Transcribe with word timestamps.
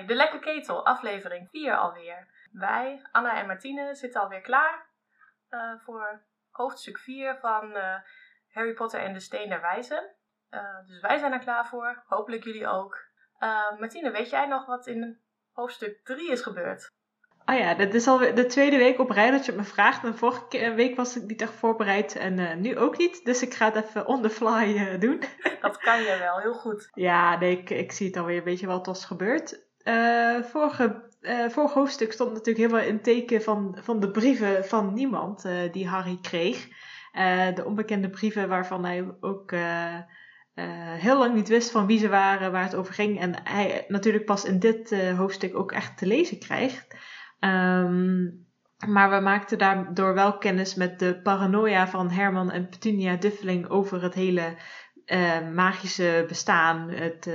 Bij 0.00 0.08
De 0.08 0.14
Lekke 0.14 0.38
Ketel, 0.38 0.86
aflevering 0.86 1.48
4 1.50 1.76
alweer. 1.76 2.26
Wij, 2.52 3.02
Anna 3.12 3.36
en 3.36 3.46
Martine, 3.46 3.94
zitten 3.94 4.20
alweer 4.20 4.40
klaar 4.40 4.86
eh, 5.48 5.72
voor 5.84 6.22
hoofdstuk 6.50 6.98
4 6.98 7.38
van 7.40 7.76
eh, 7.76 7.94
Harry 8.52 8.72
Potter 8.72 9.00
en 9.00 9.12
de 9.12 9.20
Steen 9.20 9.48
der 9.48 9.60
Wijzen. 9.60 10.10
Eh, 10.48 10.86
dus 10.86 11.00
wij 11.00 11.18
zijn 11.18 11.32
er 11.32 11.38
klaar 11.38 11.66
voor, 11.66 12.02
hopelijk 12.06 12.44
jullie 12.44 12.68
ook. 12.68 13.08
Martine, 13.78 14.10
weet 14.10 14.30
jij 14.30 14.46
nog 14.46 14.66
wat 14.66 14.86
in 14.86 15.20
hoofdstuk 15.52 16.00
3 16.04 16.30
is 16.30 16.42
gebeurd? 16.42 16.90
Oh 17.46 17.58
ja, 17.58 17.74
dit 17.74 17.94
is 17.94 18.06
alweer 18.06 18.34
de 18.34 18.46
tweede 18.46 18.76
week 18.76 18.98
op 18.98 19.10
rij 19.10 19.30
dat 19.30 19.44
je 19.44 19.52
het 19.52 19.60
me 19.60 19.66
vraagt. 19.66 20.04
En 20.04 20.16
vorige 20.16 20.74
week 20.74 20.96
was 20.96 21.16
ik 21.16 21.22
niet 21.22 21.42
echt 21.42 21.54
voorbereid 21.54 22.16
en 22.16 22.60
nu 22.60 22.78
ook 22.78 22.98
niet. 22.98 23.24
Dus 23.24 23.42
ik 23.42 23.54
ga 23.54 23.72
het 23.72 23.84
even 23.84 24.06
on 24.06 24.22
the 24.22 24.30
fly 24.30 24.98
doen. 24.98 25.22
Dat 25.60 25.76
kan 25.76 26.02
je 26.02 26.16
wel, 26.18 26.38
heel 26.38 26.54
goed. 26.54 26.88
Ja, 26.92 27.38
nee, 27.38 27.58
ik, 27.58 27.70
ik 27.70 27.92
zie 27.92 28.06
het 28.06 28.16
alweer 28.16 28.38
een 28.38 28.44
beetje 28.44 28.66
wat 28.66 28.86
was 28.86 29.04
gebeurd. 29.04 29.68
Eh 29.82 30.42
vorige, 30.42 31.02
eh 31.20 31.48
vorig 31.48 31.72
hoofdstuk 31.72 32.12
stond 32.12 32.32
natuurlijk 32.32 32.70
veel 32.70 32.88
in 32.88 33.02
teken 33.02 33.42
van, 33.42 33.78
van 33.80 34.00
de 34.00 34.10
brieven 34.10 34.64
van 34.64 34.94
niemand 34.94 35.44
eh, 35.44 35.72
die 35.72 35.88
Harry 35.88 36.18
kreeg. 36.22 36.68
De 37.54 37.62
onbekende 37.64 38.10
brieven 38.10 38.48
waarvan 38.48 38.84
hij 38.84 39.14
ook 39.20 39.54
heel 40.98 41.18
lang 41.18 41.34
niet 41.34 41.48
wist 41.48 41.70
van 41.70 41.86
wie 41.86 41.98
ze 41.98 42.08
waren, 42.08 42.52
waar 42.52 42.62
het 42.62 42.74
over 42.74 42.94
ging. 42.94 43.20
En 43.20 43.34
hij 43.44 43.84
natuurlijk 43.88 44.24
pas 44.24 44.44
in 44.44 44.58
dit 44.58 45.12
hoofdstuk 45.16 45.56
ook 45.56 45.72
echt 45.72 45.98
te 45.98 46.06
lezen 46.06 46.38
krijgt. 46.38 46.96
Ehm, 47.38 48.28
maar 48.86 49.10
we 49.10 49.20
maakten 49.20 49.58
daardoor 49.58 50.14
wel 50.14 50.38
kennis 50.38 50.74
met 50.74 50.98
de 50.98 51.20
paranoia 51.22 51.88
van 51.88 52.10
Herman 52.10 52.50
en 52.50 52.68
Petunia 52.68 53.16
Duffeling 53.16 53.68
over 53.68 54.02
het 54.02 54.14
hele 54.14 54.56
magische 55.54 56.24
bestaan 56.28 56.90
het, 56.90 57.30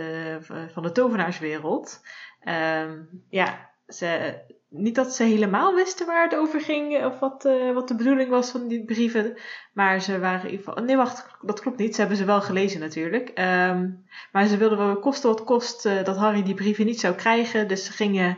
van 0.72 0.84
de 0.84 0.92
tovenaarswereld. 0.92 2.02
Ehm, 2.46 3.02
ja, 3.30 3.70
ze, 3.88 4.40
niet 4.70 4.96
dat 4.96 5.14
ze 5.14 5.24
helemaal 5.24 5.76
wisten 5.76 6.06
waar 6.06 6.24
het 6.24 6.36
over 6.36 6.62
ging 6.62 7.06
of 7.06 7.20
wat, 7.20 7.46
eh, 7.46 7.74
wat 7.74 7.88
de 7.88 7.96
bedoeling 7.96 8.30
was 8.30 8.52
van 8.52 8.68
die 8.68 8.86
brieven. 8.86 9.38
Maar 9.74 10.02
ze 10.02 10.20
waren 10.20 10.46
in 10.46 10.50
ieder 10.52 10.66
geval. 10.66 10.84
Nee, 10.84 10.96
wacht, 10.96 11.28
dat 11.42 11.60
klopt 11.60 11.78
niet. 11.78 11.94
Ze 11.94 12.00
hebben 12.00 12.18
ze 12.18 12.26
wel 12.26 12.42
gelezen 12.42 12.80
natuurlijk. 12.80 13.30
Ehm, 13.30 13.90
maar 14.32 14.46
ze 14.46 14.58
wilden 14.58 14.78
wel 14.78 15.00
kosten 15.00 15.30
wat 15.30 15.44
kost 15.44 15.86
eh, 15.86 16.04
dat 16.04 16.18
Harry 16.18 16.44
die 16.44 16.54
brieven 16.54 16.86
niet 16.86 17.00
zou 17.00 17.16
krijgen. 17.16 17.68
Dus 17.68 17.86
ze 17.86 17.92
gingen 17.92 18.38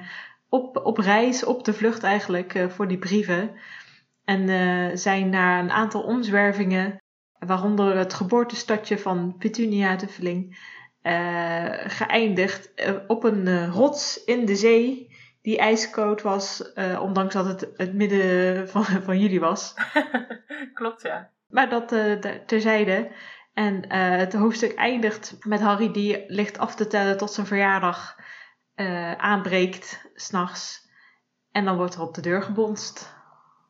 op, 0.49 0.77
op 0.85 0.97
reis, 0.97 1.43
op 1.43 1.63
de 1.63 1.73
vlucht 1.73 2.03
eigenlijk, 2.03 2.53
eh, 2.53 2.69
voor 2.69 2.87
die 2.87 2.97
brieven. 2.97 3.51
En 4.25 4.49
eh, 4.49 4.95
zijn 4.95 5.29
na 5.29 5.59
een 5.59 5.71
aantal 5.71 6.01
omzwervingen, 6.01 7.01
waaronder 7.39 7.97
het 7.97 8.13
geboortestadje 8.13 8.97
van 8.97 9.35
Petunia 9.37 9.95
Duffeling, 9.95 10.51
eh, 10.51 10.57
geëindigd 11.87 12.73
eh, 12.73 12.93
op 13.07 13.23
een 13.23 13.47
eh, 13.47 13.69
rots 13.69 14.23
in 14.23 14.45
de 14.45 14.55
zee 14.55 15.15
die 15.41 15.57
ijskoud 15.57 16.21
was, 16.21 16.73
eh, 16.73 17.01
ondanks 17.01 17.33
dat 17.33 17.45
het 17.45 17.67
het 17.75 17.93
midden 17.93 18.69
van, 18.69 18.83
van 19.07 19.19
juli 19.19 19.39
was. 19.39 19.73
Klopt, 20.73 21.01
ja. 21.01 21.31
Maar 21.47 21.69
dat 21.69 21.91
eh, 21.91 22.13
ter- 22.13 22.45
terzijde. 22.45 23.11
En 23.53 23.89
eh, 23.89 24.17
het 24.17 24.33
hoofdstuk 24.33 24.73
eindigt 24.73 25.37
met 25.45 25.59
Harry 25.59 25.91
die 25.91 26.23
ligt 26.27 26.57
af 26.57 26.75
te 26.75 26.87
tellen 26.87 27.17
tot 27.17 27.31
zijn 27.31 27.47
verjaardag 27.47 28.15
eh, 28.75 29.11
aanbreekt, 29.11 30.09
s'nachts. 30.13 30.89
En 31.51 31.65
dan 31.65 31.77
wordt 31.77 31.95
er 31.95 32.01
op 32.01 32.13
de 32.13 32.21
deur 32.21 32.41
gebonst. 32.41 33.15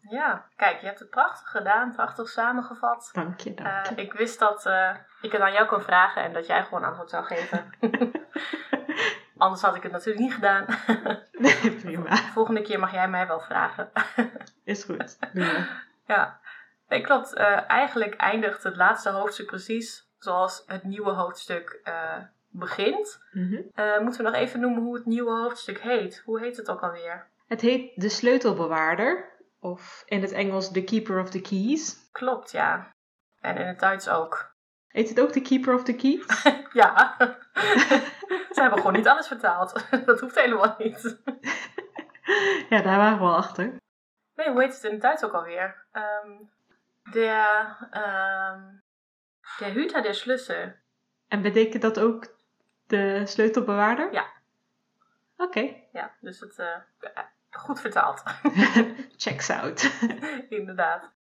Ja, 0.10 0.46
kijk, 0.56 0.80
je 0.80 0.86
hebt 0.86 1.00
het 1.00 1.10
prachtig 1.10 1.50
gedaan, 1.50 1.92
prachtig 1.96 2.30
samengevat. 2.30 3.10
Dank 3.14 3.40
je, 3.40 3.54
dank 3.54 3.86
Eh, 3.86 3.96
je. 3.96 4.02
ik 4.02 4.14
wist 4.14 4.40
dat 4.40 4.66
eh, 4.66 4.96
ik 5.22 5.32
het 5.32 5.42
aan 5.42 5.52
jou 5.52 5.68
kon 5.68 5.82
vragen 5.82 6.24
en 6.24 6.34
dat 6.34 6.48
jij 6.48 6.64
gewoon 6.64 6.84
antwoord 6.84 7.10
zou 7.10 7.24
geven. 7.26 7.70
Anders 9.38 9.62
had 9.62 9.76
ik 9.76 9.84
het 9.84 9.92
natuurlijk 9.92 10.20
niet 10.20 10.34
gedaan. 10.34 10.66
Nee, 11.32 11.72
prima. 11.72 12.16
Volgende 12.16 12.62
keer 12.62 12.80
mag 12.80 12.92
jij 12.92 13.10
mij 13.10 13.28
wel 13.28 13.40
vragen. 13.40 13.90
Is 14.64 14.84
goed. 14.84 15.18
Ja, 16.08 16.40
nee, 16.88 17.02
klopt. 17.02 17.34
Eh, 17.34 17.70
eigenlijk 17.70 18.16
eindigt 18.16 18.64
het 18.64 18.76
laatste 18.76 19.10
hoofdstuk 19.10 19.46
precies 19.46 20.10
zoals 20.20 20.64
het 20.68 20.84
nieuwe 20.84 21.12
hoofdstuk 21.12 21.80
begint. 22.50 23.24
Mhm. 23.32 23.62
Moeten 24.04 24.24
we 24.24 24.30
nog 24.30 24.40
even 24.40 24.60
noemen 24.60 24.82
hoe 24.84 24.96
het 24.96 25.06
nieuwe 25.06 25.32
hoofdstuk 25.32 25.80
heet? 25.80 26.22
Hoe 26.26 26.40
heet 26.40 26.58
het 26.58 26.70
ook 26.70 26.82
alweer? 26.82 27.28
Het 27.48 27.62
heet 27.62 28.02
De 28.02 28.10
Sleutelbewaarder. 28.10 29.36
Of 29.72 30.04
in 30.06 30.22
het 30.22 30.32
Engels 30.32 30.72
The 30.72 30.84
Keeper 30.84 31.20
of 31.20 31.30
the 31.30 31.42
Keys. 31.42 32.10
Klopt, 32.12 32.52
ja. 32.52 32.96
En 33.40 33.58
in 33.58 33.68
het 33.68 33.80
Duits 33.80 34.10
ook. 34.10 34.56
Heet 34.88 35.10
het 35.10 35.20
ook 35.20 35.32
The 35.32 35.42
Keeper 35.42 35.74
of 35.74 35.84
the 35.84 35.96
Keys? 35.96 36.26
Ja. 36.74 37.16
Ze 38.54 38.62
hebben 38.62 38.78
gewoon 38.78 38.94
niet 38.94 39.08
alles 39.08 39.28
vertaald. 39.28 39.86
Dat 40.06 40.20
hoeft 40.20 40.36
helemaal 40.40 40.76
niet. 40.78 41.18
ja, 42.70 42.82
daar 42.82 42.98
waren 42.98 43.18
we 43.18 43.24
al 43.24 43.36
achter. 43.36 43.76
Nee, 44.36 44.50
hoe 44.50 44.62
heet 44.62 44.74
het 44.74 44.84
in 44.84 44.92
het 44.92 45.02
Duits 45.02 45.24
ook 45.24 45.34
alweer? 45.34 45.86
Ehm 45.92 46.32
der, 47.12 47.78
ehm 47.92 48.82
der 49.60 49.74
Hüter 49.74 50.02
der 50.02 50.14
Schlüssel. 50.14 50.74
En 51.28 51.42
betekent 51.42 51.82
dat 51.82 52.00
ook 52.00 52.36
de 52.88 53.26
sleutelbewaarder? 53.26 54.14
Ja. 54.14 54.26
Oké. 55.38 55.76
Ja, 55.92 56.12
dus 56.20 56.40
het 56.40 56.60
eh, 56.60 56.78
goed 57.58 57.82
vertaald. 57.82 58.24
Checks 59.18 59.50
out. 59.50 59.92
Inderdaad. 60.50 61.16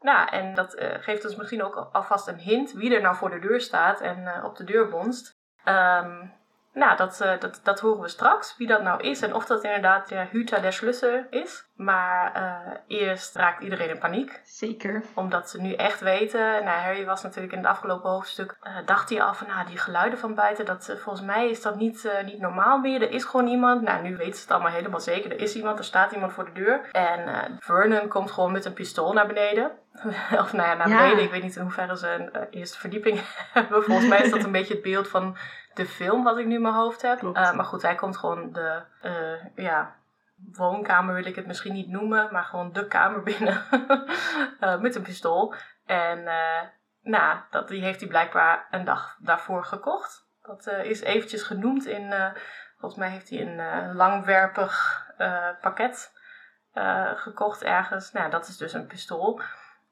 Nou, 0.00 0.28
en 0.28 0.54
dat 0.54 0.74
eh, 0.74 1.02
geeft 1.02 1.24
ons 1.24 1.36
misschien 1.36 1.62
ook 1.62 1.88
alvast 1.92 2.28
een 2.28 2.38
hint 2.38 2.72
wie 2.72 2.94
er 2.94 3.02
nou 3.02 3.16
voor 3.16 3.30
de 3.30 3.38
deur 3.38 3.60
staat 3.60 4.00
en 4.00 4.26
eh, 4.26 4.44
op 4.44 4.56
de 4.56 4.64
deur 4.64 4.88
bonst. 4.88 5.38
Ehm, 5.64 6.26
nou, 6.72 6.96
dat, 6.96 7.20
eh, 7.20 7.38
dat, 7.38 7.60
dat 7.62 7.80
horen 7.80 8.00
we 8.00 8.08
straks, 8.08 8.56
wie 8.56 8.66
dat 8.66 8.82
nou 8.82 9.02
is 9.02 9.22
en 9.22 9.34
of 9.34 9.46
dat 9.46 9.64
inderdaad 9.64 10.08
de 10.08 10.26
Hüter 10.30 10.60
der 10.60 10.72
Schlüssel 10.72 11.26
is. 11.30 11.68
Maar 11.80 12.32
eh, 12.34 12.98
eerst 12.98 13.34
raakt 13.36 13.62
iedereen 13.62 13.88
in 13.88 13.98
paniek. 13.98 14.40
Zeker. 14.44 15.02
Omdat 15.14 15.50
ze 15.50 15.60
nu 15.60 15.72
echt 15.74 16.00
weten. 16.00 16.40
Nou, 16.64 16.78
Harry 16.78 17.04
was 17.04 17.22
natuurlijk 17.22 17.52
in 17.52 17.58
het 17.58 17.66
afgelopen 17.68 18.10
hoofdstuk. 18.10 18.56
eh, 18.62 18.72
dacht 18.84 19.08
hij 19.10 19.22
al 19.22 19.34
van, 19.34 19.46
nou, 19.46 19.66
die 19.66 19.78
geluiden 19.78 20.18
van 20.18 20.34
buiten. 20.34 20.64
Dat, 20.64 20.88
eh, 20.88 20.96
volgens 20.96 21.24
mij 21.26 21.48
is 21.50 21.62
dat 21.62 21.76
niet, 21.76 22.10
niet 22.24 22.40
normaal 22.40 22.78
meer. 22.78 23.02
Er 23.02 23.10
is 23.10 23.24
gewoon 23.24 23.46
iemand. 23.46 23.82
Nou, 23.82 24.02
nu 24.02 24.16
weten 24.16 24.34
ze 24.34 24.40
het 24.42 24.50
allemaal 24.50 24.72
helemaal 24.72 25.00
zeker. 25.00 25.30
Er 25.30 25.40
is 25.40 25.54
iemand, 25.56 25.78
er 25.78 25.84
staat 25.84 26.12
iemand 26.12 26.32
voor 26.32 26.44
de 26.44 26.52
deur. 26.52 26.88
En 26.92 27.56
Vernon 27.60 28.08
komt 28.08 28.30
gewoon 28.30 28.52
met 28.52 28.64
een 28.64 28.72
pistool 28.72 29.12
naar 29.12 29.26
beneden. 29.26 29.70
of 30.42 30.52
nou 30.52 30.68
ja, 30.68 30.74
naar 30.74 30.88
Ja. 30.88 30.96
beneden. 30.98 31.24
Ik 31.24 31.30
weet 31.30 31.42
niet 31.42 31.56
in 31.56 31.62
hoeverre 31.62 31.96
ze 31.96 32.08
een 32.08 32.46
eerste 32.50 32.78
verdieping 32.78 33.20
hebben. 33.52 33.82
Volgens 33.82 34.08
mij 34.08 34.20
is 34.22 34.30
dat 34.30 34.44
een 34.44 34.52
beetje 34.58 34.74
het 34.74 34.82
beeld 34.82 35.08
van 35.08 35.36
de 35.74 35.86
film 35.86 36.24
wat 36.24 36.38
ik 36.38 36.46
nu 36.46 36.54
in 36.54 36.62
mijn 36.62 36.74
hoofd 36.74 37.02
heb. 37.02 37.22
Maar 37.22 37.64
goed, 37.64 37.82
hij 37.82 37.94
komt 37.94 38.16
gewoon 38.16 38.52
de, 38.52 38.80
ja, 39.54 39.94
woonkamer 40.52 41.14
wil 41.14 41.24
ik 41.24 41.36
het 41.36 41.46
misschien 41.46 41.72
niet 41.72 41.88
noemen, 41.88 42.28
maar 42.32 42.44
gewoon 42.44 42.72
de 42.72 42.86
kamer 42.86 43.22
binnen 43.22 43.62
Eh, 44.60 44.80
met 44.80 44.94
een 44.94 45.02
pistool. 45.02 45.54
En 45.86 46.26
eh, 46.26 46.68
nou, 47.02 47.38
dat, 47.50 47.68
die 47.68 47.82
heeft 47.82 48.00
hij 48.00 48.08
blijkbaar 48.08 48.66
een 48.70 48.84
dag 48.84 49.16
daarvoor 49.20 49.64
gekocht. 49.64 50.28
Dat 50.42 50.66
eh, 50.66 50.84
is 50.84 51.00
eventjes 51.00 51.42
genoemd 51.42 51.86
in, 51.86 52.14
volgens 52.78 53.00
mij 53.00 53.10
heeft 53.10 53.30
hij 53.30 53.40
een 53.40 53.94
langwerpig 53.94 55.04
pakket 55.60 56.12
gekocht 57.14 57.62
ergens. 57.62 58.12
Nou, 58.12 58.30
dat 58.30 58.48
is 58.48 58.56
dus 58.56 58.72
een 58.72 58.86
pistool. 58.86 59.40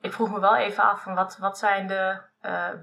Ik 0.01 0.13
vroeg 0.13 0.31
me 0.31 0.41
wel 0.41 0.57
even 0.57 0.85
af 0.85 1.03
van 1.03 1.15
wat, 1.15 1.37
wat 1.39 1.59
zijn 1.59 1.87
de 1.87 2.21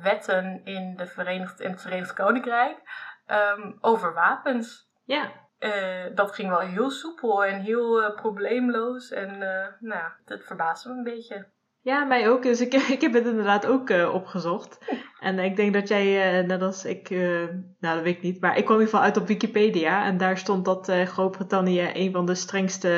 wetten 0.01 0.65
in, 0.65 0.95
de 0.95 1.07
Verenigd, 1.07 1.59
in 1.59 1.71
het 1.71 1.81
Verenigd 1.81 2.13
Koninkrijk 2.13 2.77
ehm, 3.25 3.71
over 3.81 4.13
wapens. 4.13 4.89
Ja. 5.03 5.31
Eh, 5.57 6.15
dat 6.15 6.31
ging 6.31 6.49
wel 6.49 6.59
heel 6.59 6.89
soepel 6.89 7.45
en 7.45 7.61
heel 7.61 8.03
eh, 8.03 8.15
probleemloos. 8.15 9.11
En 9.11 9.41
eh, 9.41 9.67
nou, 9.79 10.03
dat 10.25 10.43
verbaasde 10.43 10.89
me 10.89 10.95
een 10.95 11.03
beetje. 11.03 11.45
Ja, 11.81 12.03
mij 12.03 12.29
ook. 12.29 12.43
Dus 12.43 12.61
ik, 12.61 12.73
ik 12.97 13.01
heb 13.01 13.13
het 13.13 13.25
inderdaad 13.25 13.65
ook 13.65 13.89
opgezocht. 13.89 14.77
En 15.19 15.39
ik 15.39 15.55
denk 15.55 15.73
dat 15.73 15.87
jij, 15.87 16.41
net 16.41 16.61
als 16.61 16.85
ik, 16.85 17.09
nou 17.09 17.95
dat 17.95 18.01
weet 18.01 18.15
ik 18.15 18.21
niet, 18.21 18.41
maar 18.41 18.57
ik 18.57 18.65
kwam 18.65 18.79
in 18.79 18.81
ieder 18.81 18.93
geval 18.93 19.01
uit 19.01 19.17
op 19.17 19.27
Wikipedia. 19.27 20.05
En 20.05 20.17
daar 20.17 20.37
stond 20.37 20.65
dat 20.65 20.91
Groot-Brittannië 21.05 21.89
een 21.93 22.11
van 22.11 22.25
de 22.25 22.35
strengste 22.35 22.89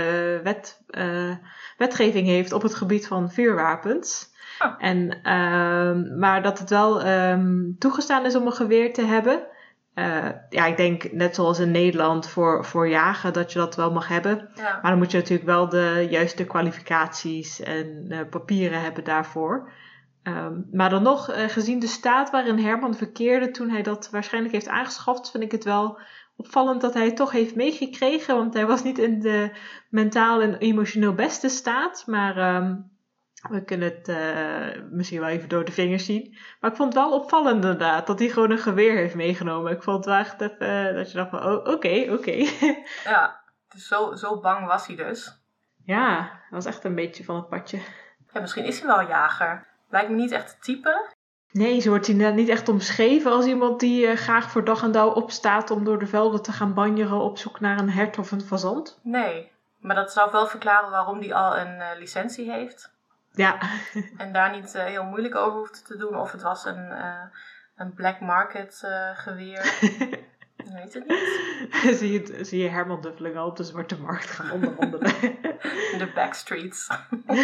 wet, 0.44 0.84
wetgeving 1.78 2.28
heeft 2.28 2.54
op 2.54 2.62
het 2.62 2.76
gebied 2.76 3.08
van 3.08 3.32
vuurwapens. 3.32 4.36
Oh. 4.60 4.74
En, 4.78 5.22
ehm, 5.24 6.20
maar 6.20 6.42
dat 6.44 6.60
het 6.60 6.70
wel 6.70 7.02
ehm, 7.02 7.74
toegestaan 7.80 8.26
is 8.26 8.36
om 8.36 8.46
een 8.46 8.52
geweer 8.52 8.94
te 8.94 9.06
hebben. 9.06 9.48
Eh, 9.98 10.30
ja, 10.50 10.66
ik 10.66 10.78
denk 10.78 11.12
net 11.12 11.36
zoals 11.36 11.60
in 11.60 11.72
Nederland 11.72 12.30
voor, 12.30 12.66
voor 12.66 12.88
jagen 12.88 13.34
dat 13.34 13.52
je 13.52 13.60
dat 13.60 13.76
wel 13.76 13.92
mag 13.92 14.08
hebben. 14.08 14.50
Ja, 14.56 14.80
Maar 14.82 14.92
dan 14.92 14.98
moet 14.98 15.12
je 15.12 15.18
natuurlijk 15.18 15.50
wel 15.50 15.70
de 15.70 16.08
juiste 16.10 16.46
kwalificaties 16.46 17.62
en 17.62 18.06
eh, 18.10 18.20
papieren 18.30 18.82
hebben 18.82 19.04
daarvoor. 19.04 19.72
Ehm, 20.24 20.54
maar 20.72 20.90
dan 20.90 21.04
nog, 21.04 21.30
eh, 21.30 21.48
gezien 21.48 21.80
de 21.80 21.88
staat 21.88 22.30
waarin 22.30 22.58
Herman 22.58 22.96
verkeerde 22.96 23.52
toen 23.52 23.70
hij 23.70 23.82
dat 23.82 24.10
waarschijnlijk 24.10 24.54
heeft 24.54 24.68
aangeschaft, 24.68 25.32
vind 25.32 25.44
ik 25.44 25.52
het 25.52 25.64
wel 25.64 26.00
opvallend 26.36 26.82
dat 26.82 26.94
hij 26.94 27.06
het 27.06 27.16
toch 27.16 27.32
heeft 27.32 27.56
meegekregen. 27.56 28.36
Want 28.36 28.54
hij 28.54 28.66
was 28.66 28.84
niet 28.84 28.98
in 28.98 29.20
de 29.20 29.52
mentaal 29.90 30.42
en 30.42 30.58
emotioneel 30.58 31.14
beste 31.14 31.50
staat. 31.50 32.04
Maar 32.06 32.38
ehm, 32.38 32.76
We 33.50 33.64
kunnen 33.64 33.94
het 33.96 34.08
uh, 34.08 34.84
misschien 34.92 35.20
wel 35.20 35.30
even 35.30 35.50
door 35.50 35.66
de 35.66 35.72
vingers 35.72 36.06
zien. 36.06 36.38
Maar 36.60 36.72
ik 36.72 36.78
vond 36.78 36.94
het 36.94 37.04
wel 37.04 37.14
opvallend 37.14 37.56
inderdaad 37.56 38.08
dat 38.08 38.20
hij 38.20 38.30
gewoon 38.30 38.52
een 38.52 38.58
geweer 38.58 38.96
heeft 38.96 39.16
meegenomen. 39.16 39.72
Ik 39.72 39.84
vond 39.84 39.98
het 39.98 40.06
wel 40.06 40.16
echt 40.16 40.42
even 40.42 40.96
dat 40.96 41.12
je 41.12 41.18
dacht 41.18 41.30
van, 41.30 41.46
oh, 41.46 41.74
oké, 41.74 42.08
oké. 42.12 42.32
ja, 43.04 43.40
dus 43.70 43.88
zo, 43.88 44.16
zo 44.16 44.40
bang 44.40 44.68
was 44.68 44.88
hij 44.88 44.96
dus. 44.96 45.42
Ja, 45.84 46.20
dat 46.22 46.50
was 46.50 46.66
echt 46.66 46.84
een 46.84 46.96
beetje 46.96 47.24
van 47.24 47.36
het 47.36 47.50
padje. 47.50 47.80
Ja, 48.34 48.42
misschien 48.42 48.66
is 48.66 48.80
hij 48.80 48.88
wel 48.88 49.00
een 49.00 49.08
jager. 49.08 49.68
Lijkt 49.90 50.10
me 50.10 50.16
niet 50.16 50.32
echt 50.32 50.52
het 50.52 50.64
type. 50.64 51.16
Nee, 51.52 51.80
zo 51.80 51.90
wordt 51.90 52.08
hij 52.08 52.32
niet 52.32 52.50
echt 52.50 52.70
omschreven 52.70 53.32
als 53.32 53.46
iemand 53.46 53.80
die 53.80 54.08
uh, 54.08 54.16
graag 54.16 54.52
voor 54.52 54.64
dag 54.64 54.84
en 54.84 54.92
dauw 54.92 55.10
opstaat 55.10 55.72
om 55.72 55.84
door 55.84 56.00
de 56.00 56.08
velden 56.08 56.42
te 56.42 56.52
gaan 56.52 56.74
banjeren 56.74 57.20
op 57.20 57.38
zoek 57.38 57.60
naar 57.60 57.80
een 57.80 57.90
hert 57.90 58.18
of 58.18 58.32
een 58.32 58.42
fazant. 58.42 59.00
Nee, 59.04 59.52
maar 59.80 59.96
dat 59.96 60.12
zou 60.12 60.32
wel 60.32 60.48
verklaren 60.48 60.90
waarom 60.90 61.20
hij 61.20 61.34
al 61.34 61.58
een 61.58 61.98
licentie 61.98 62.52
heeft. 62.52 62.96
Ja. 63.38 63.60
en 64.18 64.34
daar 64.34 64.52
niet 64.52 64.76
uh, 64.76 64.84
heel 64.84 65.04
moeilijk 65.04 65.36
over 65.36 65.58
hoeft 65.58 65.86
te 65.86 65.98
doen 65.98 66.16
of 66.16 66.32
het 66.32 66.42
was 66.42 66.66
een, 66.66 66.92
een 67.76 67.94
black 67.94 68.20
market 68.20 68.88
geweer. 69.16 69.66
Ik 70.68 70.74
weet 70.74 70.94
het 70.94 71.08
niet. 71.08 71.98
zie, 72.00 72.12
je, 72.12 72.44
zie 72.44 72.64
je 72.64 72.70
Herman 72.70 73.02
Duffeling 73.02 73.38
al 73.38 73.48
op 73.48 73.56
de 73.56 73.64
zwarte 73.64 74.00
markt 74.00 74.30
gaan 74.30 74.52
onderhandelen. 74.52 75.12
de 76.02 76.12
backstreets. 76.16 76.90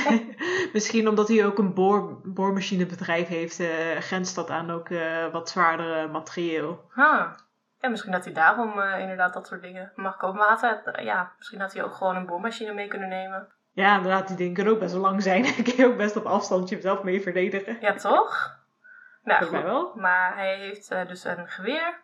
Misschien 0.74 1.08
omdat 1.08 1.28
hij 1.28 1.46
ook 1.46 1.58
een 1.58 1.74
boor, 1.74 2.20
boormachinebedrijf 2.24 3.28
heeft, 3.28 3.62
grenst 4.00 4.36
dat 4.36 4.50
aan 4.50 4.72
ook 4.72 4.88
wat 5.32 5.50
zwaardere 5.50 6.08
materieel. 6.08 6.90
Huh. 6.96 7.26
Ja, 7.84 7.90
misschien 7.90 8.12
dat 8.12 8.26
hij 8.26 8.34
daarom 8.34 8.80
uh, 8.80 9.00
inderdaad 9.00 9.34
dat 9.34 9.48
soort 9.48 9.62
dingen 9.62 9.92
mag 9.96 10.18
komen. 10.18 10.38
Maar 10.38 10.48
had 10.48 10.62
hij, 10.62 11.04
ja, 11.04 11.32
misschien 11.38 11.60
had 11.60 11.74
hij 11.74 11.84
ook 11.84 11.94
gewoon 11.94 12.16
een 12.16 12.26
boormachine 12.26 12.74
mee 12.74 12.88
kunnen 12.88 13.10
nemen. 13.10 13.48
Ja, 13.74 13.96
inderdaad, 13.96 14.28
die 14.28 14.38
dingen 14.38 14.54
kunnen 14.54 14.74
ook 14.74 14.80
best 14.80 14.94
wel 14.94 15.02
lang 15.02 15.24
zijn. 15.24 15.44
Dan 15.56 15.64
kun 15.64 15.76
je 15.76 15.86
ook 15.86 15.98
best 15.98 16.16
op 16.16 16.26
afstand 16.26 16.70
jezelf 16.70 17.04
mee 17.04 17.22
verdedigen. 17.22 17.78
Ja, 17.82 17.94
toch? 17.94 18.62
Nou, 19.24 19.52
mij 19.52 19.64
wel. 19.64 19.92
Maar 19.96 20.36
hij 20.36 20.58
heeft 20.58 20.90
dus 21.08 21.24
een 21.24 21.48
geweer, 21.48 22.00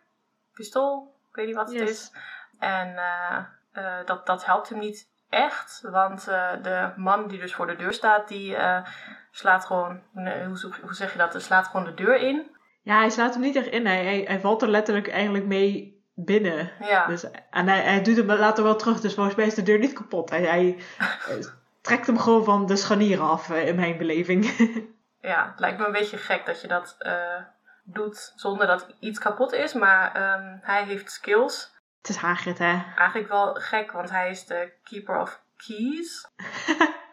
pistool, 0.54 1.14
ik 1.28 1.34
weet 1.34 1.46
niet 1.46 1.54
wat 1.54 1.72
het 1.72 1.88
is. 1.88 2.12
En 2.58 2.96
eh, 2.96 3.44
eh, 3.72 4.06
dat, 4.06 4.26
dat 4.26 4.44
helpt 4.44 4.68
hem 4.68 4.78
niet 4.78 5.08
echt, 5.28 5.80
want 5.90 6.28
eh, 6.28 6.50
de 6.62 6.92
man 6.96 7.28
die 7.28 7.38
dus 7.38 7.54
voor 7.54 7.66
de 7.66 7.76
deur 7.76 7.92
staat, 7.92 8.28
die 8.28 8.56
eh, 8.56 8.84
slaat 9.30 9.64
gewoon, 9.64 10.00
hoe, 10.14 10.72
hoe 10.82 10.94
zeg 10.94 11.12
je 11.12 11.18
dat, 11.18 11.32
Hij 11.32 11.40
slaat 11.40 11.66
gewoon 11.66 11.86
de 11.86 11.94
deur 11.94 12.16
in. 12.16 12.50
Ja, 12.82 12.98
hij 12.98 13.10
slaat 13.10 13.34
hem 13.34 13.42
niet 13.42 13.56
echt 13.56 13.66
in. 13.66 13.86
Hij, 13.86 14.04
hij, 14.04 14.24
hij 14.26 14.40
valt 14.40 14.62
er 14.62 14.68
letterlijk 14.68 15.08
eigenlijk 15.08 15.46
mee 15.46 16.02
binnen. 16.14 16.72
Ja, 16.80 17.06
Dus, 17.06 17.30
en 17.50 17.68
hij, 17.68 17.80
hij 17.80 18.02
doet 18.02 18.16
hem 18.16 18.26
later 18.26 18.64
wel 18.64 18.76
terug, 18.76 19.00
dus 19.00 19.14
volgens 19.14 19.36
mij 19.36 19.46
is 19.46 19.54
de 19.54 19.62
deur 19.62 19.78
niet 19.78 19.92
kapot. 19.92 20.30
Hij, 20.30 20.42
hij 20.42 20.82
eh, 20.98 21.36
trekt 21.80 22.06
hem 22.06 22.18
gewoon 22.18 22.44
van 22.44 22.66
de 22.66 22.76
scharnieren 22.76 23.28
af, 23.28 23.50
eh, 23.50 23.66
in 23.66 23.74
mijn 23.74 23.98
beleving. 23.98 24.44
ja, 25.20 25.50
het 25.50 25.60
lijkt 25.60 25.78
me 25.78 25.86
een 25.86 25.92
beetje 25.92 26.16
gek 26.16 26.46
dat 26.46 26.60
je 26.60 26.68
dat 26.68 26.94
eh, 26.98 27.42
doet 27.84 28.32
zonder 28.36 28.66
dat 28.66 28.86
iets 29.00 29.18
kapot 29.18 29.52
is, 29.52 29.72
maar 29.72 30.14
ehm, 30.14 30.56
hij 30.60 30.84
heeft 30.84 31.10
skills. 31.10 31.72
het 32.00 32.08
is 32.08 32.16
Hagrid, 32.16 32.58
hè. 32.58 32.82
Eigenlijk 32.96 33.28
wel 33.28 33.54
gek, 33.54 33.92
want 33.92 34.10
hij 34.10 34.30
is 34.30 34.46
de 34.46 34.72
keeper 34.84 35.20
of 35.20 35.40
keys. 35.56 36.28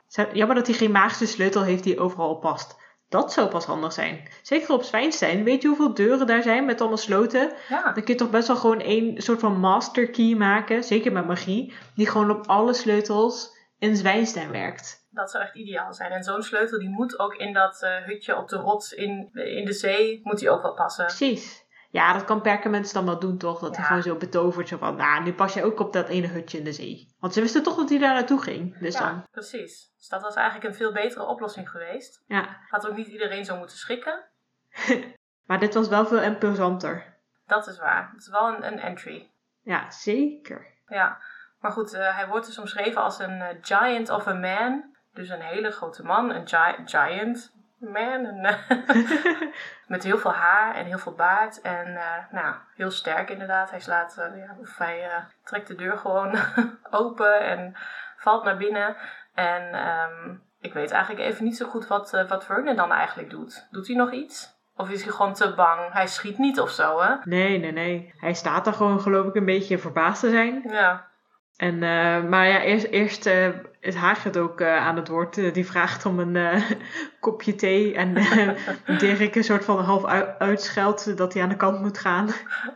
Jammer 0.33 0.55
dat 0.55 0.67
hij 0.67 0.75
geen 0.75 0.91
magische 0.91 1.25
sleutel 1.25 1.63
heeft 1.63 1.83
die 1.83 1.99
overal 1.99 2.35
past. 2.35 2.75
Dat 3.09 3.33
zou 3.33 3.49
pas 3.49 3.65
handig 3.65 3.93
zijn. 3.93 4.29
Zeker 4.41 4.73
op 4.73 4.83
Zwijnstein. 4.83 5.43
Weet 5.43 5.61
je 5.61 5.67
hoeveel 5.67 5.93
deuren 5.93 6.27
daar 6.27 6.41
zijn 6.41 6.65
met 6.65 6.79
allemaal 6.79 6.97
sloten? 6.97 7.51
Ja, 7.69 7.83
Dan 7.83 8.03
kun 8.03 8.13
je 8.13 8.15
toch 8.15 8.29
best 8.29 8.47
wel 8.47 8.55
gewoon 8.57 8.79
één 8.79 9.21
soort 9.21 9.39
van 9.39 9.59
master 9.59 10.09
key 10.09 10.35
maken. 10.35 10.83
Zeker 10.83 11.11
met 11.11 11.27
magie. 11.27 11.73
Die 11.95 12.07
gewoon 12.07 12.31
op 12.31 12.47
alle 12.47 12.73
sleutels 12.73 13.56
in 13.79 13.95
Zwijnstein 13.95 14.51
werkt. 14.51 15.05
dat 15.09 15.31
zou 15.31 15.43
echt 15.43 15.55
ideaal 15.55 15.93
zijn. 15.93 16.11
En 16.11 16.23
zo'n 16.23 16.43
sleutel 16.43 16.79
die 16.79 16.89
moet 16.89 17.19
ook 17.19 17.35
in 17.35 17.53
dat 17.53 17.81
eh, 17.81 17.95
hutje 18.03 18.35
op 18.35 18.47
de 18.47 18.55
rots 18.57 18.93
in, 18.93 19.29
in 19.33 19.65
de 19.65 19.73
zee, 19.73 20.19
moet 20.23 20.39
die 20.39 20.49
ook 20.49 20.61
wel 20.61 20.73
passen. 20.73 21.05
Precies. 21.05 21.65
Ja, 21.89 22.13
dat 22.13 22.25
kan 22.25 22.41
Perkament 22.41 22.93
dan 22.93 23.05
wel 23.05 23.19
doen, 23.19 23.37
toch? 23.37 23.59
Dat 23.59 23.75
hij 23.75 23.85
gewoon 23.85 24.01
zo 24.01 24.15
betovert. 24.15 24.67
Zo 24.67 24.77
van, 24.77 24.95
nou, 24.95 25.23
nu 25.23 25.33
pas 25.33 25.53
je 25.53 25.63
ook 25.63 25.79
op 25.79 25.93
dat 25.93 26.07
ene 26.07 26.27
hutje 26.27 26.57
in 26.57 26.63
de 26.63 26.73
zee. 26.73 27.15
Want 27.19 27.33
ze 27.33 27.41
wisten 27.41 27.63
toch 27.63 27.75
dat 27.75 27.89
hij 27.89 27.97
daar 27.97 28.13
naartoe 28.13 28.41
ging. 28.41 28.77
Dus 28.77 28.93
Ja, 28.93 28.99
dan, 28.99 29.27
precies. 29.31 29.93
Dus 29.97 30.07
dat 30.07 30.21
was 30.21 30.35
eigenlijk 30.35 30.67
een 30.67 30.75
veel 30.75 30.93
betere 30.93 31.25
oplossing 31.25 31.69
geweest. 31.69 32.23
ja. 32.27 32.57
Had 32.69 32.87
ook 32.87 32.95
niet 32.95 33.07
iedereen 33.07 33.45
zo 33.45 33.57
moeten 33.57 33.77
schrikken. 33.77 34.23
Maar 35.45 35.59
dit 35.59 35.73
was 35.73 35.87
wel 35.87 36.05
veel 36.05 36.21
imposanter. 36.21 37.17
Dat 37.45 37.67
is 37.67 37.77
waar. 37.79 38.09
Het 38.11 38.21
is 38.21 38.29
wel 38.29 38.47
een, 38.47 38.65
een 38.67 38.79
entry. 38.79 39.31
Ja, 39.61 39.91
zeker. 39.91 40.67
Ja. 40.87 41.21
Maar 41.67 41.75
goed, 41.75 41.93
eh, 41.93 42.15
hij 42.15 42.27
wordt 42.27 42.45
dus 42.45 42.57
omschreven 42.59 43.01
als 43.01 43.19
een 43.19 43.41
eh, 43.41 43.55
giant 43.61 44.09
of 44.09 44.27
a 44.27 44.33
man. 44.33 44.83
Dus 45.13 45.29
een 45.29 45.41
hele 45.41 45.71
grote 45.71 46.03
man. 46.03 46.29
Een 46.29 46.47
gi- 46.47 46.81
giant 46.85 47.53
man. 47.79 48.25
Een, 48.25 48.45
eh, 48.45 48.57
met 49.93 50.03
heel 50.03 50.17
veel 50.17 50.33
haar 50.33 50.75
en 50.75 50.85
heel 50.85 50.97
veel 50.97 51.13
baard. 51.13 51.61
En 51.61 51.93
nou, 52.31 52.55
heel 52.75 52.91
sterk 52.91 53.29
inderdaad. 53.29 53.69
Hij 53.69 53.79
slaat, 53.79 54.15
ja, 54.35 54.55
of 54.59 54.77
hij 54.77 55.09
trekt 55.43 55.67
de 55.67 55.75
deur 55.75 55.97
gewoon 55.97 56.35
open 56.91 57.39
en 57.39 57.75
valt 58.17 58.43
naar 58.43 58.57
binnen. 58.57 58.95
En 59.33 59.73
ehm, 59.73 60.35
ik 60.61 60.73
weet 60.73 60.91
eigenlijk 60.91 61.25
even 61.25 61.43
niet 61.43 61.57
zo 61.57 61.67
goed 61.67 61.87
wat, 61.87 62.25
wat 62.27 62.45
Vernon 62.45 62.75
dan 62.75 62.91
eigenlijk 62.91 63.29
doet. 63.29 63.67
Doet 63.71 63.87
hij 63.87 63.95
nog 63.95 64.11
iets? 64.11 64.55
Of 64.75 64.89
is 64.89 65.03
hij 65.03 65.11
gewoon 65.13 65.33
te 65.33 65.53
bang? 65.55 65.93
Hij 65.93 66.07
schiet 66.07 66.37
niet 66.37 66.59
of 66.59 66.69
zo, 66.69 67.01
hè? 67.01 67.15
Nee, 67.23 67.57
nee, 67.59 67.71
nee. 67.71 68.13
Hij 68.17 68.33
staat 68.33 68.65
daar 68.65 68.73
gewoon, 68.73 68.99
geloof 68.99 69.25
ik, 69.25 69.35
een 69.35 69.45
beetje 69.45 69.77
verbaasd 69.77 70.19
te 70.21 70.29
zijn. 70.29 70.61
Ja. 70.69 71.07
En, 71.57 71.83
eh, 71.83 72.23
maar 72.23 72.47
ja, 72.47 72.61
eerst, 72.61 72.85
eerst 72.85 73.25
eh, 73.25 73.47
is 73.79 73.95
Hagrid 73.95 74.37
ook 74.37 74.61
eh, 74.61 74.85
aan 74.87 74.95
het 74.95 75.07
woord. 75.07 75.53
Die 75.53 75.65
vraagt 75.65 76.05
om 76.05 76.19
een 76.19 76.63
kopje 77.19 77.55
thee. 77.55 77.95
En 77.95 78.13
Dirk 78.99 79.35
een 79.35 79.43
soort 79.43 79.65
van 79.65 79.79
half 79.83 80.05
ui- 80.05 80.35
uitscheldt 80.37 81.17
dat 81.17 81.33
hij 81.33 81.43
aan 81.43 81.49
de 81.49 81.55
kant 81.55 81.79
moet 81.81 81.97
gaan. 81.97 82.27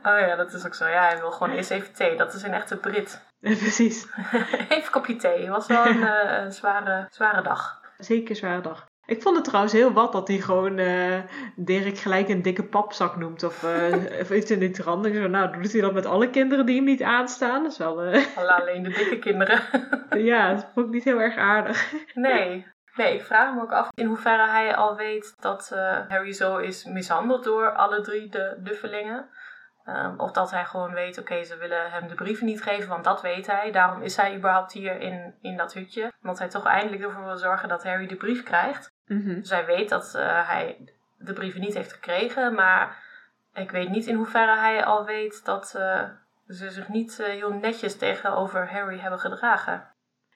Oh 0.04 0.19
ja, 0.19 0.36
dat 0.36 0.54
is 0.54 0.66
ook 0.66 0.75
zo. 0.75 0.88
Ja, 0.88 1.07
hij 1.07 1.19
wil 1.19 1.31
gewoon 1.31 1.54
eerst 1.54 1.72
even 1.72 1.94
thee. 1.94 2.18
Dat 2.18 2.33
is 2.33 2.44
een 2.44 2.54
echte 2.54 2.78
Brit. 2.78 3.22
Precies. 3.39 4.07
even 4.31 4.75
een 4.75 4.89
kopje 4.92 5.16
thee. 5.16 5.39
Het 5.39 5.50
was 5.50 5.68
wel 5.68 5.86
een, 5.86 6.01
een 6.44 6.51
zware, 6.51 7.07
zware 7.12 7.42
dag. 7.42 7.80
Zeker 7.98 8.36
zware 8.36 8.62
dag. 8.62 8.86
Ik 9.12 9.22
vond 9.22 9.36
het 9.36 9.46
trouwens 9.46 9.74
heel 9.74 9.92
wat 9.94 10.12
dat 10.12 10.28
hij 10.28 10.38
gewoon 10.38 10.78
eh, 10.78 11.19
Dirk 11.56 11.98
gelijk 11.98 12.30
een 12.30 12.42
dikke 12.42 12.63
papzak 12.63 13.16
noemt. 13.18 13.44
Of, 13.44 13.63
eh, 13.63 14.19
of 14.22 14.31
iets 14.31 14.52
in 14.52 14.60
die 14.60 14.69
trant. 14.72 15.06
Ik 15.06 15.13
zo, 15.16 15.28
nou, 15.28 15.62
doet 15.62 15.72
hij 15.72 15.81
dat 15.81 15.94
met 15.94 16.06
alle 16.06 16.30
kinderen 16.30 16.66
die 16.66 16.75
hem 16.75 16.86
niet 16.86 17.04
aanstaan? 17.04 17.63
Dat 17.63 17.72
is 17.72 17.78
wel... 17.78 18.02
eh, 18.02 18.38
Alleen 18.38 18.84
de 18.84 18.89
dikke 18.89 19.20
kinderen. 19.20 19.62
ja, 20.32 20.53
dat 20.53 20.68
vond 20.74 20.86
ik 20.86 20.91
niet 20.91 21.03
heel 21.03 21.22
erg 21.22 21.36
aardig. 21.38 21.94
nee. 22.13 22.68
Nee, 22.96 23.13
ik 23.13 23.22
vraag 23.24 23.53
me 23.56 23.62
ook 23.62 23.72
af 23.72 23.89
in 23.96 24.06
hoeverre 24.06 24.48
hij 24.50 24.75
al 24.75 24.96
weet 24.96 25.36
dat 25.39 25.70
Harry 26.08 26.32
zo 26.34 26.58
is 26.58 26.86
mishandeld 26.86 27.44
door 27.44 27.72
alle 27.75 28.01
drie 28.01 28.30
de 28.30 28.58
duffelingen. 28.63 29.30
Ehm, 29.85 30.19
of 30.19 30.31
dat 30.31 30.51
hij 30.51 30.65
gewoon 30.65 30.93
weet, 30.93 31.17
oké, 31.19 31.43
ze 31.43 31.57
willen 31.57 31.91
hem 31.91 32.07
de 32.07 32.15
brieven 32.15 32.45
niet 32.45 32.63
geven, 32.63 32.89
want 32.89 33.03
dat 33.03 33.21
weet 33.21 33.47
hij. 33.47 33.71
Daarom 33.71 34.01
is 34.01 34.15
hij 34.15 34.35
überhaupt 34.35 34.71
hier 34.71 35.00
in, 35.00 35.33
in 35.41 35.57
dat 35.57 35.73
hutje. 35.73 36.11
Omdat 36.21 36.39
hij 36.39 36.50
toch 36.50 36.65
eindelijk 36.65 37.03
ervoor 37.03 37.25
wil 37.25 37.38
zorgen 37.38 37.69
dat 37.69 37.83
Harry 37.83 38.07
de 38.07 38.15
brief 38.15 38.43
krijgt. 38.43 38.91
Mhm. 39.05 39.39
Dus 39.39 39.50
hij 39.50 39.65
weet 39.65 39.89
dat 39.89 40.15
eh, 40.15 40.47
hij 40.47 40.77
de 41.17 41.33
brieven 41.33 41.61
niet 41.61 41.73
heeft 41.73 41.93
gekregen, 41.93 42.53
maar 42.53 43.03
ik 43.53 43.71
weet 43.71 43.89
niet 43.89 44.05
in 44.05 44.15
hoeverre 44.15 44.57
hij 44.57 44.85
al 44.85 45.05
weet 45.05 45.45
dat 45.45 45.75
eh, 45.75 46.03
ze 46.47 46.69
zich 46.69 46.88
niet 46.88 47.19
eh, 47.19 47.27
heel 47.27 47.53
netjes 47.53 47.97
tegenover 47.97 48.71
Harry 48.71 49.00
hebben 49.00 49.19
gedragen. 49.19 49.89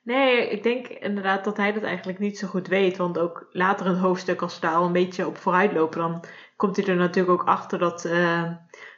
Nee, 0.03 0.49
ik 0.49 0.63
denk 0.63 0.87
inderdaad 0.87 1.43
dat 1.43 1.57
hij 1.57 1.73
dat 1.73 1.83
eigenlijk 1.83 2.19
niet 2.19 2.37
zo 2.37 2.47
goed 2.47 2.67
weet. 2.67 2.97
Want 2.97 3.17
ook 3.17 3.47
later 3.51 3.85
in 3.85 3.91
het 3.91 4.01
hoofdstuk, 4.01 4.41
als 4.41 4.59
we 4.59 4.67
daar 4.67 4.75
al 4.75 4.85
een 4.85 4.91
beetje 4.91 5.27
op 5.27 5.37
vooruit 5.37 5.73
lopen, 5.73 5.99
dan 5.99 6.23
komt 6.55 6.75
hij 6.75 6.85
er 6.85 6.95
natuurlijk 6.95 7.41
ook 7.41 7.47
achter 7.47 7.79
dat, 7.79 8.09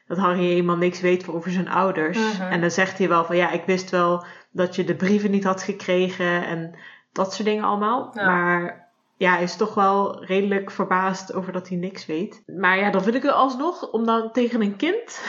dat 0.08 0.18
Harry 0.18 0.46
helemaal 0.46 0.78
niks 0.78 1.02
weet 1.02 1.30
over 1.30 1.52
zijn 1.52 1.70
ouders. 1.70 2.38
Mhm. 2.38 2.52
En 2.52 2.62
dan 2.62 2.72
zegt 2.72 2.98
hij 2.98 3.08
wel 3.08 3.26
van 3.26 3.36
ja, 3.36 3.52
ik 3.52 3.64
wist 3.66 3.90
wel 3.90 4.26
dat 4.52 4.76
je 4.76 4.84
de 4.84 4.96
brieven 4.96 5.32
niet 5.32 5.44
had 5.44 5.64
gekregen 5.64 6.46
en 6.46 6.76
dat 7.12 7.34
soort 7.34 7.48
dingen 7.48 7.64
allemaal. 7.64 8.12
Ja. 8.14 8.26
Maar 8.26 8.90
ja, 9.18 9.32
hij 9.34 9.44
is 9.44 9.56
toch 9.56 9.74
wel 9.74 10.24
redelijk 10.26 10.72
verbaasd 10.72 11.34
over 11.34 11.54
dat 11.54 11.68
hij 11.68 11.78
niks 11.78 12.06
weet. 12.06 12.44
Maar 12.46 12.78
ja, 12.78 12.92
dan 12.92 13.04
vind 13.04 13.16
ik 13.16 13.24
het 13.24 13.32
alsnog 13.32 13.92
om 13.92 14.06
dan 14.06 14.32
tegen 14.32 14.62
een 14.62 14.76
kind 14.76 15.22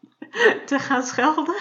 te 0.66 0.78
gaan 0.78 1.02
schelden. 1.02 1.56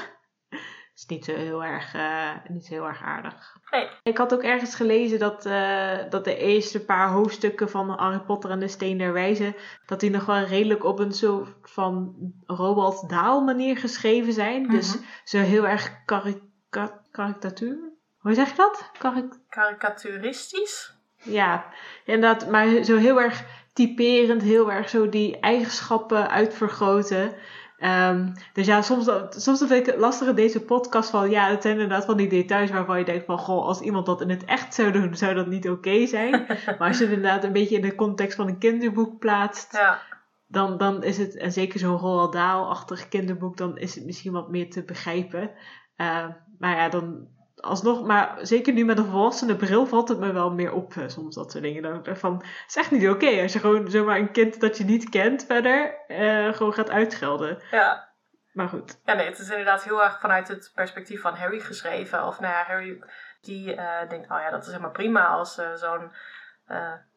Is 0.96 1.06
niet 1.06 1.26
zo 1.26 1.34
heel 1.36 1.64
erg, 1.64 1.94
eh, 1.94 2.30
niet 2.48 2.66
zo 2.66 2.74
heel 2.74 2.86
erg 2.88 3.02
aardig. 3.02 3.58
Nee. 3.72 3.90
Ik 4.04 4.18
had 4.18 4.34
ook 4.34 4.42
ergens 4.44 4.76
gelezen 4.76 5.20
dat, 5.20 5.46
eh, 5.46 5.98
dat 6.10 6.24
de 6.24 6.38
eerste 6.38 6.86
paar 6.86 7.10
hoofdstukken 7.10 7.70
van 7.70 7.90
Harry 7.90 8.20
Potter 8.20 8.50
en 8.50 8.60
de 8.60 8.68
Steen 8.68 8.98
der 8.98 9.14
Wijze, 9.14 9.54
dat 9.86 10.00
die 10.00 10.10
nog 10.10 10.26
wel 10.26 10.44
redelijk 10.44 10.84
op 10.84 11.00
een 11.00 11.12
soort 11.12 11.50
van 11.62 12.16
Roald 12.46 13.10
Dahl 13.10 13.40
manier 13.44 13.78
geschreven 13.78 14.34
zijn. 14.34 14.68
Dus 14.70 14.96
Mhm. 14.96 15.04
zo 15.24 15.38
heel 15.38 15.68
erg 15.68 15.92
karika- 16.06 17.02
karikatuur. 17.12 17.78
Hoe 18.18 18.34
zeg 18.34 18.50
je 18.50 18.56
dat? 18.56 18.90
Karik 19.00 19.34
Karikaturistisch? 19.50 20.94
ja, 21.24 21.66
inderdaad, 22.06 22.50
maar 22.50 22.84
zo 22.84 22.98
heel 22.98 23.22
erg 23.22 23.44
typerend, 23.74 24.42
heel 24.42 24.72
erg 24.72 24.90
zo 24.90 25.10
die 25.10 25.40
eigenschappen 25.40 26.30
uitvergroten. 26.30 27.34
Ehm, 27.78 28.34
dus 28.54 28.66
ja, 28.66 28.82
soms, 28.82 29.10
soms 29.30 29.60
vind 29.60 29.72
ik 29.72 29.86
het 29.86 29.98
lastig 29.98 30.28
in 30.28 30.36
deze 30.36 30.62
podcast 30.62 31.10
van, 31.10 31.30
ja, 31.30 31.50
het 31.50 31.62
zijn 31.62 31.74
inderdaad 31.74 32.06
van 32.06 32.18
die 32.18 32.30
details 32.30 32.72
waarvan 32.72 33.00
je 33.00 33.06
denkt 33.06 33.26
van, 33.26 33.38
goh, 33.38 33.66
als 33.66 33.82
iemand 33.82 34.06
dat 34.06 34.22
in 34.22 34.30
het 34.30 34.46
echt 34.46 34.74
zou 34.74 34.92
doen, 34.92 35.16
zou 35.16 35.34
dat 35.34 35.48
niet 35.48 35.70
oké 35.70 36.06
zijn. 36.06 36.32
maar 36.78 36.88
als 36.88 36.98
je 36.98 37.04
het 37.04 37.14
inderdaad 37.14 37.44
een 37.44 37.54
beetje 37.54 37.76
in 37.76 37.82
de 37.82 37.96
context 37.96 38.36
van 38.36 38.48
een 38.48 38.58
kinderboek 38.58 39.20
plaatst, 39.20 39.74
Ja, 39.74 40.02
dan, 40.48 40.78
dan 40.78 41.04
is 41.04 41.18
het, 41.18 41.38
en 41.38 41.52
zeker 41.52 41.80
zo'n 41.80 41.98
Roald 41.98 42.34
Dahl-achtig 42.34 43.08
kinderboek, 43.08 43.58
dan 43.58 43.78
is 43.78 43.96
het 43.96 44.06
misschien 44.06 44.32
wat 44.32 44.50
meer 44.50 44.70
te 44.70 44.84
begrijpen. 44.84 45.52
Eh, 45.96 46.28
maar 46.60 46.76
ja, 46.76 46.90
dan 46.90 47.28
alsnog, 47.66 48.04
maar 48.04 48.38
zeker 48.42 48.74
nu 48.74 48.86
met 48.86 48.98
een 48.98 49.06
volwassene 49.06 49.56
bril 49.56 49.86
valt 49.86 50.10
het 50.10 50.20
me 50.20 50.32
wel 50.32 50.52
meer 50.52 50.72
op, 50.72 50.96
eh, 50.96 51.08
soms 51.08 51.36
dat 51.36 51.52
soort 51.52 51.64
dingen. 51.64 51.82
Dan 51.82 52.16
van, 52.16 52.36
het 52.38 52.66
is 52.68 52.76
echt 52.76 52.92
niet 52.92 53.10
oké 53.10 53.42
als 53.42 53.54
je 53.54 53.60
gewoon 53.60 53.90
zomaar 53.90 54.18
een 54.18 54.32
kind 54.32 54.60
dat 54.60 54.78
je 54.78 54.84
niet 54.84 55.10
kent 55.10 55.46
verder 55.46 55.96
eh, 56.08 56.54
gewoon 56.54 56.74
gaat 56.74 56.90
uitschelden. 56.90 57.60
ja. 57.72 58.14
Maar 58.52 58.68
goed, 58.70 59.00
Ja, 59.06 59.14
nee, 59.14 59.26
het 59.26 59.40
is 59.40 59.50
inderdaad 59.50 59.84
heel 59.84 60.04
erg 60.04 60.20
vanuit 60.20 60.48
het 60.48 60.72
perspectief 60.76 61.22
van 61.22 61.36
Harry 61.36 61.60
geschreven. 61.60 62.26
Of 62.28 62.40
nou 62.40 62.54
ja, 62.54 62.64
Harry 62.64 63.04
die 63.42 63.76
eh, 63.76 64.10
denkt, 64.10 64.32
oh 64.32 64.40
ja, 64.40 64.50
dat 64.50 64.62
is 64.62 64.68
helemaal 64.68 64.92
prima 64.92 65.26
als 65.26 65.62
zo'n 65.76 66.12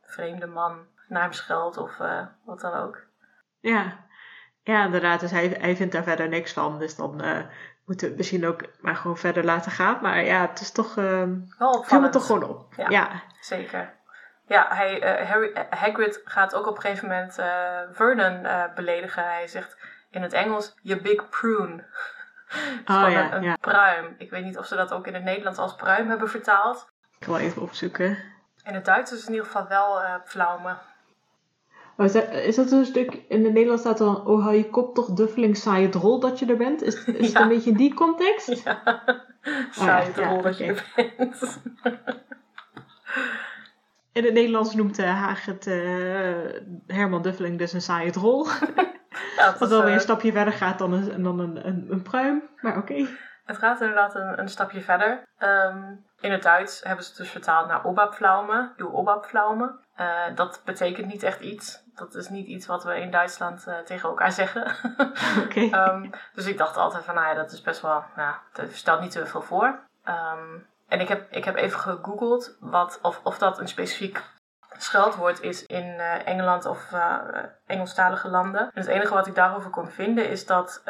vreemde 0.03 0.47
man 0.47 0.87
naar 1.09 1.23
hem 1.23 1.33
scheldt 1.33 1.77
of 1.77 1.97
wat 2.45 2.61
dan 2.61 2.75
ook. 2.75 3.07
ja. 3.61 4.07
Ja, 4.63 4.85
inderdaad, 4.85 5.21
dus 5.21 5.31
hij, 5.31 5.47
hij 5.47 5.77
vindt 5.77 5.93
daar 5.93 6.03
verder 6.03 6.29
niks 6.29 6.53
van. 6.53 6.79
Dus 6.79 6.97
dan 6.97 7.23
moeten 7.89 8.07
we 8.07 8.07
het 8.07 8.17
misschien 8.17 8.47
ook 8.47 8.63
maar 8.81 8.97
gewoon 8.97 9.17
verder 9.17 9.45
laten 9.45 9.71
gaan. 9.71 9.99
Maar 10.03 10.25
ja, 10.25 10.41
het 10.41 10.61
is 10.61 10.71
toch, 10.71 10.97
ehm 10.97 11.35
Wel 11.59 11.83
viel 11.83 12.01
me 12.01 12.09
toch 12.09 12.27
gewoon 12.27 12.43
op. 12.43 12.75
Ja. 12.77 12.89
ja. 12.89 13.23
Zeker. 13.41 13.97
Ja, 14.47 14.67
hij, 14.69 15.03
eh, 15.03 15.29
Harry, 15.31 15.53
eh, 15.53 15.63
Hagrid 15.71 16.21
gaat 16.25 16.55
ook 16.55 16.67
op 16.67 16.77
een 16.77 16.81
gegeven 16.81 17.09
moment 17.09 17.39
eh, 17.39 17.81
Vernon 17.93 18.47
beledigen. 18.75 19.25
Hij 19.25 19.47
zegt 19.47 19.77
in 20.11 20.23
het 20.23 20.33
Engels, 20.33 20.75
je 20.83 21.01
big 21.01 21.29
prune. 21.29 21.85
Oh 22.87 23.11
ja, 23.11 23.25
een, 23.25 23.37
een 23.37 23.43
ja. 23.43 23.57
pruim. 23.61 24.15
Ik 24.19 24.31
weet 24.31 24.45
niet 24.45 24.59
of 24.59 24.67
ze 24.67 24.77
dat 24.77 24.93
ook 24.93 25.07
in 25.07 25.15
het 25.15 25.25
Nederlands 25.25 25.59
als 25.59 25.75
pruim 25.75 26.09
hebben 26.09 26.29
vertaald. 26.29 26.91
Ik 27.19 27.25
ga 27.25 27.31
wel 27.31 27.41
even 27.41 27.63
opzoeken. 27.63 28.19
In 28.65 28.75
het 28.75 28.85
Duits 28.85 29.13
is 29.13 29.19
het 29.19 29.27
in 29.27 29.35
ieder 29.35 29.47
geval 29.47 29.69
wel 29.69 30.03
eh 30.03 30.15
pflaume. 30.25 30.77
Is, 32.05 32.13
dat, 32.13 32.31
is 32.31 32.57
dat 32.57 32.71
een 32.71 32.85
stuk, 32.85 33.15
in 33.29 33.45
het 33.45 33.53
Nederlands 33.53 33.83
staat 33.83 33.99
dan, 33.99 34.27
oh 34.27 34.43
hou 34.43 34.57
je 34.57 34.71
kop 34.71 34.95
toch 34.95 35.11
duffeling 35.13 35.57
saai 35.57 35.89
drol 35.89 36.21
dat 36.21 36.39
je 36.39 36.47
er 36.47 36.57
bent? 36.57 36.83
Is, 36.83 37.05
is 37.05 37.33
het 37.33 37.43
een 37.43 37.49
beetje 37.49 37.71
in 37.71 37.77
die 37.77 37.95
context? 37.95 38.63
Ja, 38.65 39.03
saai 39.71 40.13
ja, 40.17 40.29
rol 40.29 40.43
dat 40.43 40.59
je 40.59 40.65
er 40.65 40.93
bent. 40.97 41.61
In 44.13 44.25
het 44.25 44.33
Nederlands 44.33 44.75
noemt 44.75 44.99
uh, 44.99 45.23
Haag 45.23 45.45
het 45.45 45.67
eh, 45.67 45.75
Herman 46.87 47.23
Duffeling 47.23 47.59
dus 47.59 47.73
een 47.73 47.83
saaie 47.83 48.11
drol. 48.11 48.49
Het, 48.49 49.59
Wat 49.59 49.69
wel 49.69 49.79
weer 49.79 49.89
eh, 49.89 49.95
een 49.95 50.01
stapje 50.01 50.33
verder 50.33 50.53
gaat 50.53 50.79
dan 50.79 50.93
een, 50.93 51.23
dan 51.23 51.39
een, 51.39 51.67
een, 51.67 51.87
een 51.91 52.03
pruim. 52.03 52.43
Maar 52.61 52.77
oké. 52.77 53.07
het 53.45 53.59
gaat 53.59 53.81
inderdaad 53.81 54.15
een, 54.15 54.39
een 54.39 54.49
stapje 54.49 54.81
verder. 54.81 55.23
Ehm, 55.39 55.95
in 56.21 56.33
het 56.33 56.43
Duits 56.43 56.83
hebben 56.83 57.05
ze 57.05 57.11
het 57.11 57.19
dus 57.19 57.31
vertaald 57.31 57.69
naar 57.69 57.85
Oberpflaume, 57.85 58.73
uw 58.77 58.93
Oberpflaume. 58.93 59.79
Eh, 59.95 60.35
dat 60.35 60.63
betekent 60.65 61.07
niet 61.07 61.23
echt 61.23 61.41
iets. 61.41 61.83
Dat 61.99 62.15
is 62.15 62.29
niet 62.29 62.47
iets 62.47 62.67
wat 62.67 62.85
we 62.85 63.01
in 63.01 63.11
Duitsland 63.11 63.67
eh, 63.67 63.79
tegen 63.79 64.09
elkaar 64.09 64.33
zeggen. 64.33 64.67
Ehm, 65.55 66.11
dus 66.35 66.47
ik 66.47 66.59
dacht 66.59 66.77
altijd 66.77 67.05
van, 67.05 67.15
nou 67.15 67.27
ja, 67.27 67.35
dat 67.35 67.53
is 67.53 67.63
best 67.63 67.81
wel, 67.81 68.05
nou, 68.17 68.35
dat 68.53 68.73
stelt 68.73 69.01
niet 69.01 69.11
te 69.11 69.27
veel 69.27 69.43
voor. 69.43 69.79
Ehm, 70.05 70.59
en 70.89 71.01
ik 71.01 71.09
heb, 71.09 71.33
ik 71.33 71.45
heb 71.45 71.57
even 71.57 71.81
gegoogeld 71.81 72.57
wat, 72.61 72.99
of, 73.03 73.21
of 73.23 73.39
dat 73.39 73.59
een 73.59 73.69
specifiek 73.69 74.23
scheldwoord 74.77 75.41
is 75.41 75.67
in 75.67 75.85
eh, 75.85 76.27
Engeland 76.27 76.67
of 76.67 76.93
eh, 76.93 77.17
Engelstalige 77.67 78.29
landen. 78.29 78.61
En 78.61 78.81
het 78.81 78.87
enige 78.87 79.15
wat 79.15 79.27
ik 79.27 79.35
daarover 79.35 79.71
kon 79.71 79.89
vinden 79.89 80.29
is 80.31 80.47
dat 80.47 80.83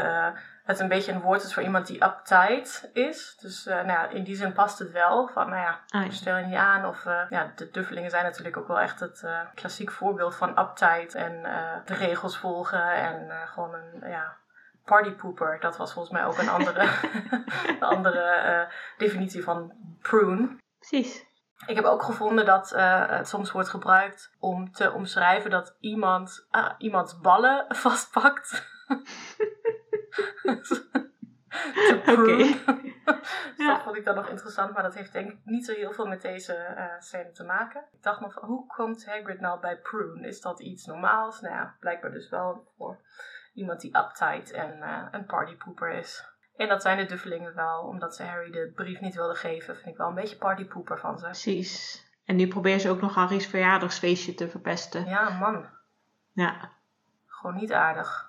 het 0.68 0.80
een 0.80 0.88
beetje 0.88 1.12
een 1.12 1.20
woord 1.20 1.42
is 1.42 1.54
voor 1.54 1.62
iemand 1.62 1.86
die 1.86 2.04
uptight 2.04 2.90
is. 2.92 3.36
Dus 3.40 3.66
eh, 3.66 3.74
nou 3.74 3.88
ja, 3.88 4.08
in 4.08 4.24
die 4.24 4.36
zin 4.36 4.52
past 4.52 4.78
het 4.78 4.90
wel. 4.90 5.28
Van, 5.28 5.48
nou 5.48 5.60
ja, 5.60 5.80
Ah, 5.88 6.04
ja. 6.04 6.10
stel 6.10 6.36
je 6.36 6.44
niet 6.44 6.56
aan. 6.56 6.86
Of 6.86 7.06
eh, 7.06 7.22
ja, 7.30 7.52
de 7.56 7.70
duffelingen 7.70 8.10
zijn 8.10 8.24
natuurlijk 8.24 8.56
ook 8.56 8.68
wel 8.68 8.80
echt 8.80 9.00
het 9.00 9.22
eh, 9.22 9.40
klassiek 9.54 9.90
voorbeeld 9.90 10.34
van 10.34 10.58
uptight 10.58 11.14
en 11.14 11.42
de 11.84 11.94
regels 11.94 12.38
volgen 12.38 12.92
en 12.92 13.48
gewoon 13.48 13.74
een 13.74 14.10
ja, 14.10 14.36
partypooper. 14.84 15.60
Dat 15.60 15.76
was 15.76 15.92
volgens 15.92 16.14
mij 16.14 16.24
ook 16.24 16.38
een 16.38 16.48
andere, 16.48 16.88
een 17.80 17.82
andere 17.82 18.68
definitie 18.98 19.44
van 19.44 19.72
prune. 20.02 20.56
Precies. 20.78 21.26
Ik 21.66 21.76
heb 21.76 21.84
ook 21.84 22.02
gevonden 22.02 22.44
dat 22.44 22.70
het 23.08 23.28
soms 23.28 23.50
wordt 23.50 23.68
gebruikt 23.68 24.34
om 24.38 24.72
te 24.72 24.92
omschrijven 24.92 25.50
dat 25.50 25.76
iemand 25.80 26.46
ah, 26.50 26.70
iemands 26.78 27.18
ballen 27.20 27.64
vastpakt. 27.84 28.66
Oké. 32.06 32.36
Dus 32.36 32.54
Ja. 33.56 33.74
dat 33.74 33.82
vond 33.82 33.96
ik 33.96 34.04
dan 34.04 34.14
nog 34.14 34.28
interessant, 34.28 34.74
maar 34.74 34.82
dat 34.82 34.94
heeft 34.94 35.12
denk 35.12 35.30
ik 35.30 35.38
niet 35.44 35.66
zo 35.66 35.72
heel 35.74 35.92
veel 35.92 36.06
met 36.06 36.22
deze 36.22 36.54
eh 36.54 36.84
scène 36.98 37.30
te 37.30 37.44
maken. 37.44 37.84
Ik 37.92 38.02
dacht 38.02 38.20
nog 38.20 38.32
van, 38.32 38.44
hoe 38.44 38.66
komt 38.66 39.06
Hagrid 39.06 39.40
nou 39.40 39.60
bij 39.60 39.78
prune? 39.78 40.26
Is 40.26 40.40
dat 40.40 40.60
iets 40.60 40.86
normaals? 40.86 41.40
Nou 41.40 41.54
ja, 41.54 41.76
blijkbaar 41.80 42.10
dus 42.10 42.28
wel 42.28 42.72
voor 42.76 43.00
iemand 43.54 43.80
die 43.80 43.98
uptight 43.98 44.50
en 44.50 44.82
eh, 44.82 45.06
een 45.10 45.26
partypooper 45.26 45.90
is. 45.90 46.26
En 46.56 46.68
dat 46.68 46.82
zijn 46.82 46.98
de 46.98 47.04
duffelingen 47.04 47.54
wel, 47.54 47.82
omdat 47.82 48.16
ze 48.16 48.22
Harry 48.22 48.50
de 48.50 48.72
brief 48.74 49.00
niet 49.00 49.14
wilden 49.14 49.36
geven. 49.36 49.74
Vind 49.74 49.86
ik 49.86 49.96
wel 49.96 50.08
een 50.08 50.14
beetje 50.14 50.36
partypooper 50.36 50.98
van 50.98 51.18
ze. 51.18 51.24
Precies. 51.24 52.04
En 52.24 52.36
nu 52.36 52.48
probeert 52.48 52.80
ze 52.80 52.90
ook 52.90 53.00
nog 53.00 53.14
Harry's 53.14 53.46
verjaardagsfeestje 53.46 54.34
te 54.34 54.48
verpesten. 54.48 55.04
Ja, 55.04 55.38
man. 55.38 55.66
Ja. 56.32 56.72
Gewoon 57.26 57.56
niet 57.56 57.72
aardig. 57.72 58.27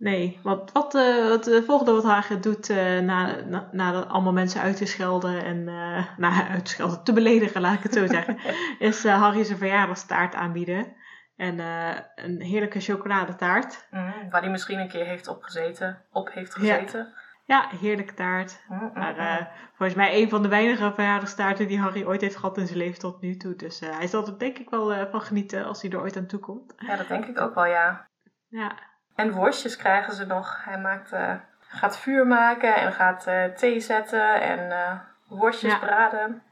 Nee, 0.00 0.40
want 0.42 0.72
wat, 0.72 0.94
eh 0.94 1.28
wat 1.28 1.44
de 1.44 1.62
volgende 1.64 1.92
wat 1.92 2.04
Hagrid 2.04 2.42
doet 2.42 2.70
eh, 2.70 2.98
na, 2.98 3.40
na, 3.44 3.68
nadat 3.72 4.08
allemaal 4.08 4.32
mensen 4.32 4.60
uit 4.60 4.76
te 4.76 4.86
schelden 4.86 5.44
en 5.44 5.68
eh 5.68 6.04
nou, 6.16 6.48
uit 6.54 6.64
te 6.64 6.70
schelden, 6.70 7.04
te 7.04 7.12
beledigen, 7.12 7.60
laat 7.60 7.74
ik 7.74 7.82
het 7.82 7.94
zo 7.94 8.06
zeggen, 8.16 8.38
is 8.78 9.04
eh, 9.04 9.20
Harry 9.22 9.44
zijn 9.44 9.58
verjaardagstaart 9.58 10.34
aanbieden. 10.34 10.96
En 11.36 11.60
eh, 11.60 11.96
een 12.14 12.40
heerlijke 12.40 12.80
chocoladetaart. 12.80 13.86
Mm, 13.90 14.30
waar 14.30 14.40
hij 14.40 14.50
misschien 14.50 14.78
een 14.78 14.88
keer 14.88 15.04
heeft 15.04 15.28
opgezeten, 15.28 16.04
op 16.10 16.32
heeft 16.32 16.54
gezeten. 16.54 17.14
Ja, 17.50 17.68
heerlijke 17.80 18.14
taart. 18.14 18.60
Mm, 18.68 18.78
mm, 18.78 18.90
Maar 18.94 19.16
eh, 19.16 19.46
volgens 19.74 19.98
mij 19.98 20.22
een 20.22 20.28
van 20.28 20.42
de 20.42 20.48
weinige 20.48 20.92
verjaardagstaarten 20.94 21.68
die 21.68 21.80
Harry 21.80 22.04
ooit 22.04 22.20
heeft 22.20 22.36
gehad 22.36 22.58
in 22.58 22.66
zijn 22.66 22.78
leven 22.78 22.98
tot 22.98 23.20
nu 23.20 23.36
toe. 23.36 23.56
Dus 23.56 23.80
eh, 23.80 23.96
hij 23.96 24.06
zal 24.06 24.26
er 24.26 24.38
denk 24.38 24.58
ik 24.58 24.70
wel 24.70 24.92
eh, 24.92 25.10
van 25.10 25.20
genieten 25.20 25.64
als 25.64 25.82
hij 25.82 25.90
er 25.90 26.00
ooit 26.00 26.16
aan 26.16 26.26
toe 26.26 26.40
komt. 26.40 26.74
Ja, 26.76 26.96
dat 26.96 27.08
denk 27.08 27.24
ik 27.24 27.40
ook 27.40 27.54
wel, 27.54 27.66
ja. 27.66 28.08
Ja, 28.48 28.72
En 29.20 29.32
worstjes 29.32 29.76
krijgen 29.76 30.14
ze 30.14 30.26
nog. 30.26 30.64
Hij 30.64 30.78
maakt, 30.78 31.12
eh, 31.12 31.34
gaat 31.60 31.98
vuur 31.98 32.26
maken 32.26 32.74
en 32.74 32.92
gaat 32.92 33.26
eh, 33.26 33.44
thee 33.44 33.80
zetten 33.80 34.40
en 34.40 34.70
eh, 34.70 34.98
worstjes 35.28 35.72
Ja. 35.72 35.78
braden. 35.78 36.42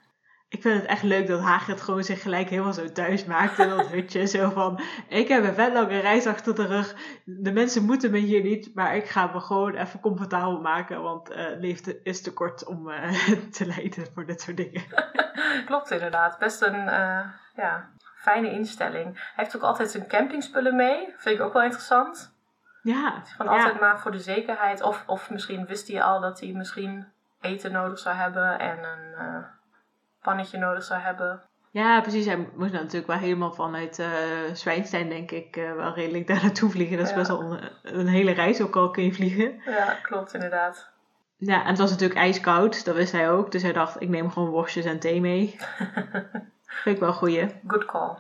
ik 0.49 0.63
vind 0.63 0.81
het 0.81 0.91
echt 0.91 1.03
leuk 1.03 1.27
dat 1.27 1.41
Hagrid 1.41 1.81
gewoon 1.81 2.03
zich 2.03 2.23
gelijk 2.23 2.49
helemaal 2.49 2.73
zo 2.73 2.93
thuis 2.93 3.25
maakt 3.25 3.59
in 3.59 3.69
dat 3.69 3.87
hutje. 3.93 4.27
Zo 4.27 4.51
van, 4.51 4.81
ik 5.09 5.29
heb 5.29 5.45
een 5.45 5.55
vet 5.55 5.73
lange 5.73 5.99
reis 5.99 6.27
achter 6.27 6.55
de 6.55 6.67
rug. 6.67 6.95
De 7.25 7.53
mensen 7.53 7.85
moeten 7.85 8.11
me 8.11 8.19
hier 8.19 8.43
niet, 8.43 8.75
maar 8.75 8.97
ik 8.97 9.07
ga 9.09 9.27
me 9.27 9.41
gewoon 9.41 9.75
even 9.75 10.01
comfortabel 10.01 10.61
maken. 10.61 11.03
Want 11.03 11.29
leven 11.59 12.05
is 12.05 12.23
te 12.23 12.33
kort 12.33 12.65
om 12.67 12.91
te 13.57 13.67
lijden 13.67 14.07
voor 14.15 14.27
dit 14.27 14.41
soort 14.41 14.57
dingen. 14.57 14.83
Klopt 15.67 15.91
inderdaad. 15.91 16.39
Best 16.39 16.63
een 16.63 16.85
ja, 17.55 17.91
fijne 18.15 18.51
instelling. 18.51 19.15
Hij 19.15 19.45
heeft 19.45 19.57
ook 19.57 19.63
altijd 19.63 19.91
zijn 19.91 20.07
campingspullen 20.07 20.77
mee. 20.77 21.15
Vind 21.17 21.39
ik 21.39 21.45
ook 21.45 21.53
wel 21.53 21.63
interessant. 21.63 22.37
Ja, 22.83 23.23
Van 23.37 23.47
ja. 23.47 23.53
altijd 23.53 23.81
maar 23.81 24.01
voor 24.01 24.11
de 24.11 24.21
zekerheid. 24.21 24.83
Of, 24.83 25.05
of 25.07 25.31
misschien 25.31 25.67
wist 25.67 25.89
hij 25.89 26.03
al 26.03 26.21
dat 26.21 26.41
hij 26.41 26.53
misschien 26.53 27.07
eten 27.41 27.73
nodig 27.73 27.99
zou 27.99 28.17
hebben 28.17 28.59
en 28.59 28.79
een 28.79 29.15
eh, 29.19 29.45
pannetje 30.23 30.59
nodig 30.59 30.83
zou 30.85 31.01
hebben. 31.01 31.43
Ja, 31.71 32.01
precies. 32.01 32.27
Hij 32.27 32.49
moest 32.55 32.73
natuurlijk 32.73 33.07
wel 33.07 33.17
helemaal 33.17 33.53
vanuit 33.53 33.99
eh 33.99 34.09
Zwijnstein, 34.53 35.09
denk 35.09 35.31
ik, 35.31 35.57
eh, 35.57 35.73
wel 35.73 35.95
redelijk 35.95 36.27
daar 36.27 36.43
naartoe 36.43 36.71
vliegen. 36.71 36.97
Dat 36.97 37.07
is 37.07 37.13
Ja. 37.13 37.19
best 37.19 37.29
wel 37.29 37.43
een, 37.53 37.71
een 37.83 38.07
hele 38.07 38.33
reis, 38.33 38.61
ook 38.61 38.77
al 38.77 38.91
kun 38.91 39.05
je 39.05 39.15
vliegen. 39.15 39.61
Ja, 39.65 39.97
klopt 40.03 40.35
inderdaad. 40.35 40.91
Ja, 41.37 41.61
en 41.63 41.69
het 41.69 41.79
was 41.79 41.91
natuurlijk 41.91 42.21
ijskoud, 42.21 42.85
dat 42.85 42.95
wist 42.95 43.13
hij 43.13 43.31
ook. 43.31 43.53
Dus 43.53 43.63
hij 43.63 43.73
dacht, 43.73 44.01
ik 44.01 44.09
neem 44.09 44.31
gewoon 44.31 44.49
worstjes 44.49 44.85
en 44.85 44.99
thee 44.99 45.21
mee. 45.21 45.57
Vind 46.83 46.95
ik 46.97 46.99
wel 46.99 47.09
een 47.09 47.15
goeie. 47.15 47.61
Good 47.67 47.85
call. 47.85 48.17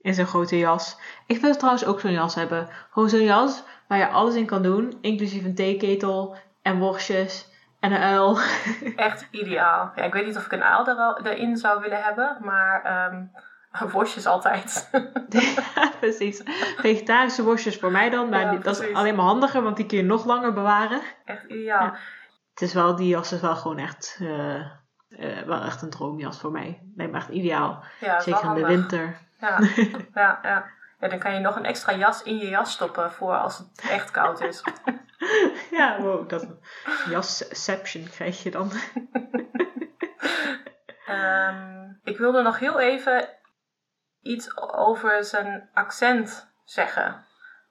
In 0.00 0.14
zo'n 0.14 0.26
grote 0.26 0.58
jas. 0.58 0.98
Ik 1.26 1.40
wil 1.40 1.56
trouwens 1.56 1.84
ook 1.84 2.00
zo'n 2.00 2.12
jas 2.12 2.34
hebben. 2.34 2.68
Gewoon 2.90 3.08
zo'n 3.08 3.24
jas 3.24 3.62
waar 3.88 3.98
je 3.98 4.08
alles 4.08 4.34
in 4.34 4.46
kan 4.46 4.62
doen. 4.62 4.98
Inclusief 5.00 5.44
een 5.44 5.54
theeketel 5.54 6.36
en 6.62 6.78
worstjes 6.78 7.48
en 7.80 7.92
een 7.92 8.02
uil. 8.02 8.38
Echt 8.96 9.28
ideaal. 9.30 9.92
Ja, 9.94 10.02
ik 10.02 10.12
weet 10.12 10.26
niet 10.26 10.36
of 10.36 10.44
ik 10.44 10.52
een 10.52 10.62
aal 10.62 10.86
er 10.86 11.26
erin 11.26 11.56
zou 11.56 11.80
willen 11.80 12.02
hebben, 12.02 12.36
maar 12.40 12.82
ehm 12.82 13.24
worstjes 13.92 14.26
altijd. 14.26 14.88
Ja, 15.28 15.92
precies. 16.00 16.42
Vegetarische 16.76 17.42
worstjes 17.42 17.78
voor 17.78 17.90
mij 17.90 18.10
dan. 18.10 18.28
Maar 18.28 18.40
Ja, 18.40 18.58
dat 18.58 18.80
is 18.80 18.94
alleen 18.94 19.14
maar 19.14 19.24
handiger, 19.24 19.62
want 19.62 19.76
die 19.76 19.86
kun 19.86 19.96
je 19.96 20.04
nog 20.04 20.24
langer 20.24 20.52
bewaren. 20.52 21.00
Echt 21.24 21.44
ideaal. 21.44 21.82
Ja. 21.82 21.98
Het 22.50 22.62
is 22.62 22.74
wel, 22.74 22.96
die 22.96 23.08
jas 23.08 23.32
is 23.32 23.40
wel 23.40 23.56
gewoon 23.56 23.78
echt, 23.78 24.18
eh, 24.20 24.54
eh, 25.08 25.46
wel 25.46 25.62
echt 25.62 25.82
een 25.82 25.90
droomjas 25.90 26.40
voor 26.40 26.50
mij. 26.50 26.82
Lijkt 26.96 27.12
me 27.12 27.18
echt 27.18 27.28
ideaal. 27.28 27.84
Zeker 28.18 28.44
in 28.44 28.54
de 28.54 28.66
winter. 28.66 29.16
Ja, 29.40 29.58
ja, 30.14 30.38
ja. 30.42 30.70
Ja, 31.00 31.08
dan 31.08 31.18
kan 31.18 31.34
je 31.34 31.40
nog 31.40 31.56
een 31.56 31.64
extra 31.64 31.92
jas 31.94 32.22
in 32.22 32.36
je 32.36 32.48
jas 32.48 32.72
stoppen 32.72 33.12
voor 33.12 33.36
als 33.38 33.58
het 33.58 33.90
echt 33.90 34.10
koud 34.10 34.40
is. 34.40 34.62
ja, 35.70 36.00
wow, 36.00 36.28
dat 36.28 36.46
jasception 37.08 38.08
krijg 38.10 38.42
je 38.42 38.50
dan. 38.50 38.70
um, 41.08 42.00
ik 42.12 42.18
wilde 42.18 42.42
nog 42.42 42.58
heel 42.58 42.80
even 42.80 43.28
iets 44.22 44.56
over 44.56 45.24
zijn 45.24 45.68
accent 45.74 46.52
zeggen. 46.64 47.24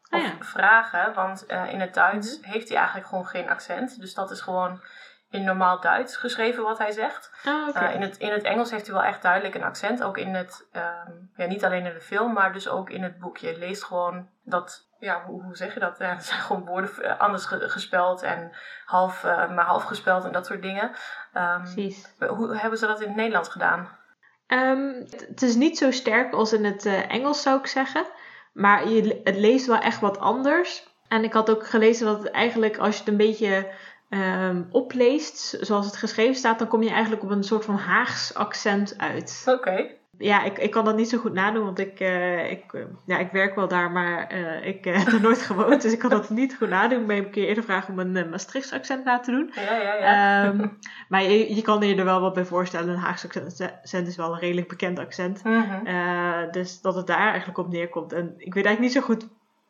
Oh 0.09 0.19
Of 0.19 0.25
ja. 0.25 0.35
vragen, 0.39 1.13
want 1.13 1.45
eh, 1.45 1.71
in 1.73 1.79
het 1.79 1.93
Duits 1.93 2.39
Mhm. 2.39 2.49
heeft 2.51 2.67
hij 2.67 2.77
eigenlijk 2.77 3.07
gewoon 3.07 3.27
geen 3.27 3.49
accent. 3.49 3.99
Dus 3.99 4.13
dat 4.13 4.31
is 4.31 4.41
gewoon 4.41 4.81
in 5.29 5.43
normaal 5.43 5.79
Duits 5.79 6.17
geschreven 6.17 6.63
wat 6.63 6.77
hij 6.77 6.91
zegt. 6.91 7.31
Ah. 7.45 7.67
Uh, 7.75 7.95
in, 7.95 8.01
het, 8.01 8.17
in 8.17 8.31
het 8.31 8.43
Engels 8.43 8.71
heeft 8.71 8.85
hij 8.85 8.95
wel 8.95 9.03
echt 9.03 9.21
duidelijk 9.21 9.55
een 9.55 9.63
accent. 9.63 10.03
Ook 10.03 10.17
in 10.17 10.33
het, 10.35 10.67
ehm, 10.71 11.11
ja, 11.35 11.45
niet 11.45 11.65
alleen 11.65 11.85
in 11.85 11.93
de 11.93 12.01
film, 12.01 12.33
maar 12.33 12.53
dus 12.53 12.67
ook 12.69 12.89
in 12.89 13.03
het 13.03 13.19
boekje. 13.19 13.47
Je 13.51 13.57
leest 13.57 13.83
gewoon 13.83 14.29
dat, 14.43 14.87
ja, 14.99 15.23
hoe, 15.25 15.43
hoe 15.43 15.55
zeg 15.55 15.73
je 15.73 15.79
dat? 15.79 15.95
Ja, 15.99 16.09
er 16.15 16.21
zijn 16.21 16.41
gewoon 16.41 16.65
woorden 16.65 17.03
eh, 17.03 17.19
anders 17.19 17.45
ge- 17.45 17.69
gespeld 17.69 18.21
en 18.21 18.51
half, 18.85 19.23
eh, 19.23 19.51
maar 19.51 19.65
half 19.65 19.83
gespeld 19.83 20.25
en 20.25 20.31
dat 20.31 20.45
soort 20.45 20.61
dingen. 20.61 20.91
Ehm, 21.33 21.61
Precies. 21.61 22.13
hoe 22.27 22.57
hebben 22.57 22.79
ze 22.79 22.87
dat 22.87 23.01
in 23.01 23.07
het 23.07 23.15
Nederlands 23.17 23.49
gedaan? 23.49 23.97
Ehm, 24.47 24.93
het, 24.93 25.25
het 25.27 25.41
is 25.41 25.55
niet 25.55 25.77
zo 25.77 25.91
sterk 25.91 26.33
als 26.33 26.53
in 26.53 26.65
het 26.65 26.85
eh, 26.85 27.11
Engels, 27.11 27.41
zou 27.41 27.59
ik 27.59 27.67
zeggen. 27.67 28.05
Maar 28.53 28.87
je, 28.87 29.21
het 29.23 29.35
leest 29.35 29.65
wel 29.65 29.79
echt 29.79 29.99
wat 29.99 30.19
anders. 30.19 30.87
En 31.07 31.23
ik 31.23 31.33
had 31.33 31.49
ook 31.49 31.67
gelezen 31.67 32.05
dat 32.05 32.23
het 32.23 32.31
eigenlijk, 32.31 32.77
als 32.77 32.93
je 32.93 32.99
het 32.99 33.09
een 33.09 33.17
beetje 33.17 33.71
ehm, 34.09 34.63
opleest, 34.71 35.57
zoals 35.59 35.85
het 35.85 35.95
geschreven 35.95 36.35
staat, 36.35 36.59
dan 36.59 36.67
kom 36.67 36.83
je 36.83 36.89
eigenlijk 36.89 37.23
op 37.23 37.29
een 37.29 37.43
soort 37.43 37.65
van 37.65 37.75
Haags 37.75 38.33
accent 38.33 38.97
uit. 38.97 39.43
Oké. 39.45 39.97
Ja, 40.19 40.43
ik, 40.43 40.57
ik 40.57 40.71
kan 40.71 40.85
dat 40.85 40.95
niet 40.95 41.09
zo 41.09 41.17
goed 41.17 41.33
nadoen, 41.33 41.63
want 41.63 41.79
ik, 41.79 41.99
eh, 41.99 42.51
ik, 42.51 42.73
eh, 42.73 42.81
ja, 43.05 43.17
ik 43.17 43.31
werk 43.31 43.55
wel 43.55 43.67
daar, 43.67 43.91
maar 43.91 44.27
eh, 44.27 44.67
ik 44.67 44.85
heb 45.05 45.07
er 45.07 45.21
nooit 45.21 45.41
gewoond. 45.41 45.81
Dus 45.81 45.93
ik 45.93 45.99
kan 45.99 46.09
dat 46.09 46.29
niet 46.29 46.55
goed 46.57 46.69
nadoen. 46.69 47.01
Ik 47.01 47.07
ben 47.07 47.17
een 47.17 47.29
keer 47.29 47.47
eerder 47.47 47.63
vragen 47.63 47.93
om 47.93 47.99
een 47.99 48.29
Maastrichts 48.29 48.73
accent 48.73 49.03
na 49.03 49.19
te 49.19 49.31
doen. 49.31 49.51
Ja, 49.55 49.81
ja, 49.81 49.93
ja. 49.93 50.43
Ehm, 50.43 50.67
maar 51.09 51.23
je, 51.23 51.55
je 51.55 51.61
kan 51.61 51.87
je 51.87 51.95
er 51.95 52.05
wel 52.05 52.21
wat 52.21 52.33
bij 52.33 52.45
voorstellen. 52.45 52.89
Een 52.89 52.99
Haagse 52.99 53.27
accent 53.81 54.07
is 54.07 54.15
wel 54.15 54.33
een 54.33 54.39
redelijk 54.39 54.67
bekend 54.67 54.99
accent. 54.99 55.43
Mhm. 55.43 56.51
Dus 56.51 56.81
dat 56.81 56.95
het 56.95 57.07
daar 57.07 57.29
eigenlijk 57.29 57.57
op 57.57 57.69
neerkomt. 57.69 58.13
En 58.13 58.33
ik 58.37 58.53
weet 58.53 58.65
eigenlijk 58.65 58.79
niet 58.79 58.91
zo 58.91 59.01
goed 59.01 59.27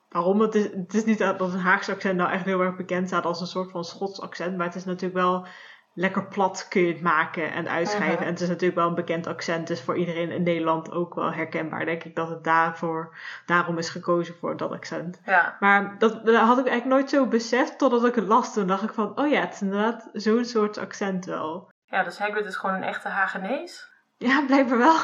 waarom. 0.10 0.42
Het 0.42 0.56
is, 0.56 0.64
het 0.64 0.94
is 0.94 1.06
niet 1.06 1.18
dat 1.18 1.42
een 1.42 1.60
Haagse 1.60 1.92
accent 1.92 2.18
nou 2.18 2.32
echt 2.32 2.46
heel 2.46 2.62
erg 2.62 2.76
bekend 2.76 3.08
staat 3.08 3.26
als 3.26 3.42
een 3.42 3.48
soort 3.48 3.72
van 3.72 3.84
Schots 3.84 4.22
accent. 4.22 4.58
Maar 4.58 4.66
het 4.66 4.76
is 4.76 4.86
natuurlijk 4.86 5.14
wel 5.14 5.48
lekker 5.94 6.28
plat 6.28 6.68
kun 6.70 6.82
je 6.82 6.94
het 6.94 7.02
maken 7.02 7.52
en 7.52 7.70
uitschrijven. 7.70 8.26
En 8.26 8.32
het 8.32 8.42
is 8.42 8.48
natuurlijk 8.48 8.80
wel 8.80 8.88
een 8.88 8.96
bekend 8.96 9.28
accent. 9.28 9.68
Dus 9.68 9.82
voor 9.82 9.98
iedereen 9.98 10.32
in 10.32 10.44
Nederland 10.44 10.92
ook 10.92 11.16
wel 11.16 11.34
herkenbaar. 11.34 11.86
Denk 11.86 12.04
ik 12.04 12.16
dat 12.16 12.30
het 12.30 12.44
daarvoor, 12.44 13.18
daarom 13.46 13.78
is 13.78 13.90
gekozen 13.90 14.36
voor 14.36 14.58
dat 14.58 14.72
accent. 14.72 15.22
ja. 15.26 15.58
Maar 15.60 15.96
dat, 15.98 16.26
dat 16.26 16.36
had 16.36 16.60
ik 16.60 16.68
eigenlijk 16.68 16.86
nooit 16.86 17.10
zo 17.10 17.26
beseft 17.28 17.78
totdat 17.78 18.06
ik 18.06 18.16
het 18.16 18.28
las. 18.28 18.54
Toen 18.54 18.68
dacht 18.68 18.84
ik 18.84 18.94
van, 18.94 19.20
oh 19.20 19.30
ja, 19.30 19.40
het 19.40 19.54
is 19.54 19.62
inderdaad 19.62 20.10
zo'n 20.14 20.46
soort 20.46 20.78
accent 20.78 21.26
wel. 21.26 21.70
ja, 21.86 22.04
dus 22.04 22.20
Hagrid 22.20 22.46
is 22.46 22.56
gewoon 22.56 22.76
een 22.76 22.84
echte 22.84 23.08
Hagenees. 23.08 23.88
Ja, 24.20 24.46
blijkbaar 24.46 24.78
wel. 24.78 24.98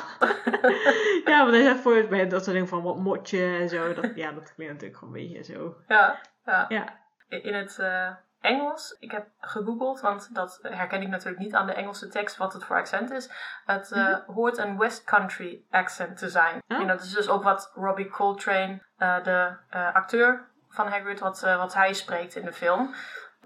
ja, 1.32 1.42
want 1.42 1.52
hij 1.52 1.64
zegt 1.64 1.80
voor 1.80 2.08
bij 2.08 2.28
dat 2.28 2.44
soort 2.44 2.54
dingen 2.54 2.68
van 2.68 2.84
wat 2.84 2.98
motje 2.98 3.58
en 3.58 3.70
zo. 3.70 3.94
Dat, 3.94 4.16
ja, 4.16 4.32
dat 4.32 4.54
klinkt 4.54 4.74
natuurlijk 4.74 5.00
gewoon 5.00 5.16
een 5.16 5.28
beetje 5.28 5.54
zo. 5.54 5.76
Ja, 5.88 6.20
ja. 6.46 6.66
Ja. 6.70 7.04
In 7.28 7.54
het 7.54 7.80
eh, 7.80 8.12
Engels, 8.40 8.98
ik 9.00 9.12
heb 9.12 9.28
gegoogeld, 9.40 10.02
want 10.02 10.36
dat 10.36 10.60
herken 10.62 11.02
ik 11.02 11.08
natuurlijk 11.08 11.44
niet 11.44 11.54
aan 11.54 11.66
de 11.66 11.74
Engelse 11.74 12.08
tekst 12.08 12.38
wat 12.38 12.54
het 12.54 12.64
voor 12.64 12.76
accent 12.76 13.12
is. 13.12 13.30
Het 13.66 13.92
eh, 13.92 14.18
hoort 14.28 14.58
een 14.58 14.78
West 14.78 15.04
Country 15.04 15.66
accent 15.70 16.18
te 16.18 16.30
zijn. 16.30 16.64
Oh. 16.68 16.80
En 16.80 16.88
dat 16.88 17.02
is 17.02 17.14
dus 17.14 17.30
ook 17.30 17.44
wat 17.44 17.72
Robbie 17.76 18.10
Coltrane, 18.10 18.82
eh, 18.98 19.24
de 19.24 19.56
acteur 19.94 20.48
van 20.70 20.88
Hagrid, 20.88 21.20
wat, 21.20 21.42
wat 21.42 21.74
hij 21.74 21.94
spreekt 21.94 22.36
in 22.36 22.46
de 22.46 22.54
film. 22.54 22.94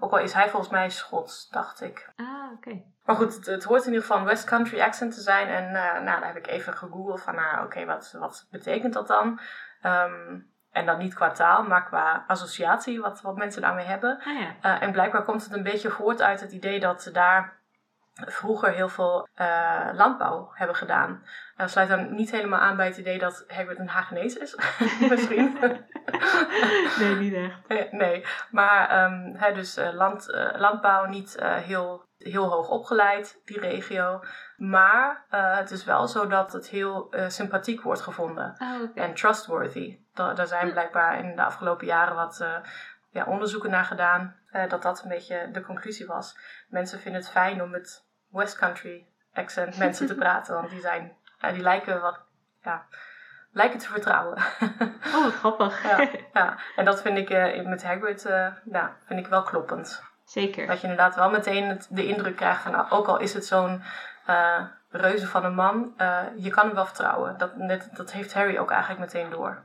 Ook 0.00 0.12
al 0.12 0.18
is 0.18 0.32
hij 0.32 0.48
volgens 0.48 0.72
mij 0.72 0.90
Schots, 0.90 1.48
dacht 1.48 1.80
ik. 1.80 2.10
Ah, 2.16 2.52
oké. 2.54 2.82
Maar 3.04 3.16
goed, 3.16 3.34
het, 3.34 3.46
het 3.46 3.64
hoort 3.64 3.80
in 3.80 3.86
ieder 3.86 4.02
geval 4.02 4.18
een 4.18 4.24
West 4.24 4.44
Country 4.44 4.80
accent 4.80 5.14
te 5.14 5.20
zijn. 5.20 5.48
En 5.48 5.64
eh, 5.64 6.02
nou, 6.02 6.20
daar 6.20 6.26
heb 6.26 6.36
ik 6.36 6.46
even 6.46 6.76
gegoogeld 6.76 7.22
van, 7.22 7.34
nou, 7.34 7.64
oké, 7.64 7.84
wat, 7.84 8.16
wat 8.18 8.46
betekent 8.50 8.92
dat 8.92 9.06
dan? 9.06 9.40
Ehm, 9.82 10.38
en 10.72 10.86
dan 10.86 10.98
niet 10.98 11.14
qua 11.14 11.30
taal, 11.30 11.62
maar 11.62 11.84
qua 11.84 12.24
associatie, 12.26 13.00
wat, 13.00 13.20
wat 13.20 13.36
mensen 13.36 13.62
daarmee 13.62 13.86
hebben. 13.86 14.20
Ah 14.24 14.40
ja. 14.40 14.54
Uh, 14.62 14.82
en 14.82 14.92
blijkbaar 14.92 15.24
komt 15.24 15.44
het 15.44 15.52
een 15.52 15.62
beetje 15.62 15.90
voort 15.90 16.22
uit 16.22 16.40
het 16.40 16.52
idee 16.52 16.80
dat 16.80 17.02
ze 17.02 17.10
daar 17.10 17.58
vroeger 18.14 18.70
heel 18.70 18.88
veel 18.88 19.28
uh, 19.40 19.88
landbouw 19.92 20.50
hebben 20.54 20.76
gedaan. 20.76 21.22
Dat 21.56 21.66
uh, 21.66 21.72
sluit 21.72 21.88
dan 21.88 22.14
niet 22.14 22.30
helemaal 22.30 22.60
aan 22.60 22.76
bij 22.76 22.86
het 22.86 22.96
idee 22.96 23.18
dat 23.18 23.44
Hagrid 23.48 23.78
een 23.78 23.88
Hagenees 23.88 24.36
is, 24.36 24.58
misschien. 25.10 25.58
nee, 27.00 27.14
niet 27.14 27.34
echt. 27.34 27.92
nee, 27.92 28.26
maar 28.50 29.04
um, 29.04 29.34
he, 29.36 29.52
dus 29.52 29.78
uh, 29.78 29.92
land, 29.92 30.26
landbouw 30.56 31.04
niet 31.04 31.36
uh, 31.40 31.54
heel, 31.54 32.04
heel 32.18 32.48
hoog 32.48 32.68
opgeleid, 32.68 33.40
die 33.44 33.60
regio. 33.60 34.24
Maar 34.56 35.24
het 35.28 35.70
is 35.70 35.84
wel 35.84 36.08
zo 36.08 36.26
dat 36.26 36.52
het 36.52 36.68
heel 36.68 37.14
sympathiek 37.28 37.82
wordt 37.82 38.00
gevonden 38.00 38.56
oh, 38.58 38.82
okay. 38.82 39.04
en 39.04 39.14
trustworthy. 39.14 39.98
Da 40.14 40.32
daar 40.34 40.46
zijn 40.46 40.72
blijkbaar 40.72 41.18
in 41.18 41.36
de 41.36 41.44
afgelopen 41.44 41.86
jaren 41.86 42.14
wat 42.14 42.44
ja, 43.10 43.24
onderzoeken 43.24 43.70
naar 43.70 43.84
gedaan. 43.84 44.36
Uh, 44.52 44.68
dat 44.68 44.82
dat 44.82 45.02
een 45.02 45.08
beetje 45.08 45.50
de 45.52 45.60
conclusie 45.60 46.06
was. 46.06 46.38
Mensen 46.68 47.00
vinden 47.00 47.20
het 47.20 47.30
fijn 47.30 47.62
om 47.62 47.70
met 47.70 48.04
West 48.30 48.58
Country 48.58 49.06
accent 49.32 49.78
mensen 49.78 50.06
te 50.06 50.14
praten. 50.24 50.54
Want 50.54 50.70
die, 50.70 50.80
zijn, 50.80 51.16
die 51.52 51.62
lijken 51.62 52.00
wat... 52.00 52.20
Ja, 52.62 52.86
lijken 53.52 53.78
te 53.78 53.88
vertrouwen. 53.88 54.36
oh, 55.14 55.22
wat 55.22 55.32
grappig. 55.32 55.82
ja, 55.82 56.08
ja, 56.32 56.58
en 56.76 56.84
dat 56.84 57.02
vind 57.02 57.18
ik 57.18 57.30
uh, 57.30 57.66
met 57.66 57.84
Hagrid 57.84 58.22
ja, 58.70 58.96
vind 59.06 59.20
ik 59.20 59.26
wel 59.26 59.42
kloppend. 59.42 60.02
Zeker. 60.24 60.66
Dat 60.66 60.76
je 60.76 60.82
inderdaad 60.82 61.14
wel 61.14 61.30
meteen 61.30 61.68
het, 61.68 61.86
de 61.90 62.06
indruk 62.06 62.36
krijgt 62.36 62.62
van... 62.62 62.72
Nou, 62.72 62.90
ook 62.90 63.06
al 63.06 63.18
is 63.18 63.34
het 63.34 63.46
zo'n 63.46 63.82
uh, 64.28 64.60
reuze 64.90 65.26
van 65.26 65.44
een 65.44 65.54
man... 65.54 65.94
Je 66.36 66.50
kan 66.50 66.66
hem 66.66 66.74
wel 66.74 66.86
vertrouwen. 66.86 67.38
Dat, 67.38 67.56
net, 67.56 67.88
dat 67.92 68.12
heeft 68.12 68.34
Harry 68.34 68.58
ook 68.58 68.70
eigenlijk 68.70 69.00
meteen 69.00 69.30
door. 69.30 69.64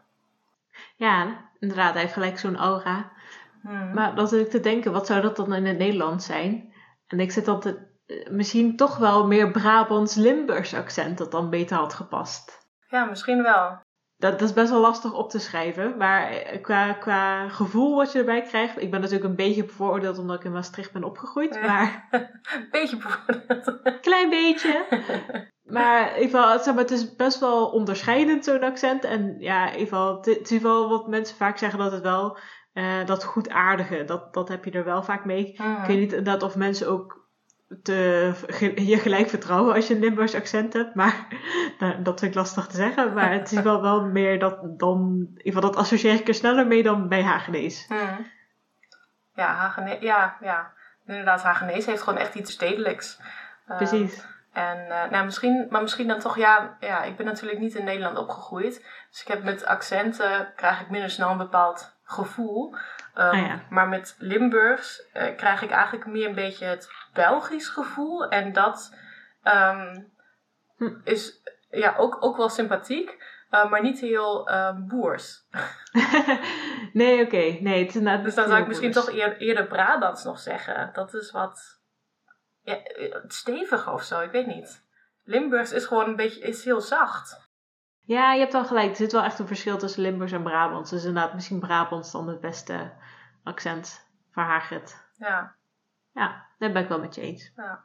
Ja, 0.96 1.28
inderdaad. 1.60 1.92
Hij 1.92 2.02
heeft 2.02 2.14
gelijk 2.14 2.40
zo'n 2.40 2.58
aura. 2.58 3.12
Hmm. 3.62 3.94
Maar 3.94 4.16
dan 4.16 4.28
zit 4.28 4.46
ik 4.46 4.52
te 4.52 4.60
denken, 4.60 4.92
wat 4.92 5.08
zou 5.08 5.22
dat 5.22 5.36
dan 5.36 5.54
in 5.54 5.66
het 5.66 5.78
Nederlands 5.78 6.26
zijn? 6.26 6.74
En 7.08 7.20
ik 7.20 7.32
zit 7.32 7.46
dan 7.46 7.60
te, 7.60 7.78
misschien 8.30 8.76
toch 8.76 8.98
wel 8.98 9.28
meer 9.28 9.52
Brabants-Limburgs 9.52 10.74
accent 10.74 11.18
dat 11.18 11.32
dan 11.32 11.50
beter 11.50 11.78
had 11.78 11.94
gepast. 11.94 12.65
Ja, 12.96 13.06
misschien 13.06 13.44
wel. 13.44 13.78
Dat, 14.18 14.32
dat 14.32 14.42
is 14.42 14.54
best 14.54 14.70
wel 14.70 14.80
lastig 14.80 15.14
op 15.14 15.30
te 15.30 15.40
schrijven. 15.40 15.98
Maar 15.98 16.30
qua, 16.62 16.94
qua 16.94 17.50
gevoel 17.50 17.96
wat 17.96 18.12
je 18.12 18.20
erbij 18.20 18.42
krijgt. 18.42 18.82
Ik 18.82 18.92
ben 18.92 19.02
natuurlijk 19.02 19.30
een 19.30 19.36
beetje 19.36 19.66
bevooroordeeld 19.66 20.18
omdat 20.18 20.36
ik 20.36 20.44
in 20.44 20.52
Maastricht 20.52 20.92
ben 20.92 21.04
opgegroeid. 21.04 21.56
Ja. 21.56 21.62
Maar 21.62 22.10
beetje 22.72 22.98
bevooroordeeld. 22.98 23.82
klein 24.08 24.30
beetje. 24.30 24.86
Maar 25.64 26.18
in 26.18 26.24
geval, 26.24 26.60
zeg 26.60 26.74
maar, 26.74 26.84
het 26.84 26.92
is 26.92 27.16
best 27.16 27.40
wel 27.40 27.70
onderscheidend 27.70 28.46
zo'n 28.46 28.64
accent. 28.64 29.04
En 29.04 29.36
ja, 29.40 29.66
in 29.66 29.72
ieder 29.72 29.88
geval, 29.88 30.18
het 30.22 30.52
is 30.52 30.62
wel 30.62 30.90
wat 30.90 31.08
mensen 31.08 31.38
vaak 31.38 31.58
zeggen 31.58 31.80
dat 31.80 31.92
het 31.92 32.04
wel... 32.04 32.38
Uh, 32.74 33.06
dat 33.06 33.24
goedaardige, 33.24 34.04
dat, 34.04 34.34
dat 34.34 34.48
heb 34.50 34.66
je 34.66 34.72
er 34.72 34.84
wel 34.84 35.04
vaak 35.04 35.26
mee. 35.26 35.56
Mm. 35.58 35.78
Ik 35.82 35.88
weet 35.88 36.00
niet 36.00 36.14
inderdaad 36.14 36.44
of 36.44 36.56
mensen 36.56 36.90
ook 36.90 37.25
te, 37.84 38.34
je 38.76 38.98
gelijk 38.98 39.30
vertrouwen 39.30 39.76
als 39.76 39.88
je 39.88 39.94
een 39.94 40.00
Limburgs 40.00 40.36
accent 40.36 40.74
hebt. 40.74 40.96
Maar 40.96 41.28
nou, 41.80 42.02
dat 42.02 42.20
vind 42.20 42.32
ik 42.32 42.38
lastig 42.38 42.68
te 42.68 42.76
zeggen. 42.76 43.14
Maar 43.14 43.32
het 43.32 43.52
is 43.52 43.62
wel, 43.62 43.82
wel 43.82 44.06
meer 44.06 44.40
dat 44.40 44.80
dan... 44.80 45.00
In 45.20 45.38
ieder 45.38 45.54
geval, 45.54 45.62
dat 45.62 45.76
associeer 45.76 46.14
ik 46.14 46.28
er 46.28 46.34
sneller 46.34 46.68
mee 46.68 46.84
dan 46.84 47.08
bij 47.08 47.24
Hagenees. 47.24 47.88
Mm. 47.88 48.32
Ja, 49.34 49.54
Hagenees, 49.54 50.02
ja, 50.02 50.38
ja. 50.42 50.74
Inderdaad, 51.06 51.44
Hagenees 51.44 51.86
heeft 51.86 52.02
gewoon 52.02 52.20
echt 52.20 52.36
iets 52.36 52.52
stedelijks. 52.52 53.20
Uh, 53.68 53.78
Precies. 53.78 54.26
En 54.54 54.78
uh, 54.78 55.10
nou, 55.10 55.26
misschien, 55.26 55.68
maar 55.70 55.82
misschien 55.82 56.08
dan 56.08 56.20
toch, 56.20 56.38
ja, 56.38 56.78
ja, 56.80 57.04
ik 57.04 57.18
ben 57.18 57.26
natuurlijk 57.26 57.60
niet 57.60 57.76
in 57.76 57.86
Nederland 57.86 58.18
opgegroeid. 58.18 58.86
Dus 59.10 59.22
ik 59.22 59.28
heb 59.28 59.44
met 59.44 59.66
accenten, 59.66 60.54
krijg 60.56 60.82
ik 60.82 60.90
minder 60.90 61.10
snel 61.10 61.30
een 61.30 61.38
bepaald 61.38 61.98
gevoel. 62.04 62.76
Um, 63.18 63.24
ah, 63.24 63.38
ja. 63.38 63.62
Maar 63.70 63.88
met 63.88 64.16
Limburgs 64.20 65.08
uh, 65.14 65.36
krijg 65.36 65.62
ik 65.62 65.72
eigenlijk 65.72 66.06
meer 66.06 66.28
een 66.28 66.36
beetje 66.36 66.66
het 66.66 66.90
Belgisch 67.14 67.68
gevoel. 67.68 68.30
En 68.30 68.54
dat 68.54 68.98
um, 69.44 70.14
hm. 70.78 70.96
is 71.04 71.42
ja, 71.70 71.96
ook, 71.98 72.18
ook 72.20 72.38
wel 72.38 72.50
sympathiek, 72.50 73.24
uh, 73.52 73.70
maar 73.70 73.82
niet 73.82 74.00
heel 74.00 74.52
um, 74.52 74.88
boers. 74.88 75.48
nee, 76.94 77.26
oké. 77.26 77.36
Okay. 77.36 77.60
Nee, 77.62 77.86
het 77.86 77.96
is 77.96 78.02
nou, 78.02 78.24
dus 78.24 78.36
dan 78.36 78.48
zou 78.48 78.62
ik 78.62 78.68
misschien 78.68 78.92
toch 78.92 79.10
eerder, 79.10 79.38
eerder 79.38 79.68
Brabants 79.68 80.24
nog 80.24 80.40
zeggen. 80.40 80.90
Dat 80.94 81.14
is 81.14 81.32
wat 81.32 81.80
ja, 82.62 82.78
steviger 83.28 83.94
of 83.94 84.04
zo, 84.04 84.22
ik 84.22 84.32
weet 84.32 84.48
niet. 84.48 84.84
Limburgs 85.24 85.72
is 85.72 85.86
gewoon 85.86 86.08
een 86.08 86.16
beetje, 86.16 86.42
is 86.42 86.66
heel 86.66 86.82
zacht. 86.82 87.45
Ja, 88.06 88.34
je 88.34 88.40
hebt 88.40 88.54
wel 88.54 88.66
gelijk. 88.66 88.90
Er 88.90 88.96
zit 88.96 89.12
wel 89.12 89.24
echt 89.24 89.40
een 89.40 89.48
verschil 89.48 89.78
tussen 89.78 90.02
Limburgs 90.02 90.34
en 90.34 90.44
Brabants. 90.44 90.90
Dus 90.90 91.04
inderdaad, 91.04 91.34
misschien 91.34 91.60
Brabants 91.60 92.12
dan 92.12 92.28
het 92.28 92.42
beste 92.42 92.92
accent 93.44 94.08
voor 94.32 94.44
Hagrid. 94.44 95.08
Ja. 95.18 95.56
Ja, 96.14 96.46
daar 96.58 96.72
ben 96.72 96.82
ik 96.82 96.90
wel 96.90 97.00
met 97.00 97.16
je 97.16 97.22
eens. 97.22 97.52
Ja. 97.56 97.84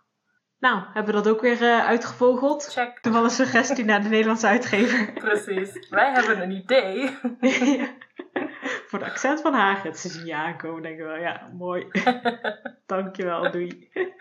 Nou, 0.59 0.83
hebben 0.85 1.14
we 1.14 1.22
dat 1.22 1.28
ook 1.35 1.40
weer 1.40 1.62
uh, 1.62 1.87
uitgevogeld? 1.87 2.72
Check. 2.72 2.98
Toevallig 2.98 3.30
suggestie 3.30 3.85
naar 3.85 4.02
de 4.02 4.09
Nederlandse 4.09 4.46
uitgever. 4.46 5.12
Precies. 5.28 5.88
Wij 5.88 6.12
hebben 6.12 6.42
een 6.42 6.50
idee. 6.50 7.18
Voor 8.87 8.98
de 8.98 9.04
accent 9.04 9.40
van 9.40 9.54
Hagen. 9.54 9.94
Ze 9.94 10.09
zien 10.09 10.26
je 10.26 10.35
aankomen 10.35 10.83
denk 10.83 10.98
ik 10.98 11.04
wel, 11.04 11.16
ja, 11.16 11.50
mooi. 11.52 11.88
Dankjewel, 12.87 13.50
doei. 13.50 13.90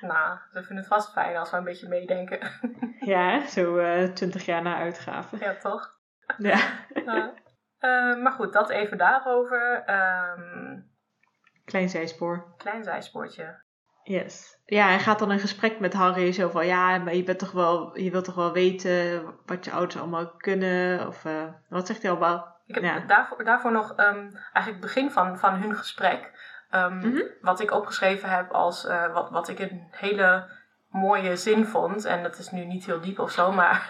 Nou, 0.00 0.38
ze 0.52 0.62
vinden 0.62 0.76
het 0.76 0.86
vast 0.86 1.12
fijn 1.12 1.36
als 1.36 1.50
we 1.50 1.56
een 1.56 1.64
beetje 1.64 1.88
meedenken. 1.88 2.38
ja, 3.14 3.46
zo 3.46 3.78
uh, 3.78 4.04
twintig 4.04 4.44
jaar 4.44 4.62
na 4.62 4.76
uitgave. 4.76 5.36
Ja, 5.38 5.54
toch? 5.54 5.90
Ja. 6.38 6.58
Uh, 7.80 8.22
maar 8.22 8.32
goed, 8.32 8.52
dat 8.52 8.70
even 8.70 8.98
daarover. 8.98 9.84
Um, 9.90 10.90
klein 11.64 11.88
zijspoor. 11.88 12.54
Klein 12.56 12.84
zijspoortje. 12.84 13.62
Yes. 14.02 14.58
Ja, 14.64 14.86
hij 14.86 14.98
gaat 14.98 15.18
dan 15.18 15.30
een 15.30 15.38
gesprek 15.38 15.80
met 15.80 15.92
Harry 15.92 16.32
zo 16.32 16.48
van 16.48 16.66
ja, 16.66 16.98
maar 16.98 17.14
je 17.14 17.22
bent 17.22 17.38
toch 17.38 17.52
wel, 17.52 17.98
je 17.98 18.10
wilt 18.10 18.24
toch 18.24 18.34
wel 18.34 18.52
weten 18.52 19.24
wat 19.46 19.64
je 19.64 19.70
ouders 19.70 19.96
allemaal 19.96 20.30
kunnen? 20.36 21.06
Of 21.06 21.24
uh, 21.24 21.44
wat 21.68 21.86
zegt 21.86 22.02
hij 22.02 22.10
allemaal? 22.10 22.60
Ik 22.76 22.82
heb 22.82 22.94
ja. 22.94 23.06
daarvoor, 23.06 23.44
daarvoor 23.44 23.72
nog 23.72 23.90
um, 23.90 24.30
eigenlijk 24.52 24.66
het 24.66 24.80
begin 24.80 25.10
van, 25.10 25.38
van 25.38 25.54
hun 25.54 25.76
gesprek. 25.76 26.30
Um, 26.70 26.94
mm 26.94 27.00
-hmm. 27.00 27.22
Wat 27.40 27.60
ik 27.60 27.70
opgeschreven 27.70 28.28
heb 28.28 28.50
als 28.50 28.84
uh, 28.84 29.12
wat, 29.12 29.30
wat 29.30 29.48
ik 29.48 29.58
een 29.58 29.88
hele 29.90 30.48
mooie 30.88 31.36
zin 31.36 31.66
vond. 31.66 32.04
En 32.04 32.22
dat 32.22 32.38
is 32.38 32.50
nu 32.50 32.64
niet 32.64 32.84
heel 32.84 33.00
diep 33.00 33.18
of 33.18 33.30
zo, 33.30 33.52
maar 33.52 33.86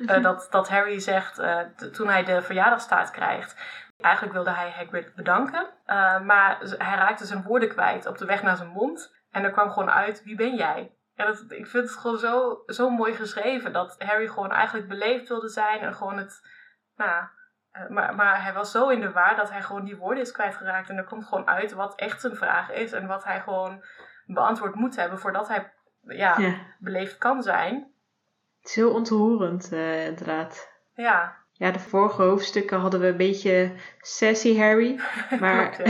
uh, 0.00 0.22
dat, 0.22 0.46
dat 0.50 0.68
Harry 0.68 0.98
zegt 0.98 1.38
uh, 1.38 1.60
toen 1.92 2.08
hij 2.08 2.24
de 2.24 2.42
verjaardagstaart 2.42 3.10
krijgt. 3.10 3.56
Eigenlijk 4.00 4.34
wilde 4.34 4.50
hij 4.50 4.70
Hagrid 4.70 5.14
bedanken, 5.14 5.66
uh, 5.86 6.20
maar 6.20 6.58
hij 6.60 6.96
raakte 6.96 7.26
zijn 7.26 7.42
woorden 7.42 7.68
kwijt 7.68 8.06
op 8.06 8.18
de 8.18 8.26
weg 8.26 8.42
naar 8.42 8.56
zijn 8.56 8.68
mond. 8.68 9.14
En 9.30 9.44
er 9.44 9.50
kwam 9.50 9.70
gewoon 9.70 9.90
uit, 9.90 10.22
wie 10.24 10.36
ben 10.36 10.54
jij? 10.54 10.96
Ja, 11.14 11.26
dat, 11.26 11.44
ik 11.48 11.66
vind 11.66 11.88
het 11.88 11.98
gewoon 11.98 12.18
zo, 12.18 12.62
zo 12.66 12.90
mooi 12.90 13.14
geschreven 13.14 13.72
dat 13.72 13.96
Harry 13.98 14.28
gewoon 14.28 14.50
eigenlijk 14.50 14.88
beleefd 14.88 15.28
wilde 15.28 15.48
zijn 15.48 15.80
en 15.80 15.94
gewoon 15.94 16.18
het, 16.18 16.48
nou, 16.96 17.24
maar, 17.88 18.14
maar 18.14 18.42
hij 18.42 18.52
was 18.52 18.70
zo 18.70 18.88
in 18.88 19.00
de 19.00 19.12
waar 19.12 19.36
dat 19.36 19.50
hij 19.50 19.62
gewoon 19.62 19.84
die 19.84 19.96
woorden 19.96 20.22
is 20.22 20.32
kwijtgeraakt. 20.32 20.88
En 20.88 20.96
er 20.96 21.04
komt 21.04 21.24
gewoon 21.24 21.46
uit 21.46 21.72
wat 21.72 21.94
echt 21.94 22.20
zijn 22.20 22.36
vraag 22.36 22.70
is 22.72 22.92
en 22.92 23.06
wat 23.06 23.24
hij 23.24 23.40
gewoon 23.40 23.84
beantwoord 24.26 24.74
moet 24.74 24.96
hebben 24.96 25.18
voordat 25.18 25.48
hij 25.48 25.72
ja, 26.02 26.38
ja. 26.38 26.54
beleefd 26.78 27.18
kan 27.18 27.42
zijn. 27.42 27.74
Het 28.60 28.68
is 28.68 28.74
heel 28.74 28.94
ontroerend, 28.94 29.72
uh, 29.72 30.06
inderdaad. 30.06 30.70
Ja. 30.94 31.36
Ja, 31.58 31.70
de 31.70 31.78
vorige 31.78 32.22
hoofdstukken 32.22 32.78
hadden 32.78 33.00
we 33.00 33.06
een 33.06 33.16
beetje 33.16 33.72
sassy 34.00 34.58
Harry. 34.58 35.00
Maar 35.40 35.80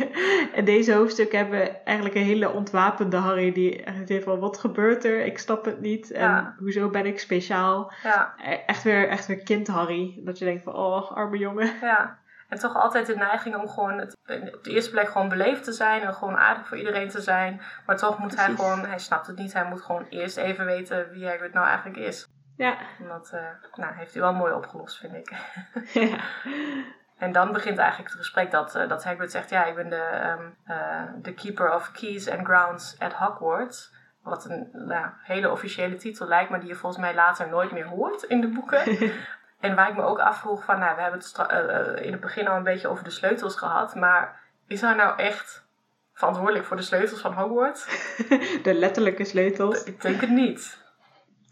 in 0.58 0.64
deze 0.64 0.92
hoofdstukken 0.92 1.38
hebben 1.38 1.58
we 1.58 1.68
eigenlijk 1.68 2.16
een 2.16 2.24
hele 2.24 2.52
ontwapende 2.52 3.16
Harry. 3.16 3.52
Die 3.52 3.82
echt 3.82 4.08
heeft 4.08 4.24
van, 4.24 4.38
wat 4.38 4.58
gebeurt 4.58 5.04
er? 5.04 5.24
Ik 5.24 5.38
snap 5.38 5.64
het 5.64 5.80
niet. 5.80 6.10
En 6.10 6.22
ja. 6.22 6.54
hoezo 6.58 6.90
ben 6.90 7.06
ik 7.06 7.18
speciaal? 7.18 7.92
Ja. 8.02 8.34
Echt 8.66 8.82
weer, 8.82 9.08
echt 9.08 9.26
weer 9.26 9.42
kind 9.42 9.66
Harry. 9.66 10.14
Dat 10.18 10.38
je 10.38 10.44
denkt 10.44 10.62
van, 10.62 10.74
oh, 10.74 11.12
arme 11.12 11.38
jongen. 11.38 11.72
Ja. 11.80 12.18
En 12.48 12.58
toch 12.58 12.74
altijd 12.74 13.06
de 13.06 13.16
neiging 13.16 13.56
om 13.56 13.68
gewoon 13.68 13.98
het, 13.98 14.16
op 14.54 14.64
de 14.64 14.70
eerste 14.70 14.90
plek 14.90 15.08
gewoon 15.08 15.28
beleefd 15.28 15.64
te 15.64 15.72
zijn 15.72 16.02
en 16.02 16.14
gewoon 16.14 16.36
aardig 16.36 16.68
voor 16.68 16.78
iedereen 16.78 17.08
te 17.08 17.20
zijn. 17.20 17.60
Maar 17.86 17.96
toch 17.96 18.18
moet 18.18 18.34
Precies. 18.34 18.46
hij 18.46 18.56
gewoon, 18.56 18.84
hij 18.84 18.98
snapt 18.98 19.26
het 19.26 19.38
niet, 19.38 19.52
hij 19.52 19.68
moet 19.68 19.82
gewoon 19.82 20.06
eerst 20.08 20.36
even 20.36 20.64
weten 20.64 21.10
wie 21.10 21.26
Hagrid 21.26 21.52
nou 21.52 21.66
eigenlijk 21.66 21.96
is. 21.96 22.28
Ja. 22.56 22.78
En 22.98 23.08
dat 23.08 23.30
uh, 23.34 23.40
nou, 23.74 23.94
heeft 23.94 24.12
hij 24.12 24.22
wel 24.22 24.34
mooi 24.34 24.52
opgelost, 24.52 24.98
vind 24.98 25.14
ik. 25.14 25.32
ja. 26.10 26.18
En 27.18 27.32
dan 27.32 27.52
begint 27.52 27.78
eigenlijk 27.78 28.10
het 28.10 28.18
gesprek 28.18 28.50
dat, 28.50 28.76
uh, 28.76 28.88
dat 28.88 29.04
Hagrid 29.04 29.30
zegt, 29.30 29.50
ja, 29.50 29.64
ik 29.64 29.74
ben 29.74 29.88
de, 29.88 30.34
um, 30.38 30.56
uh, 30.68 31.02
de 31.22 31.34
Keeper 31.34 31.74
of 31.74 31.92
Keys 31.92 32.30
and 32.30 32.46
Grounds 32.46 32.96
at 32.98 33.12
Hogwarts. 33.12 33.94
Wat 34.22 34.44
een 34.44 34.68
nou, 34.72 35.06
hele 35.22 35.50
officiële 35.50 35.96
titel 35.96 36.26
lijkt, 36.26 36.50
maar 36.50 36.60
die 36.60 36.68
je 36.68 36.74
volgens 36.74 37.02
mij 37.02 37.14
later 37.14 37.48
nooit 37.48 37.72
meer 37.72 37.86
hoort 37.86 38.22
in 38.22 38.40
de 38.40 38.48
boeken. 38.48 38.82
En 39.60 39.74
waar 39.74 39.88
ik 39.88 39.96
me 39.96 40.02
ook 40.02 40.18
afvroeg 40.18 40.64
van, 40.64 40.78
nou, 40.78 40.96
we 40.96 41.02
hebben 41.02 41.20
het 41.20 42.00
in 42.00 42.12
het 42.12 42.20
begin 42.20 42.48
al 42.48 42.56
een 42.56 42.62
beetje 42.62 42.88
over 42.88 43.04
de 43.04 43.10
sleutels 43.10 43.56
gehad, 43.56 43.94
maar 43.94 44.40
is 44.66 44.80
hij 44.80 44.94
nou 44.94 45.18
echt 45.18 45.66
verantwoordelijk 46.12 46.64
voor 46.64 46.76
de 46.76 46.82
sleutels 46.82 47.20
van 47.20 47.32
Hogwarts? 47.32 47.84
de 48.62 48.74
letterlijke 48.74 49.24
sleutels? 49.24 49.84
Ik 49.84 50.00
denk 50.00 50.20
het 50.20 50.30
niet. 50.30 50.84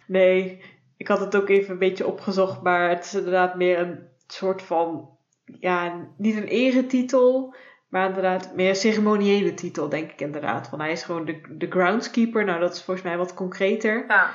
Nee, 0.07 0.74
ik 0.96 1.09
had 1.09 1.20
het 1.20 1.37
ook 1.37 1.48
even 1.48 1.72
een 1.72 1.78
beetje 1.78 2.07
opgezocht, 2.07 2.62
maar 2.62 2.88
het 2.88 3.04
is 3.04 3.14
inderdaad 3.14 3.54
meer 3.54 3.78
een 3.78 3.98
soort 4.26 4.62
van, 4.62 5.09
ja, 5.44 6.07
niet 6.16 6.37
een 6.37 6.46
eretitel, 6.46 7.54
maar 7.88 8.07
inderdaad 8.07 8.54
meer 8.54 8.68
een 8.68 8.76
ceremoniële 8.76 9.54
titel, 9.54 9.88
denk 9.88 10.11
ik 10.11 10.20
inderdaad. 10.20 10.70
Want 10.70 10.83
hij 10.83 10.92
is 10.92 11.02
gewoon 11.02 11.24
de, 11.24 11.40
de 11.48 11.70
groundskeeper, 11.70 12.44
nou 12.44 12.61
dat 12.61 12.74
is 12.74 12.83
volgens 12.83 13.07
mij 13.07 13.16
wat 13.16 13.35
concreter. 13.35 14.04
Ja. 14.09 14.35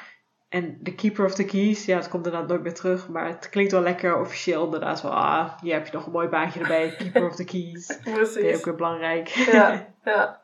En 0.50 0.78
de 0.82 0.96
Keeper 0.96 1.26
of 1.26 1.36
the 1.36 1.46
Keys, 1.46 1.86
ja, 1.86 1.96
het 1.96 2.10
komt 2.10 2.26
inderdaad 2.26 2.50
nooit 2.50 2.64
meer 2.64 2.74
terug. 2.74 3.08
Maar 3.08 3.28
het 3.28 3.50
klinkt 3.50 3.72
wel 3.72 3.82
lekker 3.82 4.20
officieel 4.20 4.66
inderdaad. 4.66 5.02
Van, 5.02 5.12
ah, 5.12 5.60
hier 5.62 5.74
heb 5.74 5.86
je 5.86 5.94
nog 5.94 6.06
een 6.06 6.12
mooi 6.12 6.28
baantje 6.28 6.60
erbij. 6.60 6.96
Keeper 6.98 7.26
of 7.26 7.36
the 7.36 7.44
Keys. 7.44 7.98
Precies. 8.04 8.34
Dat 8.34 8.44
is 8.44 8.58
ook 8.58 8.66
weer 8.66 8.76
belangrijk. 8.76 9.28
Ja, 9.28 9.88
ja. 10.06 10.42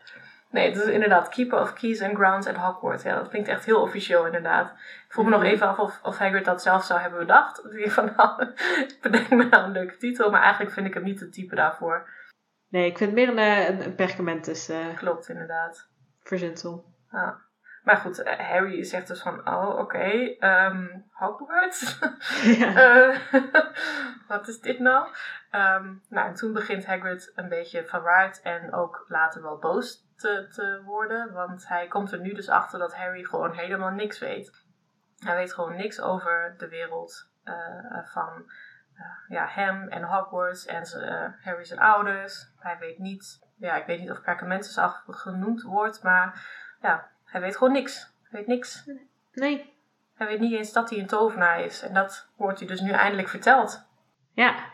Nee, 0.55 0.69
het 0.69 0.81
is 0.81 0.87
inderdaad 0.87 1.29
Keeper 1.29 1.59
of 1.59 1.73
Keys 1.73 2.01
and 2.01 2.15
Grounds 2.15 2.47
at 2.47 2.55
Hogwarts. 2.55 3.03
Ja, 3.03 3.15
dat 3.15 3.29
klinkt 3.29 3.47
echt 3.47 3.65
heel 3.65 3.81
officieel 3.81 4.25
inderdaad. 4.25 4.69
Ik 4.69 5.05
vroeg 5.07 5.25
me 5.25 5.31
nog 5.31 5.43
even 5.43 5.67
af 5.67 5.79
of, 5.79 5.99
of 6.03 6.17
Hagrid 6.17 6.45
dat 6.45 6.61
zelf 6.61 6.83
zou 6.83 6.99
hebben 6.99 7.19
bedacht. 7.19 7.61
Van, 7.95 8.13
nou, 8.15 8.47
bedenk 9.01 9.29
me 9.29 9.43
nou 9.43 9.63
een 9.63 9.71
leuke 9.71 9.97
titel. 9.97 10.31
Maar 10.31 10.41
eigenlijk 10.41 10.73
vind 10.73 10.87
ik 10.87 10.93
hem 10.93 11.03
niet 11.03 11.19
het 11.19 11.33
type 11.33 11.55
daarvoor. 11.55 12.09
Nee, 12.69 12.89
ik 12.89 12.97
vind 12.97 13.09
het 13.09 13.19
meer 13.19 13.29
een, 13.29 13.73
een, 13.73 13.85
een 13.85 13.95
perkamentus. 13.95 14.69
Uh, 14.69 14.95
Klopt, 14.95 15.29
inderdaad. 15.29 15.89
Verzinsel. 16.23 16.85
Ja. 17.11 17.37
Maar 17.83 17.97
goed, 17.97 18.23
Harry 18.37 18.83
zegt 18.83 19.07
dus 19.07 19.21
van, 19.21 19.47
oh 19.47 19.69
oké, 19.69 19.79
okay, 19.79 20.37
um, 20.39 21.05
Hogwarts? 21.11 21.99
Ja. 22.59 23.09
uh, 23.09 23.17
wat 24.27 24.47
is 24.47 24.59
dit 24.59 24.79
nou? 24.79 25.07
Um, 25.51 26.03
nou, 26.09 26.27
en 26.27 26.33
toen 26.33 26.53
begint 26.53 26.85
Hagrid 26.85 27.31
een 27.35 27.49
beetje 27.49 27.85
verwaard 27.85 28.41
en 28.41 28.73
ook 28.73 29.05
later 29.07 29.41
wel 29.41 29.57
boos 29.57 30.04
te, 30.15 30.47
te 30.53 30.81
worden. 30.83 31.33
Want 31.33 31.67
hij 31.67 31.87
komt 31.87 32.11
er 32.11 32.19
nu 32.19 32.33
dus 32.33 32.49
achter 32.49 32.79
dat 32.79 32.95
Harry 32.95 33.23
gewoon 33.23 33.53
helemaal 33.53 33.91
niks 33.91 34.19
weet. 34.19 34.63
Hij 35.17 35.35
weet 35.35 35.53
gewoon 35.53 35.75
niks 35.75 36.01
over 36.01 36.55
de 36.57 36.67
wereld 36.67 37.29
uh, 37.43 38.07
van 38.13 38.51
uh, 38.95 39.05
ja, 39.27 39.47
hem 39.47 39.87
en 39.87 40.03
Hogwarts 40.03 40.65
en 40.65 40.83
Harry 41.41 41.63
zijn 41.63 41.79
ouders. 41.79 42.51
Hij 42.59 42.77
weet 42.77 42.97
niet, 42.97 43.39
ja, 43.55 43.75
ik 43.75 43.85
weet 43.85 43.99
niet 43.99 44.11
of 44.11 44.21
Perkamentus 44.21 44.79
genoemd 45.07 45.61
wordt, 45.61 46.03
maar 46.03 46.47
ja, 46.81 47.07
hij 47.25 47.41
weet 47.41 47.57
gewoon 47.57 47.73
niks. 47.73 48.13
Hij 48.23 48.39
weet 48.39 48.47
niks. 48.47 48.89
Nee. 49.31 49.73
Hij 50.15 50.27
weet 50.27 50.39
niet 50.39 50.53
eens 50.53 50.73
dat 50.73 50.89
hij 50.89 50.99
een 50.99 51.07
tovenaar 51.07 51.59
is. 51.59 51.81
En 51.81 51.93
dat 51.93 52.29
wordt 52.35 52.59
hij 52.59 52.67
dus 52.67 52.81
nu 52.81 52.91
eindelijk 52.91 53.27
verteld. 53.27 53.87
Ja. 54.33 54.73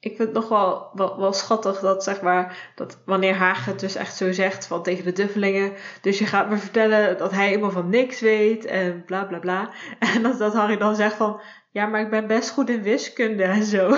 Ik 0.00 0.16
vind 0.16 0.28
het 0.28 0.32
nog 0.32 0.48
wel, 0.48 0.90
wel, 0.92 1.18
wel 1.18 1.32
schattig 1.32 1.80
dat, 1.80 2.04
zeg 2.04 2.20
maar, 2.20 2.70
dat 2.74 3.02
wanneer 3.04 3.34
Haag 3.34 3.64
het 3.64 3.80
dus 3.80 3.94
echt 3.94 4.16
zo 4.16 4.32
zegt 4.32 4.66
van 4.66 4.82
tegen 4.82 5.04
de 5.04 5.12
duffelingen. 5.12 5.72
Dus 6.00 6.18
je 6.18 6.26
gaat 6.26 6.48
me 6.48 6.56
vertellen 6.56 7.18
dat 7.18 7.30
hij 7.30 7.46
helemaal 7.46 7.70
van 7.70 7.88
niks 7.88 8.20
weet 8.20 8.64
en 8.64 9.04
bla 9.04 9.24
bla 9.24 9.38
bla. 9.38 9.70
En 10.14 10.22
dat, 10.22 10.38
dat 10.38 10.54
Harry 10.54 10.76
dan 10.76 10.96
zegt 10.96 11.14
van, 11.14 11.40
ja, 11.70 11.86
maar 11.86 12.00
ik 12.00 12.10
ben 12.10 12.26
best 12.26 12.50
goed 12.50 12.70
in 12.70 12.82
wiskunde 12.82 13.42
en 13.42 13.62
zo. 13.62 13.96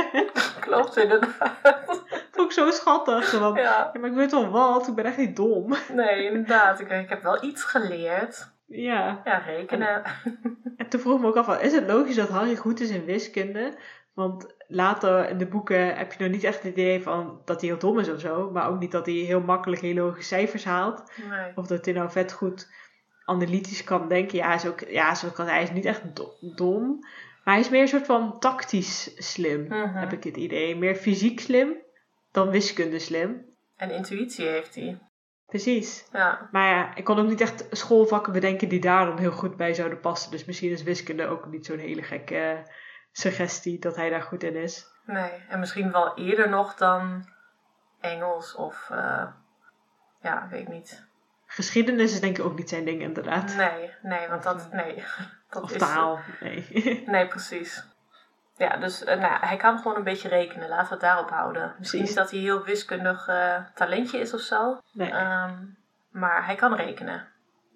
Klopt 0.60 0.96
inderdaad. 0.96 1.58
Vond 2.32 2.46
ik 2.46 2.52
zo 2.52 2.70
schattig. 2.70 3.38
Want, 3.38 3.56
ja. 3.56 3.62
ja. 3.62 4.00
maar 4.00 4.10
ik 4.10 4.16
weet 4.16 4.30
wel 4.30 4.50
wat, 4.50 4.88
ik 4.88 4.94
ben 4.94 5.04
echt 5.04 5.16
niet 5.16 5.36
dom. 5.36 5.74
Nee, 5.92 6.24
inderdaad. 6.24 6.80
Ik, 6.80 6.90
ik 6.90 7.08
heb 7.08 7.22
wel 7.22 7.44
iets 7.44 7.64
geleerd. 7.64 8.50
Ja. 8.66 9.20
Ja, 9.24 9.38
rekenen. 9.38 10.04
En, 10.04 10.74
en 10.76 10.88
toen 10.88 11.00
vroeg 11.00 11.14
ik 11.14 11.20
me 11.20 11.26
ook 11.26 11.36
af, 11.36 11.60
is 11.60 11.72
het 11.72 11.86
logisch 11.86 12.16
dat 12.16 12.28
Harry 12.28 12.56
goed 12.56 12.80
is 12.80 12.90
in 12.90 13.04
wiskunde? 13.04 13.72
Want 14.18 14.54
later 14.66 15.28
in 15.28 15.38
de 15.38 15.46
boeken 15.46 15.96
heb 15.96 16.12
je 16.12 16.22
nog 16.22 16.32
niet 16.32 16.44
echt 16.44 16.62
het 16.62 16.72
idee 16.72 17.02
van 17.02 17.40
dat 17.44 17.60
hij 17.60 17.70
heel 17.70 17.78
dom 17.78 17.98
is 17.98 18.08
of 18.08 18.20
zo. 18.20 18.50
Maar 18.50 18.68
ook 18.68 18.78
niet 18.78 18.90
dat 18.90 19.06
hij 19.06 19.14
heel 19.14 19.40
makkelijk 19.40 19.82
hele 19.82 20.00
hoge 20.00 20.22
cijfers 20.22 20.64
haalt. 20.64 21.12
Nee. 21.28 21.52
Of 21.54 21.66
dat 21.66 21.84
hij 21.84 21.94
nou 21.94 22.10
vet 22.10 22.32
goed 22.32 22.70
analytisch 23.24 23.84
kan 23.84 24.08
denken. 24.08 24.38
Ja, 24.38 24.46
hij 24.46 24.54
is, 24.54 24.66
ook, 24.66 24.80
ja 24.80 25.14
zoals 25.14 25.34
kan, 25.34 25.46
hij 25.46 25.62
is 25.62 25.70
niet 25.70 25.84
echt 25.84 26.02
dom. 26.40 26.98
Maar 27.44 27.54
hij 27.54 27.60
is 27.60 27.68
meer 27.68 27.80
een 27.80 27.88
soort 27.88 28.06
van 28.06 28.38
tactisch 28.38 29.32
slim, 29.32 29.66
-hmm. 29.68 29.94
heb 29.94 30.12
ik 30.12 30.24
het 30.24 30.36
idee. 30.36 30.76
Meer 30.76 30.94
fysiek 30.94 31.40
slim 31.40 31.76
dan 32.32 32.50
wiskunde 32.50 32.98
slim. 32.98 33.44
En 33.76 33.90
intuïtie 33.90 34.46
heeft 34.46 34.74
hij. 34.74 34.98
Precies. 35.46 36.08
Ja. 36.12 36.48
Maar 36.52 36.68
ja, 36.68 36.96
ik 36.96 37.04
kon 37.04 37.18
ook 37.18 37.28
niet 37.28 37.40
echt 37.40 37.66
schoolvakken 37.70 38.32
bedenken 38.32 38.68
die 38.68 38.80
daar 38.80 39.06
dan 39.06 39.18
heel 39.18 39.32
goed 39.32 39.56
bij 39.56 39.74
zouden 39.74 40.00
passen. 40.00 40.30
Dus 40.30 40.44
misschien 40.44 40.70
is 40.70 40.82
wiskunde 40.82 41.26
ook 41.26 41.46
niet 41.46 41.66
zo'n 41.66 41.78
hele 41.78 42.02
gekke 42.02 42.66
suggestie 43.18 43.78
dat 43.78 43.96
hij 43.96 44.10
daar 44.10 44.22
goed 44.22 44.42
in 44.42 44.56
is. 44.56 44.86
Nee, 45.04 45.32
en 45.48 45.58
misschien 45.60 45.92
wel 45.92 46.16
eerder 46.16 46.48
nog 46.48 46.74
dan 46.74 47.28
Engels 48.00 48.54
of 48.54 48.88
uh, 48.92 49.26
ja, 50.20 50.48
weet 50.50 50.60
ik 50.60 50.68
niet. 50.68 51.06
Geschiedenis 51.46 52.12
is 52.12 52.20
denk 52.20 52.38
ik 52.38 52.44
ook 52.44 52.56
niet 52.56 52.68
zijn 52.68 52.84
ding 52.84 53.00
inderdaad. 53.00 53.56
Nee, 53.56 53.90
nee, 54.02 54.28
want 54.28 54.42
dat, 54.42 54.72
nee. 54.72 55.04
Dat 55.50 55.62
of 55.62 55.70
is, 55.70 55.78
taal, 55.78 56.18
nee. 56.40 56.66
nee, 57.06 57.26
precies. 57.26 57.84
Ja, 58.56 58.76
dus 58.76 59.02
uh, 59.02 59.14
nou, 59.14 59.46
hij 59.46 59.56
kan 59.56 59.78
gewoon 59.78 59.96
een 59.96 60.04
beetje 60.04 60.28
rekenen. 60.28 60.68
Laten 60.68 60.86
we 60.86 60.92
het 60.92 61.00
daarop 61.00 61.30
houden. 61.30 61.74
Misschien 61.78 62.02
niet 62.02 62.14
dat 62.14 62.30
hij 62.30 62.40
heel 62.40 62.64
wiskundig 62.64 63.28
uh, 63.28 63.56
talentje 63.74 64.18
is 64.18 64.34
of 64.34 64.40
zo. 64.40 64.80
Nee. 64.92 65.12
Um, 65.12 65.76
maar 66.08 66.46
hij 66.46 66.54
kan 66.54 66.74
rekenen. 66.74 67.28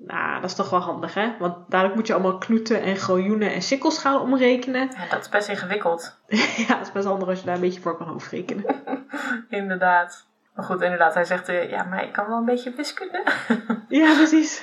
Nou, 0.07 0.41
dat 0.41 0.51
is 0.51 0.57
toch 0.57 0.71
wel 0.71 0.81
handig, 0.81 1.15
hè? 1.15 1.35
Want 1.39 1.71
dadelijk 1.71 1.95
moet 1.97 2.07
je 2.07 2.13
allemaal 2.13 2.39
knoeten 2.39 2.83
en 2.83 2.97
galjoenen 2.97 3.53
en 3.53 3.63
sikkels 3.63 3.99
gaan 3.99 4.21
omrekenen. 4.21 4.91
Ja, 4.97 5.09
dat 5.11 5.21
is 5.21 5.29
best 5.29 5.49
ingewikkeld. 5.49 6.19
ja, 6.67 6.77
het 6.79 6.87
is 6.87 6.93
best 6.93 7.07
handig 7.07 7.29
als 7.29 7.41
je 7.41 7.47
daar 7.47 7.55
een 7.55 7.61
beetje 7.61 7.81
voor 7.81 7.97
kan 7.97 8.07
hoofdrekenen. 8.07 8.65
inderdaad. 9.49 10.27
Maar 10.55 10.65
goed, 10.65 10.83
inderdaad, 10.83 11.15
hij 11.15 11.25
zegt, 11.25 11.49
uh, 11.49 11.71
ja, 11.71 11.83
maar 11.83 12.05
ik 12.05 12.13
kan 12.13 12.27
wel 12.27 12.39
een 12.39 12.45
beetje 12.45 12.75
wiskunde. 12.75 13.23
ja, 13.89 14.15
precies. 14.15 14.63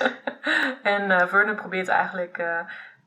en 0.82 1.10
uh, 1.10 1.26
Vernon 1.26 1.54
probeert 1.54 1.88
eigenlijk 1.88 2.38
uh, 2.38 2.60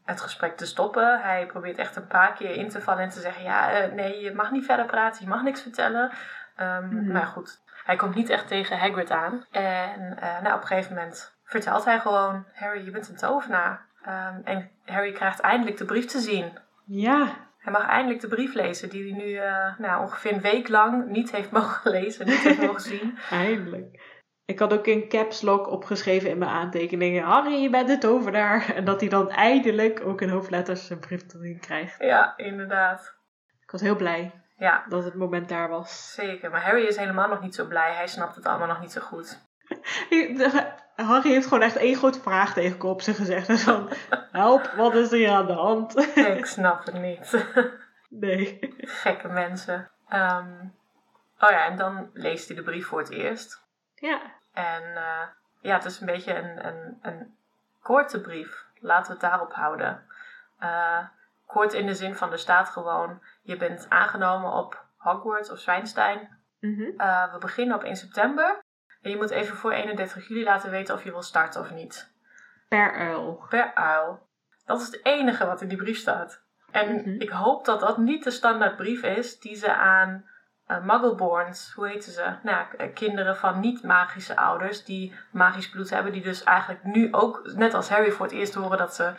het 0.05 0.21
gesprek 0.21 0.57
te 0.57 0.65
stoppen. 0.65 1.21
Hij 1.21 1.45
probeert 1.45 1.77
echt 1.77 1.95
een 1.95 2.07
paar 2.07 2.33
keer 2.33 2.55
in 2.55 2.69
te 2.69 2.81
vallen 2.81 3.03
en 3.03 3.09
te 3.09 3.19
zeggen, 3.19 3.43
ja, 3.43 3.89
nee, 3.93 4.19
je 4.19 4.33
mag 4.33 4.51
niet 4.51 4.65
verder 4.65 4.85
praten, 4.85 5.23
je 5.23 5.29
mag 5.29 5.43
niks 5.43 5.61
vertellen. 5.61 6.11
Um, 6.61 6.89
mm. 6.89 7.11
Maar 7.11 7.25
goed, 7.25 7.61
hij 7.85 7.95
komt 7.95 8.15
niet 8.15 8.29
echt 8.29 8.47
tegen 8.47 8.77
Hagrid 8.77 9.11
aan. 9.11 9.45
En 9.51 10.17
nou, 10.41 10.55
op 10.55 10.61
een 10.61 10.67
gegeven 10.67 10.95
moment 10.95 11.32
vertelt 11.53 11.85
hij 11.85 11.99
gewoon, 11.99 12.45
Harry, 12.53 12.85
je 12.85 12.91
bent 12.91 13.09
een 13.09 13.15
tovenaar. 13.15 13.85
Um, 14.07 14.41
en 14.43 14.71
Harry 14.85 15.11
krijgt 15.11 15.39
eindelijk 15.39 15.77
de 15.77 15.85
brief 15.85 16.05
te 16.05 16.19
zien. 16.19 16.57
Ja. 16.85 17.51
Hij 17.57 17.71
mag 17.71 17.87
eindelijk 17.87 18.21
de 18.21 18.27
brief 18.27 18.53
lezen 18.53 18.89
die 18.89 19.11
hij 19.11 19.23
nu 19.23 19.29
uh, 19.29 19.77
nou, 19.77 20.01
ongeveer 20.01 20.33
een 20.33 20.41
week 20.41 20.67
lang 20.67 21.07
niet 21.07 21.31
heeft 21.31 21.51
mogen 21.59 21.91
lezen, 21.91 22.25
niet 22.25 22.43
heeft 22.43 22.61
mogen 22.61 22.81
zien. 22.81 23.17
Eindelijk. 23.29 24.01
Ik 24.45 24.59
had 24.59 24.73
ook 24.73 24.87
in 24.87 25.09
caps 25.09 25.41
lock 25.41 25.67
opgeschreven 25.67 26.29
in 26.29 26.37
mijn 26.37 26.51
aantekeningen: 26.51 27.23
Harry, 27.23 27.61
je 27.61 27.69
bent 27.69 27.87
de 27.87 27.97
tovenaar. 27.97 28.69
En 28.75 28.85
dat 28.85 28.99
hij 28.99 29.09
dan 29.09 29.29
eindelijk 29.29 30.01
ook 30.05 30.21
in 30.21 30.29
hoofdletters 30.29 30.89
een 30.89 30.99
brief 30.99 31.25
te 31.25 31.39
zien 31.39 31.59
krijgt. 31.59 32.03
Ja, 32.03 32.33
inderdaad. 32.37 33.15
Ik 33.61 33.71
was 33.71 33.81
heel 33.81 33.95
blij 33.95 34.43
ja. 34.57 34.85
dat 34.89 35.03
het 35.03 35.13
moment 35.13 35.49
daar 35.49 35.69
was. 35.69 36.13
Zeker, 36.13 36.51
maar 36.51 36.63
Harry 36.63 36.85
is 36.85 36.97
helemaal 36.97 37.27
nog 37.27 37.41
niet 37.41 37.55
zo 37.55 37.65
blij. 37.65 37.93
Hij 37.93 38.07
snapt 38.07 38.35
het 38.35 38.45
allemaal 38.45 38.67
nog 38.67 38.81
niet 38.81 38.91
zo 38.91 39.01
goed. 39.01 39.41
Harry 40.95 41.29
heeft 41.29 41.47
gewoon 41.47 41.63
echt 41.63 41.75
één 41.75 41.95
groot 41.95 42.21
vraagteken 42.21 42.89
op 42.89 43.01
zich 43.01 43.15
gezegd. 43.15 43.49
En 43.49 43.57
van, 43.57 43.89
help, 44.31 44.73
wat 44.75 44.95
is 44.95 45.11
er 45.11 45.17
hier 45.17 45.31
aan 45.31 45.47
de 45.47 45.53
hand? 45.53 45.97
Ik 46.15 46.45
snap 46.45 46.85
het 46.85 47.01
niet. 47.01 47.31
Nee. 48.19 48.73
Gekke 48.77 49.27
mensen. 49.27 49.89
Um, 50.09 50.75
oh 51.39 51.49
ja, 51.49 51.65
en 51.65 51.77
dan 51.77 52.09
leest 52.13 52.47
hij 52.47 52.55
de 52.55 52.63
brief 52.63 52.87
voor 52.87 52.99
het 52.99 53.09
eerst. 53.09 53.61
Ja. 53.95 54.21
En 54.53 54.83
uh, 54.83 55.21
ja, 55.61 55.73
het 55.75 55.85
is 55.85 55.99
een 55.99 56.05
beetje 56.05 56.33
een, 56.33 56.65
een, 56.65 56.99
een 57.01 57.35
korte 57.81 58.21
brief. 58.21 58.65
Laten 58.79 59.05
we 59.05 59.11
het 59.11 59.21
daarop 59.21 59.53
houden. 59.53 60.03
Uh, 60.59 60.99
kort 61.45 61.73
in 61.73 61.85
de 61.85 61.95
zin 61.95 62.15
van, 62.15 62.31
er 62.31 62.39
staat 62.39 62.69
gewoon... 62.69 63.21
Je 63.41 63.57
bent 63.57 63.85
aangenomen 63.89 64.51
op 64.51 64.85
Hogwarts 64.97 65.51
of 65.51 65.59
Zwijnstein. 65.59 66.37
Mm 66.59 66.75
-hmm. 66.75 66.93
uh, 66.97 67.33
we 67.33 67.37
beginnen 67.39 67.75
op 67.75 67.83
1 67.83 67.95
september. 67.95 68.63
En 69.03 69.09
je 69.09 69.15
moet 69.17 69.29
even 69.29 69.55
voor 69.57 69.71
31 69.71 70.27
juli 70.27 70.43
laten 70.43 70.71
weten 70.71 70.95
of 70.95 71.03
je 71.03 71.11
wil 71.11 71.21
starten 71.21 71.61
of 71.61 71.71
niet. 71.71 72.11
Per 72.67 72.93
uil. 72.93 73.45
Per 73.49 73.73
uil. 73.73 74.27
Dat 74.65 74.79
is 74.81 74.85
het 74.85 74.99
enige 75.05 75.45
wat 75.45 75.61
in 75.61 75.67
die 75.67 75.77
brief 75.77 75.97
staat. 75.97 76.41
En 76.71 76.95
Mhm. 76.95 77.09
ik 77.21 77.29
hoop 77.29 77.65
dat 77.65 77.79
dat 77.79 77.97
niet 77.97 78.23
de 78.23 78.31
standaard 78.31 78.75
brief 78.75 79.03
is 79.03 79.39
die 79.39 79.55
ze 79.55 79.73
aan 79.73 80.25
uh, 80.67 80.83
muggleborns, 80.83 81.71
hoe 81.75 81.87
heten 81.87 82.11
ze? 82.11 82.21
Nou, 82.43 82.57
ja, 82.57 82.63
k- 82.63 82.93
kinderen 82.95 83.37
van 83.37 83.59
niet-magische 83.59 84.35
ouders 84.35 84.83
die 84.85 85.13
magisch 85.31 85.69
bloed 85.69 85.89
hebben, 85.89 86.11
die 86.11 86.21
dus 86.21 86.43
eigenlijk 86.43 86.83
nu 86.83 87.07
ook, 87.13 87.51
net 87.55 87.73
als 87.73 87.89
Harry, 87.89 88.11
voor 88.11 88.25
het 88.25 88.35
eerst 88.35 88.53
horen 88.53 88.77
dat 88.77 88.95
ze 88.95 89.13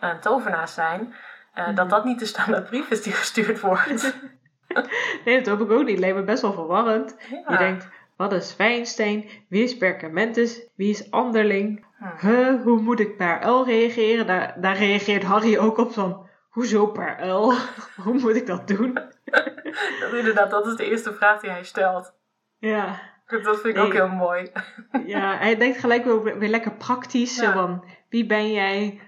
een 0.00 0.20
tovenaars 0.20 0.74
zijn. 0.74 1.14
Uh, 1.54 1.66
Mhm. 1.66 1.74
Dat 1.74 1.90
dat 1.90 2.04
niet 2.04 2.18
de 2.18 2.26
standaard 2.26 2.64
brief 2.68 2.90
is 2.90 3.02
die 3.02 3.12
gestuurd 3.12 3.60
wordt. 3.60 4.14
Nee, 5.24 5.40
dat 5.42 5.58
hoop 5.58 5.68
ik 5.70 5.76
ook 5.76 5.84
niet. 5.84 5.98
Lijkt 5.98 6.16
me 6.16 6.22
best 6.22 6.42
wel 6.42 6.52
verwarrend. 6.52 7.16
Ja. 7.30 7.42
Je 7.52 7.56
denkt, 7.56 7.88
wat 8.20 8.32
is 8.32 8.52
Fijnstein? 8.52 9.28
Wie 9.48 9.62
is 9.62 9.76
Perkamentus? 9.76 10.60
Wie 10.76 10.90
is 10.90 11.10
Anderling? 11.10 11.84
Huh, 12.20 12.62
hoe 12.62 12.80
moet 12.80 13.00
ik 13.00 13.16
per 13.16 13.40
uil 13.40 13.64
reageren? 13.64 14.26
Daar, 14.26 14.54
daar 14.60 14.76
reageert 14.76 15.22
Harry 15.22 15.56
ook 15.58 15.78
op 15.78 15.92
van, 15.92 16.28
hoezo 16.50 16.86
per 16.86 17.16
uil? 17.16 17.52
hoe 18.04 18.14
moet 18.18 18.36
ik 18.36 18.46
dat 18.46 18.68
doen? 18.68 18.94
Dat, 20.00 20.12
inderdaad, 20.12 20.50
dat 20.50 20.66
is 20.66 20.76
de 20.76 20.84
eerste 20.90 21.12
vraag 21.12 21.40
die 21.40 21.50
hij 21.50 21.64
stelt. 21.64 22.12
Ja, 22.58 23.00
Dat 23.26 23.60
vind 23.60 23.64
ik 23.64 23.74
Nee. 23.74 23.84
ook 23.84 23.92
heel 23.92 24.08
mooi. 24.08 24.50
ja 25.14 25.36
hij 25.38 25.56
denkt 25.56 25.78
gelijk 25.78 26.04
weer, 26.04 26.38
weer 26.38 26.48
lekker 26.48 26.72
praktisch. 26.72 27.36
Ja. 27.40 27.52
van, 27.52 27.84
wie 28.08 28.26
ben 28.26 28.52
jij 28.52 29.00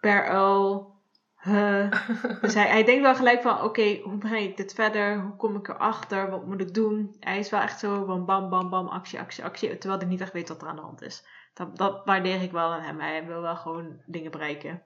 per 0.00 0.24
uil? 0.28 0.94
Huh. 1.46 1.90
Dus 2.40 2.54
hij, 2.54 2.68
hij 2.68 2.84
denkt 2.84 3.02
wel 3.02 3.14
gelijk 3.14 3.42
van, 3.42 3.62
oké, 3.62 4.00
hoe 4.02 4.18
breng 4.18 4.44
ik 4.44 4.56
dit 4.56 4.74
verder? 4.74 5.20
Hoe 5.20 5.36
kom 5.36 5.56
ik 5.56 5.68
erachter? 5.68 6.30
Wat 6.30 6.46
moet 6.46 6.60
ik 6.60 6.74
doen? 6.74 7.16
Hij 7.20 7.38
is 7.38 7.50
wel 7.50 7.60
echt 7.60 7.78
zo 7.78 8.04
van 8.04 8.24
bam, 8.24 8.50
bam, 8.50 8.70
bam, 8.70 8.88
actie, 8.88 9.18
actie, 9.20 9.44
actie. 9.44 9.78
Terwijl 9.78 10.00
hij 10.00 10.08
niet 10.08 10.20
echt 10.20 10.32
weet 10.32 10.48
wat 10.48 10.62
er 10.62 10.68
aan 10.68 10.76
de 10.76 10.82
hand 10.82 11.02
is. 11.02 11.26
Dat, 11.54 11.76
dat 11.76 12.04
waardeer 12.04 12.42
ik 12.42 12.52
wel 12.52 12.72
aan 12.72 12.80
hem. 12.80 13.00
Hij 13.00 13.26
wil 13.26 13.40
wel 13.40 13.56
gewoon 13.56 14.02
dingen 14.06 14.30
bereiken. 14.30 14.82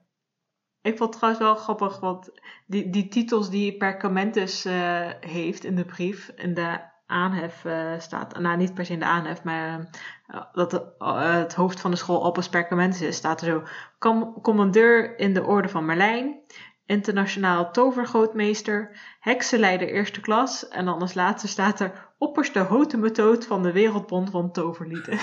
Ik 0.81 0.97
vond 0.97 1.09
het 1.09 1.11
trouwens 1.11 1.43
wel 1.43 1.55
grappig, 1.55 1.99
want 1.99 2.31
die, 2.65 2.89
die 2.89 3.07
titels 3.07 3.49
die 3.49 3.77
Perkamentus 3.77 4.65
eh, 4.65 5.09
heeft 5.19 5.63
in 5.63 5.75
de 5.75 5.85
brief, 5.85 6.29
in 6.35 6.53
de 6.53 6.79
aanhef 7.11 7.65
eh, 7.65 7.93
staat, 7.97 8.39
nou 8.39 8.57
niet 8.57 8.73
per 8.73 8.85
se 8.85 8.93
in 8.93 8.99
de 8.99 9.05
aanhef, 9.05 9.43
maar 9.43 9.89
eh, 10.27 10.41
dat 10.53 10.73
eh, 10.73 11.33
het 11.33 11.53
hoofd 11.53 11.79
van 11.79 11.91
de 11.91 11.97
school 11.97 12.23
Albus 12.23 12.49
Perkamentus 12.49 13.01
is, 13.01 13.15
staat 13.15 13.41
er 13.41 13.47
zo, 13.47 13.63
Com- 13.99 14.41
commandeur 14.41 15.19
in 15.19 15.33
de 15.33 15.43
orde 15.43 15.69
van 15.69 15.85
Merlijn, 15.85 16.39
internationaal 16.85 17.71
tovergrootmeester, 17.71 18.99
heksenleider 19.19 19.87
eerste 19.87 20.21
klas, 20.21 20.67
en 20.67 20.85
dan 20.85 21.01
als 21.01 21.13
laatste 21.13 21.47
staat 21.47 21.79
er 21.79 22.13
opperste 22.17 22.59
hotemetoot 22.59 23.45
van 23.45 23.63
de 23.63 23.71
Wereldbond 23.71 24.29
van 24.29 24.51
Toverlieden. 24.51 25.19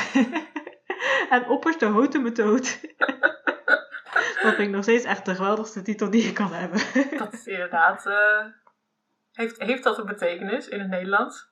en 1.31 1.49
opperste 1.49 1.87
hotemetoot. 1.87 2.81
dat 4.43 4.55
vind 4.55 4.59
ik 4.59 4.71
nog 4.71 4.83
steeds 4.83 5.05
echt 5.05 5.25
de 5.25 5.35
geweldigste 5.35 5.83
titel 5.83 6.11
die 6.11 6.25
je 6.25 6.33
kan 6.33 6.53
hebben. 6.53 6.81
Dat 7.19 7.33
is 7.33 7.47
inderdaad. 7.47 8.05
heeft, 9.33 9.63
heeft 9.63 9.85
dat 9.85 9.99
een 9.99 10.07
betekenis 10.07 10.69
in 10.69 10.81
het 10.81 10.89
Nederlands? 10.89 11.48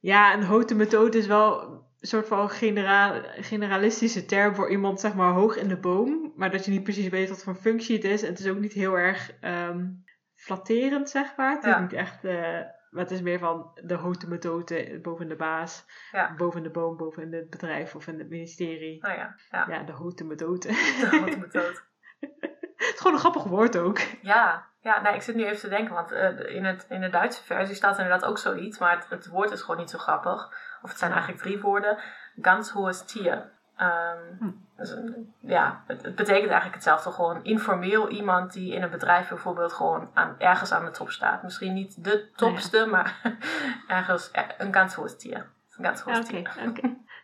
Ja, 0.00 0.34
een 0.34 0.44
hotemetoot 0.44 1.14
is 1.14 1.26
wel 1.26 1.62
een 1.62 2.06
soort 2.08 2.26
van 2.26 2.50
genera 2.50 3.22
generalistische 3.34 4.24
term 4.24 4.54
voor 4.54 4.70
iemand 4.70 5.00
zeg 5.00 5.14
maar 5.14 5.32
hoog 5.32 5.56
in 5.56 5.68
de 5.68 5.76
boom. 5.78 6.32
Maar 6.36 6.50
dat 6.50 6.64
je 6.64 6.70
niet 6.70 6.82
precies 6.82 7.08
weet 7.08 7.28
wat 7.28 7.42
voor 7.42 7.54
functie 7.54 7.96
het 7.96 8.04
is. 8.04 8.22
En 8.22 8.28
het 8.28 8.38
is 8.38 8.48
ook 8.48 8.58
niet 8.58 8.72
heel 8.72 8.98
erg 8.98 9.32
ehm, 9.40 9.86
flatterend 10.34 11.10
zeg 11.10 11.36
maar. 11.36 11.54
Het 11.54 11.64
is 11.64 11.76
niet 11.80 11.92
echt... 11.92 12.24
eh, 12.24 12.60
maar 12.90 13.02
het 13.02 13.10
is 13.10 13.20
meer 13.20 13.38
van 13.38 13.70
de 13.84 13.94
hotemetoten 13.94 15.02
boven 15.02 15.28
de 15.28 15.36
baas. 15.36 15.84
Ja. 16.12 16.34
Boven 16.36 16.62
de 16.62 16.70
boom, 16.70 16.96
boven 16.96 17.22
in 17.22 17.32
het 17.32 17.50
bedrijf 17.50 17.94
of 17.94 18.06
in 18.06 18.18
het 18.18 18.28
ministerie. 18.28 19.00
Nou 19.00 19.14
ja, 19.16 19.36
ja. 19.50 19.66
Ja, 19.68 19.82
de 19.82 19.92
hotemetoten. 19.92 20.70
De 20.70 21.18
hotemetoot. 21.20 21.82
het 22.76 22.92
is 22.94 22.94
gewoon 22.96 23.12
een 23.12 23.18
grappig 23.18 23.42
woord 23.44 23.78
ook. 23.78 23.98
Ja, 24.22 24.67
ja 24.88 25.00
nee, 25.00 25.14
ik 25.14 25.22
zit 25.22 25.34
nu 25.34 25.44
even 25.44 25.58
te 25.60 25.68
denken, 25.68 25.94
want 25.94 26.12
eh, 26.12 26.54
in, 26.54 26.64
het, 26.64 26.86
in 26.88 27.00
de 27.00 27.08
Duitse 27.08 27.42
versie 27.44 27.74
staat 27.74 27.98
inderdaad 27.98 28.24
ook 28.24 28.38
zoiets, 28.38 28.78
maar 28.78 28.96
het, 28.96 29.06
het 29.08 29.26
woord 29.28 29.50
is 29.50 29.60
gewoon 29.60 29.76
niet 29.76 29.90
zo 29.90 29.98
grappig. 29.98 30.48
Of 30.82 30.88
het 30.90 30.98
zijn 30.98 31.10
eigenlijk 31.12 31.42
drie 31.42 31.60
woorden. 31.60 31.98
Ganz 32.40 32.70
hohes 32.70 33.02
Tier. 33.04 33.50
Ehm, 33.76 34.18
Hm. 34.38 34.50
dus, 34.76 34.90
een- 34.90 35.34
ja, 35.40 35.82
het, 35.86 36.02
het 36.02 36.14
betekent 36.14 36.44
eigenlijk 36.50 36.74
hetzelfde. 36.74 37.10
Gewoon 37.10 37.44
informeel 37.44 38.08
iemand 38.08 38.52
die 38.52 38.74
in 38.74 38.82
een 38.82 38.90
bedrijf 38.90 39.28
bijvoorbeeld 39.28 39.72
gewoon 39.72 40.10
aan, 40.14 40.34
ergens 40.38 40.72
aan 40.72 40.84
de 40.84 40.90
top 40.90 41.10
staat. 41.10 41.42
Misschien 41.42 41.74
niet 41.74 42.04
de 42.04 42.30
topste, 42.36 42.86
maar 42.86 43.20
ergens 43.88 44.30
eh, 44.30 44.44
een 44.58 44.72
ganz 44.74 44.94
hohes 44.94 45.16
Tier. 45.18 45.50
Een 45.76 45.84
ganz 45.84 46.00
hohes. 46.00 46.26
Tier. 46.26 46.52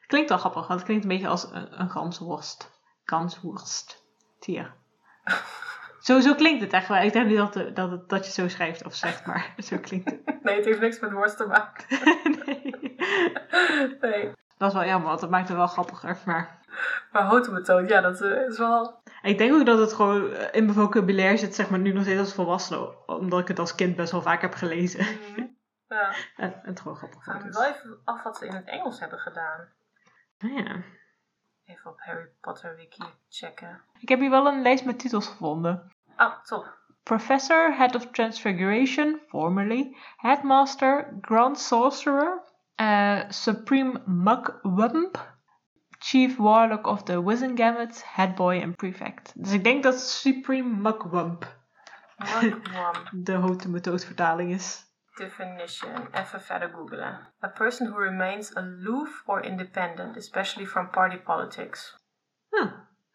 klinkt 0.07 0.29
wel 0.29 0.39
grappig, 0.39 0.67
want 0.67 0.81
het 0.81 0.85
klinkt 0.89 1.05
een 1.05 1.11
beetje 1.11 1.29
als 1.29 1.51
een, 1.53 1.81
een 1.81 1.91
gansworst. 1.91 2.71
Gansworst. 3.05 4.03
Tier. 4.39 4.73
Zo, 6.05 6.21
zo 6.21 6.35
klinkt 6.35 6.63
het 6.63 6.73
echt 6.73 6.89
wel. 6.89 7.03
Ik 7.03 7.13
denk 7.13 7.27
niet 7.27 7.37
dat, 7.37 7.53
de- 7.53 7.73
dat, 7.73 7.91
het, 7.91 8.09
dat 8.09 8.19
je 8.19 8.25
het 8.25 8.35
zo 8.35 8.49
schrijft 8.49 8.85
of 8.85 8.95
zegt, 8.95 9.27
maar 9.27 9.55
zo 9.69 9.79
klinkt 9.79 10.11
het. 10.11 10.21
Nee, 10.43 10.57
het 10.57 10.65
heeft 10.65 10.81
niks 10.81 11.01
met 11.01 11.13
worst 11.13 11.37
te 11.37 11.47
maken. 11.47 11.85
nee. 12.47 12.97
Nee. 14.01 14.33
Dat 14.57 14.69
is 14.69 14.75
wel 14.75 14.85
jammer, 14.85 15.09
want 15.09 15.21
dat 15.21 15.31
maakt 15.31 15.49
het 15.49 15.57
wel 15.57 15.67
grappiger. 15.67 16.19
Maar 16.27 16.59
Maar 17.13 17.25
hotemetoot, 17.27 17.89
ja, 17.89 18.01
dat 18.01 18.21
eh, 18.21 18.47
is 18.47 18.59
wel... 18.59 19.03
ik 19.23 19.39
denk 19.39 19.55
ook 19.55 19.67
dat 19.67 19.79
het 19.79 19.93
gewoon 19.93 20.31
eh, 20.33 20.49
in 20.53 20.65
mijn 20.65 20.77
vocabulaire 20.77 21.37
zit, 21.37 21.55
zeg 21.55 21.71
maar 21.71 21.79
nu 21.79 21.93
nog 21.93 22.03
steeds 22.03 22.19
als 22.21 22.35
volwassene. 22.35 23.07
Omdat 23.07 23.41
ik 23.41 23.49
het 23.49 23.59
als 23.59 23.75
kind 23.75 23.97
best 23.97 24.13
wel 24.13 24.23
vaak 24.23 24.41
heb 24.41 24.55
gelezen. 24.55 25.05
Mhm. 25.31 25.47
Ja. 25.89 26.11
En, 26.37 26.53
en 26.53 26.61
het 26.65 26.81
gewoon 26.81 26.97
grappig 26.97 27.27
Ik 27.35 27.43
Dus. 27.43 27.57
wel 27.57 27.65
even 27.69 27.99
af 28.05 28.23
wat 28.23 28.37
ze 28.37 28.47
in 28.47 28.55
het 28.55 28.67
Engels 28.69 29.01
hebben 29.01 29.19
gedaan. 29.19 29.69
Nou 30.39 30.63
ja. 30.65 30.83
Even 31.65 31.91
op 31.91 32.01
Harry 32.01 32.29
Potter 32.41 32.77
wiki 32.77 33.05
checken. 33.29 33.81
Ik 33.99 34.09
heb 34.09 34.19
hier 34.21 34.31
wel 34.31 34.47
een 34.47 34.63
lijst 34.63 34.85
met 34.85 34.99
titels 34.99 35.29
gevonden. 35.29 35.93
Oh, 36.19 36.35
top. 36.49 36.65
Professor, 37.05 37.71
Head 37.71 37.95
of 37.95 38.13
Transfiguration, 38.13 39.21
formerly, 39.31 39.95
Headmaster, 40.19 41.19
Grand 41.21 41.59
Sorcerer, 41.59 42.41
uh, 42.79 43.31
Supreme 43.31 43.99
Mugwump, 44.09 45.17
Chief 46.01 46.39
Warlock 46.39 46.87
of 46.87 47.05
the 47.05 47.23
Wizengamot, 47.23 48.03
Headboy 48.03 48.61
en 48.61 48.75
Prefect. 48.75 49.33
Dus 49.37 49.53
ik 49.53 49.65
denk 49.65 49.83
dat 49.83 50.01
Supreme 50.01 50.77
Mugwump 50.77 51.47
de 53.13 53.33
hotemetoot 53.35 54.05
vertaling 54.05 54.51
is. 54.53 54.93
definition. 55.17 56.09
Even 56.13 56.41
verder 56.41 56.69
googlen. 56.69 57.19
A 57.41 57.49
person 57.49 57.87
who 57.87 57.99
remains 57.99 58.55
aloof 58.55 59.23
or 59.27 59.41
independent, 59.45 60.17
especially 60.17 60.67
from 60.67 60.91
party 60.91 61.17
politics. 61.17 61.97
Huh. 62.51 62.71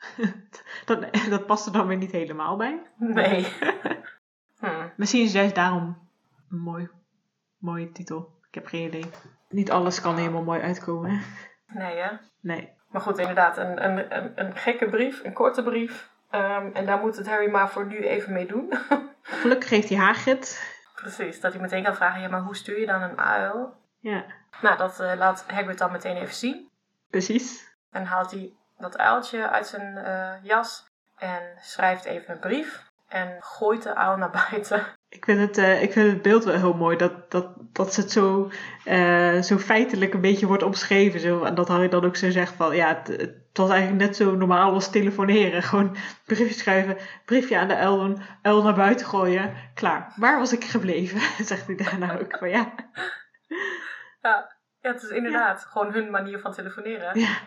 dat, 0.86 1.06
dat 1.30 1.46
past 1.46 1.66
er 1.66 1.72
dan 1.72 1.88
weer 1.88 1.98
niet 1.98 2.12
helemaal 2.12 2.58
bij. 2.58 2.82
Nee. 2.98 3.48
hm. 4.60 4.88
Misschien 4.96 5.24
is 5.24 5.32
juist 5.32 5.56
daarom 5.56 6.10
een 6.50 6.60
mooi, 6.60 6.90
mooie 7.58 7.92
titel. 7.92 8.38
Ik 8.48 8.56
heb 8.56 8.66
geen 8.66 8.86
idee. 8.88 9.10
Niet 9.50 9.72
alles 9.72 10.02
kan 10.02 10.16
helemaal 10.18 10.44
mooi 10.44 10.62
uitkomen. 10.62 11.12
hè? 11.12 11.20
Nee, 11.80 11.98
hè? 11.98 12.10
Nee. 12.40 12.70
Maar 12.92 13.02
goed, 13.02 13.18
inderdaad, 13.18 13.58
een, 13.58 13.84
een, 13.86 14.18
een, 14.18 14.32
een 14.46 14.56
gekke 14.56 14.90
brief, 14.90 15.24
een 15.24 15.34
korte 15.34 15.64
brief. 15.64 16.10
Ehm, 16.30 16.70
en 16.74 16.86
daar 16.86 17.00
moet 17.00 17.18
het 17.18 17.28
Harry 17.28 17.50
maar 17.52 17.70
voor 17.70 17.86
nu 17.86 17.98
even 17.98 18.34
mee 18.34 18.46
doen. 18.48 18.74
Gelukkig 19.22 19.70
heeft 19.70 19.90
hij 19.90 19.98
Hagrid. 19.98 20.78
Precies, 20.96 21.42
dat 21.42 21.54
hij 21.54 21.62
meteen 21.62 21.84
kan 21.84 21.96
vragen, 21.96 22.22
ja, 22.22 22.30
maar 22.30 22.42
hoe 22.42 22.56
stuur 22.56 22.80
je 22.80 22.86
dan 22.86 23.02
een 23.02 23.18
uil? 23.20 23.78
Ja, 24.00 24.26
Nou, 24.62 24.78
dat 24.78 25.00
eh, 25.00 25.14
laat 25.18 25.46
Hagrid 25.48 25.78
dan 25.78 25.92
meteen 25.92 26.16
even 26.16 26.36
zien. 26.36 26.70
precies. 27.10 27.68
En 27.92 28.06
haalt 28.06 28.32
hij 28.32 28.54
dat 28.80 28.98
uiltje 28.98 29.50
uit 29.50 29.68
zijn 29.68 29.98
eh, 29.98 30.34
jas 30.44 30.88
en 31.18 31.42
schrijft 31.62 32.06
even 32.06 32.34
een 32.34 32.40
brief. 32.40 32.88
En 33.08 33.38
gooit 33.40 33.84
de 33.84 33.96
uil 33.96 34.18
naar 34.18 34.32
buiten. 34.50 34.86
Ik 35.10 35.26
vind 35.26 35.40
het, 35.40 35.58
eh, 35.58 35.82
ik 35.82 35.92
vind 35.92 36.12
het 36.12 36.22
beeld 36.22 36.44
wel 36.44 36.56
heel 36.56 36.74
mooi. 36.74 36.98
Dat, 36.98 37.32
dat, 37.32 37.48
dat 37.74 37.96
het 37.96 38.12
zo, 38.12 38.52
eh, 38.86 39.42
zo 39.42 39.58
feitelijk 39.58 40.14
een 40.14 40.22
beetje 40.22 40.48
wordt 40.48 40.64
omschreven. 40.64 41.20
Zo. 41.20 41.44
En 41.44 41.56
dat 41.56 41.68
Harry 41.68 41.90
dan 41.90 42.06
ook 42.06 42.16
zo 42.16 42.30
zegt 42.30 42.54
van... 42.54 42.76
Ja, 42.76 42.88
het, 42.88 43.08
het 43.08 43.58
was 43.58 43.70
eigenlijk 43.70 44.02
net 44.02 44.16
zo 44.16 44.36
normaal 44.36 44.74
als 44.74 44.90
telefoneren. 44.90 45.64
Gewoon 45.64 45.98
brief 46.26 46.54
schrijven, 46.54 46.98
briefje 47.26 47.58
aan 47.58 47.68
de 47.68 47.76
uil 47.76 47.98
doen, 47.98 48.22
uil 48.42 48.64
naar 48.64 48.76
buiten 48.76 49.06
gooien. 49.06 49.54
Klaar. 49.74 50.14
Waar 50.16 50.40
was 50.40 50.54
ik 50.54 50.64
gebleven? 50.64 51.20
Zegt 51.46 51.68
hij 51.68 51.76
daarna 51.76 52.20
ook. 52.20 52.40
Maar 52.40 52.50
ja, 52.50 52.74
Ja, 54.22 54.59
ja 54.82 54.92
het 54.92 55.04
is 55.04 55.10
inderdaad 55.10 55.66
gewoon 55.66 55.94
hun 55.94 56.10
manier 56.10 56.40
van 56.40 56.54
telefoneren. 56.54 57.20
ja. 57.20 57.38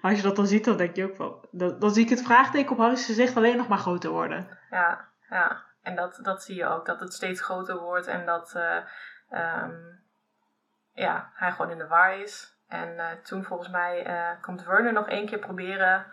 Maar 0.00 0.10
als 0.10 0.20
je 0.20 0.26
dat 0.26 0.36
dan 0.36 0.46
ziet, 0.46 0.64
dan 0.64 0.76
denk 0.76 0.96
je 0.96 1.04
ook 1.04 1.16
van... 1.16 1.44
Dan, 1.50 1.78
dan 1.78 1.90
zie 1.90 2.04
ik 2.04 2.10
het 2.10 2.22
vraagteken 2.22 2.72
op 2.72 2.78
Harry's 2.78 3.06
gezicht 3.06 3.36
alleen 3.36 3.56
nog 3.56 3.68
maar 3.68 3.78
groter 3.78 4.10
worden. 4.10 4.58
Ja, 4.70 5.08
ja. 5.28 5.68
En 5.82 5.96
dat, 5.96 6.18
dat 6.22 6.42
zie 6.42 6.56
je 6.56 6.66
ook, 6.66 6.86
dat 6.86 7.00
het 7.00 7.12
steeds 7.12 7.40
groter 7.40 7.78
wordt 7.78 8.06
en 8.06 8.26
dat 8.26 8.54
eh, 8.54 8.76
ehm, 9.30 9.74
ja, 10.92 11.30
hij 11.34 11.52
gewoon 11.52 11.70
in 11.70 11.78
de 11.78 11.86
war 11.86 12.18
is. 12.18 12.58
En 12.68 12.98
eh, 12.98 13.06
toen 13.22 13.44
volgens 13.44 13.68
mij 13.68 14.04
eh, 14.04 14.42
komt 14.42 14.64
Werner 14.64 14.92
nog 14.92 15.08
één 15.08 15.26
keer 15.26 15.38
proberen 15.38 16.06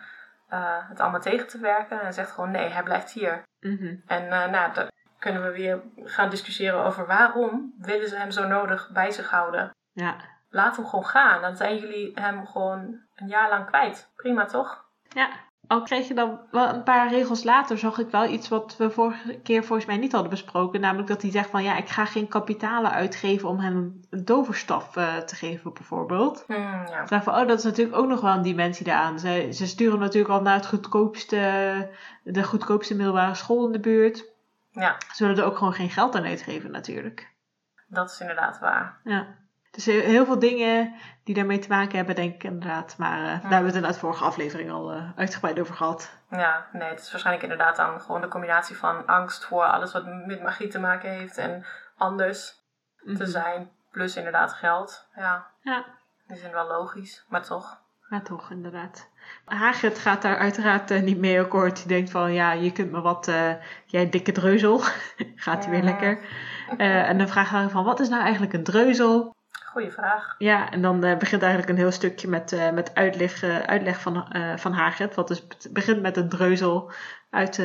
het 0.88 1.00
allemaal 1.00 1.20
tegen 1.20 1.48
te 1.48 1.60
werken. 1.60 2.02
En 2.02 2.14
zegt 2.14 2.32
gewoon 2.32 2.52
nee, 2.52 2.70
hij 2.70 2.84
blijft 2.84 3.12
hier. 3.12 3.44
Mhm. 3.60 3.96
En 4.06 4.28
nou, 4.52 4.74
dan 4.74 4.92
kunnen 5.20 5.44
we 5.44 5.52
weer 5.52 5.82
gaan 5.96 6.30
discussiëren 6.30 6.84
over 6.84 7.06
waarom 7.06 7.74
willen 7.78 8.08
ze 8.08 8.16
hem 8.16 8.32
zo 8.32 8.48
nodig 8.48 8.90
bij 8.94 9.12
zich 9.12 9.30
houden. 9.30 9.72
Ja. 9.92 10.16
Laat 10.50 10.76
hem 10.76 10.86
gewoon 10.86 11.06
gaan, 11.06 11.42
dan 11.42 11.56
zijn 11.56 11.78
jullie 11.78 12.12
hem 12.16 12.48
gewoon 12.48 13.00
een 13.16 13.28
jaar 13.28 13.50
lang 13.50 13.66
kwijt. 13.66 14.12
Prima 14.16 14.46
toch? 14.46 14.86
Ja, 15.10 15.30
al 15.68 15.82
kreeg 15.82 16.08
je 16.08 16.14
dan 16.14 16.40
wel 16.52 16.70
een 16.74 16.84
paar 16.84 17.10
regels 17.10 17.44
later, 17.44 17.78
zag 17.78 17.98
ik 17.98 18.10
wel 18.10 18.26
iets 18.26 18.50
wat 18.50 18.78
we 18.78 18.90
vorige 18.90 19.40
keer 19.44 19.64
volgens 19.64 19.88
mij 19.88 19.98
niet 19.98 20.12
hadden 20.12 20.30
besproken. 20.30 20.82
Namelijk 20.82 21.08
dat 21.08 21.22
hij 21.22 21.32
zegt 21.32 21.50
van 21.50 21.64
ja, 21.64 21.78
ik 21.78 21.90
ga 21.90 22.06
geen 22.06 22.28
kapitalen 22.28 22.92
uitgeven 22.92 23.50
om 23.50 23.60
hem 23.60 24.02
een 24.10 24.26
toverstaf 24.26 24.96
eh, 24.96 25.18
te 25.18 25.36
geven 25.36 25.74
bijvoorbeeld. 25.74 26.44
Hmm, 26.48 26.86
ja. 26.88 27.02
Ik 27.02 27.10
dacht 27.10 27.24
van, 27.24 27.36
oh, 27.36 27.48
dat 27.48 27.58
is 27.58 27.64
natuurlijk 27.64 27.98
ook 27.98 28.08
nog 28.08 28.22
wel 28.22 28.34
een 28.34 28.42
dimensie 28.42 28.86
daaraan. 28.86 29.20
Ze, 29.20 29.50
ze 29.52 29.68
sturen 29.68 30.00
natuurlijk 30.00 30.34
al 30.34 30.42
naar 30.42 30.56
het 30.56 30.68
goedkoopste, 30.68 31.90
de 32.24 32.44
goedkoopste 32.44 32.96
middelbare 32.96 33.36
school 33.36 33.66
in 33.66 33.72
de 33.72 33.80
buurt. 33.80 34.26
ja, 34.72 34.98
Ze 35.14 35.24
willen 35.24 35.40
er 35.44 35.50
ook 35.50 35.58
gewoon 35.58 35.74
geen 35.74 35.90
geld 35.90 36.16
aan 36.16 36.26
uitgeven 36.26 36.72
natuurlijk. 36.72 37.34
dat 37.88 38.10
is 38.10 38.20
inderdaad 38.20 38.60
waar. 38.60 39.00
Ja. 39.04 39.28
Dus 39.78 39.86
heel, 39.86 40.26
veel 40.26 40.40
dingen 40.40 40.94
die 41.24 41.36
daarmee 41.36 41.60
te 41.60 41.70
maken 41.70 41.98
hebben, 41.98 42.16
denk 42.16 42.34
ik 42.34 42.44
inderdaad. 42.44 42.96
Maar 42.98 43.18
eh, 43.18 43.24
daar 43.24 43.42
hebben 43.42 43.60
we 43.60 43.66
het 43.66 43.76
in 43.76 43.92
de 43.92 43.94
vorige 43.94 44.24
aflevering 44.24 44.72
al 44.72 44.92
eh, 44.92 45.10
uitgebreid 45.16 45.60
over 45.60 45.76
gehad. 45.76 46.12
Ja, 46.30 46.66
nee, 46.72 46.90
het 46.90 47.00
is 47.00 47.12
waarschijnlijk 47.12 47.44
inderdaad 47.52 47.76
dan 47.76 48.02
gewoon 48.02 48.22
de 48.22 48.28
combinatie 48.28 48.78
van 48.78 49.06
angst 49.06 49.46
voor 49.46 49.64
alles 49.64 49.94
wat 49.94 50.06
met 50.26 50.44
magie 50.44 50.68
te 50.68 50.80
maken 50.80 51.10
heeft 51.10 51.38
en 51.38 51.66
anders 51.98 52.66
te 53.04 53.12
Mhm. 53.12 53.26
zijn, 53.26 53.72
plus 53.92 54.16
inderdaad 54.16 54.54
geld. 54.54 55.08
Ja, 55.16 55.46
Ja. 55.62 55.86
die 56.28 56.38
zijn 56.38 56.52
wel 56.52 56.68
logisch, 56.68 57.26
maar 57.30 57.44
toch. 57.44 57.82
Maar 58.10 58.24
toch, 58.24 58.52
inderdaad. 58.52 59.10
Hagrid 59.46 60.00
gaat 60.00 60.22
daar 60.22 60.38
uiteraard 60.38 60.92
eh, 60.92 61.02
niet 61.02 61.18
mee 61.18 61.40
akkoord. 61.42 61.78
Die 61.78 61.88
denkt 61.88 62.10
van, 62.10 62.34
ja, 62.34 62.52
je 62.52 62.72
kunt 62.72 62.92
me 62.92 63.02
wat, 63.02 63.32
jij 63.86 64.10
dikke 64.10 64.32
dreuzel. 64.32 64.80
gaat 65.36 65.64
hij 65.66 65.70
weer 65.74 65.84
lekker. 65.84 66.20
En 66.78 67.18
dan 67.18 67.28
vraagt 67.28 67.50
hij 67.52 67.70
van, 67.70 67.84
wat 67.84 68.00
is 68.00 68.10
nou 68.10 68.22
eigenlijk 68.22 68.54
een 68.54 68.64
dreuzel? 68.64 69.36
Goeie 69.78 69.92
vraag. 69.92 70.36
Ja, 70.38 70.72
en 70.72 70.82
dan 70.82 71.04
eh, 71.04 71.18
begint 71.18 71.42
eigenlijk 71.42 71.72
een 71.72 71.78
heel 71.78 71.92
stukje 71.92 72.28
met, 72.28 72.52
eh, 72.52 72.72
met 72.72 72.96
uitleg, 72.96 73.44
eh, 73.44 73.58
uitleg 73.58 74.02
van, 74.02 74.28
van 74.56 74.72
Hagrid. 74.72 75.16
Wat 75.16 75.28
dus 75.28 75.48
begint 75.72 76.02
met 76.02 76.18
een 76.18 76.30
dreuzel 76.30 76.92
uit... 77.30 77.56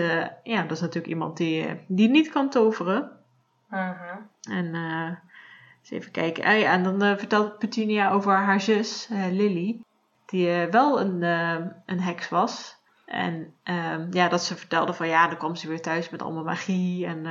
ja, 0.43 0.63
dat 0.63 0.71
is 0.71 0.81
natuurlijk 0.81 1.07
iemand 1.07 1.37
die, 1.37 1.85
die 1.89 2.09
niet 2.09 2.31
kan 2.31 2.51
toveren. 2.51 3.11
Mhm. 3.69 4.17
En 4.51 4.75
eens 5.79 5.91
even 5.91 6.13
kijken. 6.13 6.45
Ah, 6.45 6.59
ja, 6.59 6.73
en 6.73 6.83
dan 6.83 7.19
vertelt 7.19 7.59
Petunia 7.59 8.11
over 8.11 8.33
haar 8.33 8.61
zus, 8.61 9.09
Lily. 9.11 9.81
Die 10.27 10.67
wel 10.71 11.01
een, 11.01 11.23
een 11.87 12.01
heks 12.01 12.29
was. 12.29 12.81
En 13.07 13.55
ehm, 13.63 14.07
ja, 14.11 14.29
dat 14.29 14.43
ze 14.43 14.57
vertelde 14.57 14.93
van 14.93 15.09
ja, 15.09 15.29
dan 15.29 15.39
kwam 15.39 15.57
ze 15.57 15.69
weer 15.69 15.83
thuis 15.83 16.11
met 16.11 16.23
allemaal 16.23 16.45
magie. 16.45 17.07
En 17.07 17.25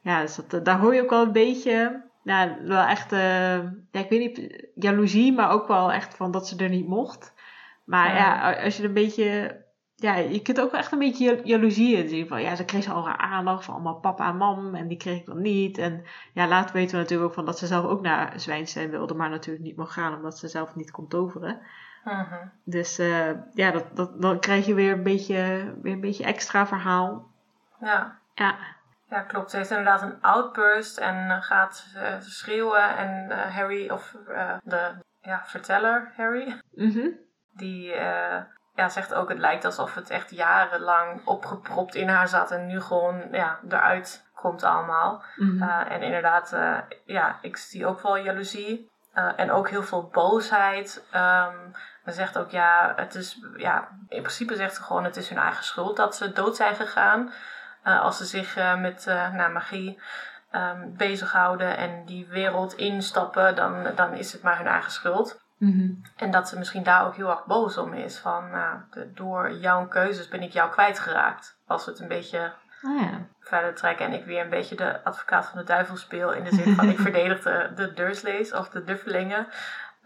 ja, 0.00 0.20
dus 0.20 0.36
dat, 0.36 0.64
daar 0.64 0.78
hoor 0.78 0.94
je 0.94 1.02
ook 1.02 1.10
wel 1.10 1.22
een 1.22 1.32
beetje... 1.32 2.10
Nou, 2.22 2.50
wel 2.66 2.84
echt, 2.84 3.12
eh, 3.12 3.54
ja, 3.90 4.00
ik 4.00 4.08
weet 4.08 4.18
niet, 4.20 4.66
jaloezie, 4.74 5.32
maar 5.32 5.50
ook 5.50 5.66
wel 5.68 5.92
echt 5.92 6.16
van 6.16 6.30
dat 6.30 6.48
ze 6.48 6.56
er 6.56 6.68
niet 6.68 6.86
mocht. 6.88 7.34
Maar 7.84 8.14
Ja. 8.14 8.16
ja, 8.16 8.62
als 8.64 8.76
je 8.76 8.84
een 8.84 8.92
beetje 8.92 9.60
ja, 9.96 10.14
je 10.16 10.42
kunt 10.42 10.60
ook 10.60 10.70
wel 10.70 10.80
echt 10.80 10.92
een 10.92 10.98
beetje 10.98 11.24
jal- 11.24 11.44
jaloezie 11.46 11.96
in 11.96 12.08
zien. 12.08 12.26
Van 12.28 12.42
ja, 12.42 12.54
ze 12.54 12.64
kreeg 12.64 12.90
al 12.92 13.06
haar 13.06 13.16
aandacht 13.16 13.64
van 13.64 13.74
allemaal 13.74 13.94
papa 14.00 14.28
en 14.28 14.36
mam. 14.36 14.74
En 14.74 14.88
die 14.88 14.96
kreeg 14.96 15.18
ik 15.20 15.26
dan 15.26 15.40
niet. 15.40 15.78
En 15.78 16.04
ja, 16.32 16.46
later 16.48 16.74
weten 16.74 16.94
we 16.96 17.02
natuurlijk 17.02 17.28
ook 17.28 17.34
van 17.34 17.44
dat 17.44 17.58
ze 17.58 17.66
zelf 17.66 17.84
ook 17.84 18.00
naar 18.02 18.40
Zwijnstein 18.40 18.90
wilde. 18.90 19.14
Maar 19.14 19.30
natuurlijk 19.30 19.64
niet 19.64 19.76
mocht 19.76 19.92
gaan 19.92 20.14
omdat 20.16 20.38
ze 20.38 20.48
zelf 20.48 20.74
niet 20.74 20.90
kon 20.90 21.08
toveren. 21.08 21.60
Dus 22.64 22.98
eh, 22.98 23.30
ja, 23.52 23.70
dat, 23.70 23.84
dat, 23.96 24.22
dan 24.22 24.38
krijg 24.38 24.66
je 24.66 24.74
weer 24.74 24.92
een 24.92 25.02
beetje, 25.02 25.72
weer 25.82 25.92
een 25.92 26.00
beetje 26.00 26.24
extra 26.24 26.66
verhaal. 26.66 27.30
Ja. 27.80 28.18
Ja, 28.34 28.54
ja, 29.12 29.20
klopt. 29.20 29.50
Ze 29.50 29.56
heeft 29.56 29.70
inderdaad 29.70 30.02
een 30.02 30.20
outburst 30.20 30.98
en 30.98 31.30
eh, 31.30 31.42
gaat 31.42 31.86
eh, 31.94 32.14
schreeuwen. 32.20 32.96
En 32.96 33.30
eh, 33.30 33.56
Harry, 33.56 33.90
of 33.90 34.16
de 34.62 34.90
ja, 35.20 35.42
verteller 35.44 36.12
Harry, 36.16 36.60
mhm. 36.74 37.08
die 37.52 37.94
ja, 38.74 38.88
zegt 38.88 39.14
ook: 39.14 39.28
het 39.28 39.38
lijkt 39.38 39.64
alsof 39.64 39.94
het 39.94 40.10
echt 40.10 40.30
jarenlang 40.30 41.26
opgepropt 41.26 41.94
in 41.94 42.08
haar 42.08 42.28
zat 42.28 42.50
en 42.50 42.66
nu 42.66 42.80
gewoon 42.80 43.28
ja, 43.30 43.58
eruit 43.68 44.30
komt 44.42 44.62
allemaal. 44.62 45.22
Mhm. 45.36 45.62
Uh, 45.62 45.90
en 45.90 46.02
inderdaad, 46.02 46.52
uh, 46.54 46.78
ja, 47.04 47.38
ik 47.42 47.56
zie 47.56 47.86
ook 47.86 48.00
wel 48.00 48.16
jaloezie. 48.16 48.90
Uh, 49.14 49.32
en 49.36 49.50
ook 49.50 49.68
heel 49.68 49.82
veel 49.82 50.08
boosheid. 50.12 51.06
Um, 51.14 51.72
ze 52.04 52.12
zegt 52.12 52.38
ook, 52.38 52.50
ja, 52.50 52.92
het 52.96 53.14
is, 53.14 53.46
ja, 53.56 53.88
in 54.08 54.22
principe 54.22 54.56
zegt 54.56 54.74
ze 54.74 54.82
gewoon, 54.82 55.04
het 55.04 55.16
is 55.16 55.28
hun 55.28 55.38
eigen 55.38 55.64
schuld 55.64 55.96
dat 55.96 56.16
ze 56.16 56.32
dood 56.32 56.56
zijn 56.56 56.74
gegaan. 56.74 57.32
Uh, 57.84 58.00
als 58.00 58.16
ze 58.16 58.24
zich 58.24 58.56
met 58.78 59.04
nou, 59.06 59.52
magie 59.52 59.98
um, 60.52 60.96
bezighouden 60.96 61.76
en 61.76 62.04
die 62.04 62.26
wereld 62.26 62.74
instappen, 62.74 63.56
dan, 63.56 63.86
dan 63.94 64.12
is 64.12 64.32
het 64.32 64.42
maar 64.42 64.58
hun 64.58 64.66
eigen 64.66 64.92
schuld. 64.92 65.40
Mm-hmm. 65.62 66.02
En 66.16 66.30
dat 66.30 66.48
ze 66.48 66.58
misschien 66.58 66.82
daar 66.82 67.06
ook 67.06 67.16
heel 67.16 67.30
erg 67.30 67.44
boos 67.44 67.78
om 67.78 67.92
is. 67.92 68.18
Van, 68.18 68.50
nou, 68.50 68.78
de, 68.90 69.12
door 69.12 69.52
jouw 69.52 69.86
keuzes 69.86 70.28
ben 70.28 70.42
ik 70.42 70.52
jou 70.52 70.70
kwijtgeraakt. 70.70 71.58
Als 71.66 71.84
we 71.84 71.90
het 71.90 72.00
een 72.00 72.08
beetje 72.08 72.52
oh, 72.82 73.00
ja. 73.00 73.26
verder 73.40 73.74
trekken 73.74 74.06
en 74.06 74.12
ik 74.12 74.24
weer 74.24 74.40
een 74.40 74.50
beetje 74.50 74.76
de 74.76 75.04
advocaat 75.04 75.46
van 75.46 75.58
de 75.58 75.64
duivel 75.64 75.96
speel. 75.96 76.32
In 76.32 76.44
de 76.44 76.54
zin 76.54 76.74
van 76.74 76.88
ik 76.88 76.98
verdedig 77.08 77.42
de, 77.42 77.72
de 77.74 77.92
Dursleys 77.92 78.52
of 78.52 78.68
de 78.68 78.84
Duffelingen. 78.84 79.46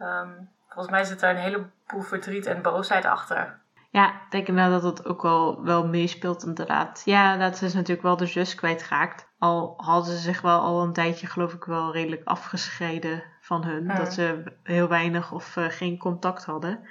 Um, 0.01 0.51
volgens 0.69 0.95
mij 0.95 1.05
zit 1.05 1.23
er 1.23 1.31
een 1.31 1.37
heleboel 1.37 2.03
verdriet 2.03 2.47
en 2.47 2.63
boosheid 2.63 3.05
achter. 3.05 3.59
Ja, 3.97 4.09
ik 4.09 4.31
denk 4.31 4.49
inderdaad 4.49 4.83
dat 4.83 4.99
het 4.99 5.07
ook 5.07 5.23
wel, 5.23 5.63
wel 5.63 5.87
meespeelt 5.87 6.45
inderdaad. 6.45 7.03
Ja, 7.05 7.37
dat 7.37 7.63
is 7.63 7.75
natuurlijk 7.75 8.03
wel 8.03 8.17
de 8.17 8.27
zus 8.27 8.55
kwijtgeraakt. 8.55 9.29
Al 9.39 9.75
hadden 9.77 10.13
ze 10.13 10.19
zich 10.19 10.41
wel 10.41 10.61
al 10.61 10.83
een 10.83 10.93
tijdje 10.93 11.27
geloof 11.27 11.53
ik 11.53 11.65
wel 11.65 11.93
redelijk 11.93 12.25
afgescheiden 12.25 13.23
van 13.41 13.65
hun. 13.65 13.87
Dat 13.97 14.13
ze 14.13 14.57
heel 14.63 14.89
weinig 14.89 15.33
of 15.33 15.57
uh, 15.57 15.65
geen 15.69 15.99
contact 15.99 16.45
hadden. 16.45 16.89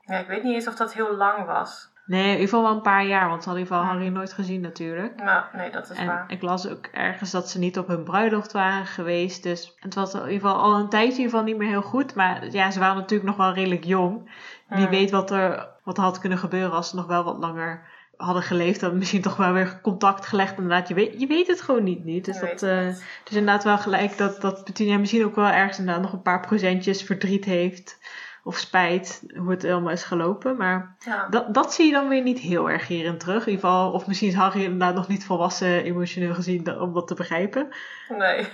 Ja, 0.00 0.18
ik 0.18 0.26
weet 0.26 0.42
niet 0.42 0.54
eens 0.54 0.68
of 0.68 0.74
dat 0.74 0.94
heel 0.94 1.16
lang 1.16 1.46
was. 1.46 1.92
Nee, 2.06 2.22
in 2.24 2.30
ieder 2.30 2.44
geval 2.44 2.62
wel 2.62 2.72
een 2.72 2.82
paar 2.82 3.04
jaar, 3.04 3.28
want 3.28 3.42
ze 3.42 3.48
hadden 3.48 3.66
in 3.66 3.72
ieder 3.72 3.84
geval 3.84 3.98
Harry 3.98 4.16
nooit 4.16 4.32
gezien 4.32 4.60
natuurlijk. 4.60 5.22
Nou, 5.22 5.44
nee, 5.52 5.70
dat 5.70 5.90
is 5.90 5.96
en 5.96 6.06
waar. 6.06 6.24
ik 6.28 6.42
las 6.42 6.68
ook 6.68 6.86
ergens 6.86 7.30
dat 7.30 7.48
ze 7.48 7.58
niet 7.58 7.78
op 7.78 7.86
hun 7.86 8.04
bruiloft 8.04 8.52
waren 8.52 8.86
geweest. 8.86 9.42
Dus 9.42 9.76
het 9.78 9.94
was 9.94 10.14
in 10.14 10.20
ieder 10.20 10.34
geval 10.34 10.62
al 10.62 10.74
een 10.74 10.88
tijdje 10.88 11.12
in 11.12 11.16
ieder 11.16 11.30
geval 11.30 11.44
niet 11.44 11.56
meer 11.56 11.68
heel 11.68 11.82
goed. 11.82 12.14
Maar 12.14 12.50
ja, 12.50 12.70
ze 12.70 12.78
waren 12.78 12.96
natuurlijk 12.96 13.28
nog 13.28 13.36
wel 13.36 13.52
redelijk 13.52 13.84
jong. 13.84 14.30
Wie 14.68 14.88
weet 14.88 15.10
wat 15.10 15.30
er, 15.30 15.68
wat 15.88 15.96
er 15.96 16.02
had 16.02 16.18
kunnen 16.18 16.38
gebeuren 16.38 16.72
als 16.72 16.88
ze 16.90 16.96
nog 16.96 17.06
wel 17.06 17.24
wat 17.24 17.38
langer 17.38 17.82
hadden 18.16 18.42
geleefd. 18.42 18.80
Dan 18.80 18.98
misschien 18.98 19.22
toch 19.22 19.36
wel 19.36 19.52
weer 19.52 19.80
contact 19.82 20.26
gelegd. 20.26 20.56
Inderdaad, 20.58 20.88
je 20.88 20.94
weet, 20.94 21.20
je 21.20 21.26
weet 21.26 21.46
het 21.46 21.60
gewoon 21.62 21.84
niet. 21.84 22.04
niet. 22.04 22.24
Dus, 22.24 22.40
dat, 22.40 22.62
uh, 22.62 22.86
dus 23.24 23.36
inderdaad 23.36 23.64
wel 23.64 23.78
gelijk 23.78 24.18
dat, 24.18 24.40
dat 24.40 24.64
Petunia 24.64 24.98
misschien 24.98 25.24
ook 25.24 25.34
wel 25.36 25.46
ergens 25.48 25.78
inderdaad 25.78 26.02
nog 26.02 26.12
een 26.12 26.22
paar 26.22 26.40
procentjes 26.40 27.02
verdriet 27.02 27.44
heeft. 27.44 27.98
of 28.44 28.56
spijt 28.56 29.22
hoe 29.36 29.50
het 29.50 29.64
allemaal 29.64 29.92
is 29.92 30.02
gelopen. 30.02 30.56
Maar 30.56 30.96
Ja. 31.04 31.26
dat, 31.28 31.54
dat 31.54 31.72
zie 31.74 31.86
je 31.86 31.92
dan 31.92 32.08
weer 32.08 32.22
niet 32.22 32.38
heel 32.38 32.70
erg 32.70 32.86
hierin 32.86 33.18
terug. 33.18 33.46
In 33.46 33.52
ieder 33.52 33.64
geval, 33.68 33.92
of 33.92 34.06
misschien 34.06 34.28
is 34.28 34.34
Harry 34.34 34.62
inderdaad 34.62 34.94
nog 34.94 35.08
niet 35.08 35.24
volwassen 35.24 35.84
emotioneel 35.84 36.34
gezien 36.34 36.80
om 36.80 36.94
dat 36.94 37.06
te 37.06 37.14
begrijpen. 37.14 37.68
Nee. 38.08 38.46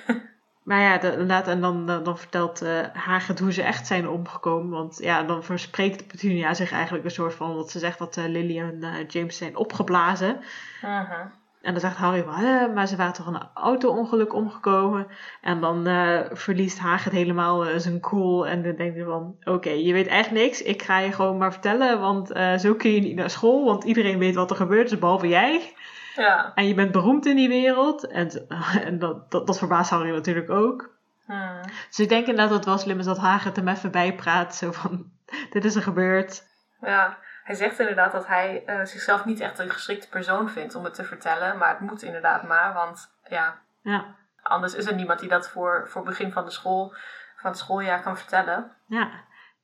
Maar 0.64 0.80
ja, 0.80 0.98
de- 0.98 1.10
inderdaad, 1.10 1.48
en 1.48 1.60
dan, 1.60 1.86
dan, 1.86 2.18
vertelt 2.18 2.60
Hagrid 2.92 3.38
hoe 3.38 3.52
ze 3.52 3.62
echt 3.62 3.86
zijn 3.86 4.08
omgekomen. 4.08 4.70
Want 4.70 4.98
ja, 4.98 5.22
dan 5.22 5.44
verspreekt 5.44 6.06
Petunia 6.06 6.54
zich 6.54 6.72
eigenlijk 6.72 7.04
een 7.04 7.10
soort 7.10 7.34
van... 7.34 7.54
Dat 7.54 7.70
ze 7.70 7.78
zegt 7.78 7.98
dat 7.98 8.16
eh, 8.16 8.24
Lily 8.24 8.58
en 8.58 8.82
eh, 8.82 9.08
James 9.08 9.36
zijn 9.36 9.56
opgeblazen. 9.56 10.40
Mhm. 10.80 11.26
En 11.64 11.72
dan 11.72 11.80
zegt 11.80 11.96
Harry 11.96 12.22
van, 12.22 12.34
"Hè, 12.34 12.68
maar 12.68 12.86
ze 12.86 12.96
waren 12.96 13.12
toch 13.12 13.26
een 13.26 13.48
auto-ongeluk 13.54 14.34
omgekomen. 14.34 15.06
En 15.40 15.60
dan 15.60 15.86
eh, 15.86 16.20
verliest 16.32 16.78
Hagrid 16.78 17.12
helemaal 17.12 17.66
eh, 17.66 17.78
zijn 17.78 18.00
cool. 18.00 18.46
En 18.46 18.62
dan 18.62 18.76
denkt 18.76 18.94
hij 18.94 19.04
van, 19.04 19.36
oké, 19.44 19.70
je 19.70 19.92
weet 19.92 20.06
echt 20.06 20.30
niks. 20.30 20.62
Ik 20.62 20.82
ga 20.82 20.98
je 20.98 21.12
gewoon 21.12 21.38
maar 21.38 21.52
vertellen, 21.52 22.00
want 22.00 22.30
eh, 22.30 22.56
zo 22.56 22.74
kun 22.74 22.90
je 22.90 23.00
niet 23.00 23.16
naar 23.16 23.30
school. 23.30 23.64
Want 23.64 23.84
iedereen 23.84 24.18
weet 24.18 24.34
wat 24.34 24.50
er 24.50 24.56
gebeurt, 24.56 24.92
is 24.92 24.98
behalve 24.98 25.28
jij. 25.28 25.74
Ja. 26.14 26.52
En 26.54 26.66
je 26.66 26.74
bent 26.74 26.92
beroemd 26.92 27.26
in 27.26 27.36
die 27.36 27.48
wereld. 27.48 28.06
En, 28.06 28.48
en 28.86 28.98
dat, 28.98 29.30
dat, 29.30 29.46
dat 29.46 29.58
verbaast 29.58 29.90
Harry 29.90 30.10
natuurlijk 30.10 30.50
ook. 30.50 30.92
Hmm. 31.26 31.60
Dus 31.88 32.00
ik 32.00 32.08
denk 32.08 32.26
inderdaad 32.26 32.48
dat 32.48 32.58
het 32.58 32.66
wel 32.66 32.78
slim 32.78 32.98
is 32.98 33.04
dat 33.04 33.18
Hagrid 33.18 33.56
hem 33.56 33.68
even 33.68 33.90
bijpraat. 33.90 34.54
Zo 34.54 34.72
van, 34.72 35.10
dit 35.50 35.64
is 35.64 35.74
er 35.74 35.82
gebeurd. 35.82 36.44
Ja, 36.80 37.18
hij 37.44 37.54
zegt 37.54 37.78
inderdaad 37.78 38.12
dat 38.12 38.26
hij 38.26 38.62
eh, 38.66 38.84
zichzelf 38.84 39.24
niet 39.24 39.40
echt 39.40 39.58
een 39.58 39.70
geschikte 39.70 40.08
persoon 40.08 40.50
vindt 40.50 40.74
om 40.74 40.84
het 40.84 40.94
te 40.94 41.04
vertellen. 41.04 41.58
Maar 41.58 41.68
het 41.68 41.80
moet 41.80 42.02
inderdaad 42.02 42.42
maar, 42.42 42.72
want 42.72 43.16
ja, 43.28 43.58
Ja, 43.82 44.16
anders 44.42 44.74
is 44.74 44.86
er 44.86 44.94
niemand 44.94 45.20
die 45.20 45.28
dat 45.28 45.48
voor, 45.48 45.88
voor 45.88 46.02
begin 46.02 46.32
van, 46.32 46.44
de 46.44 46.50
school, 46.50 46.94
van 47.36 47.50
het 47.50 47.58
schooljaar 47.58 48.02
kan 48.02 48.16
vertellen. 48.16 48.72
ja. 48.86 49.10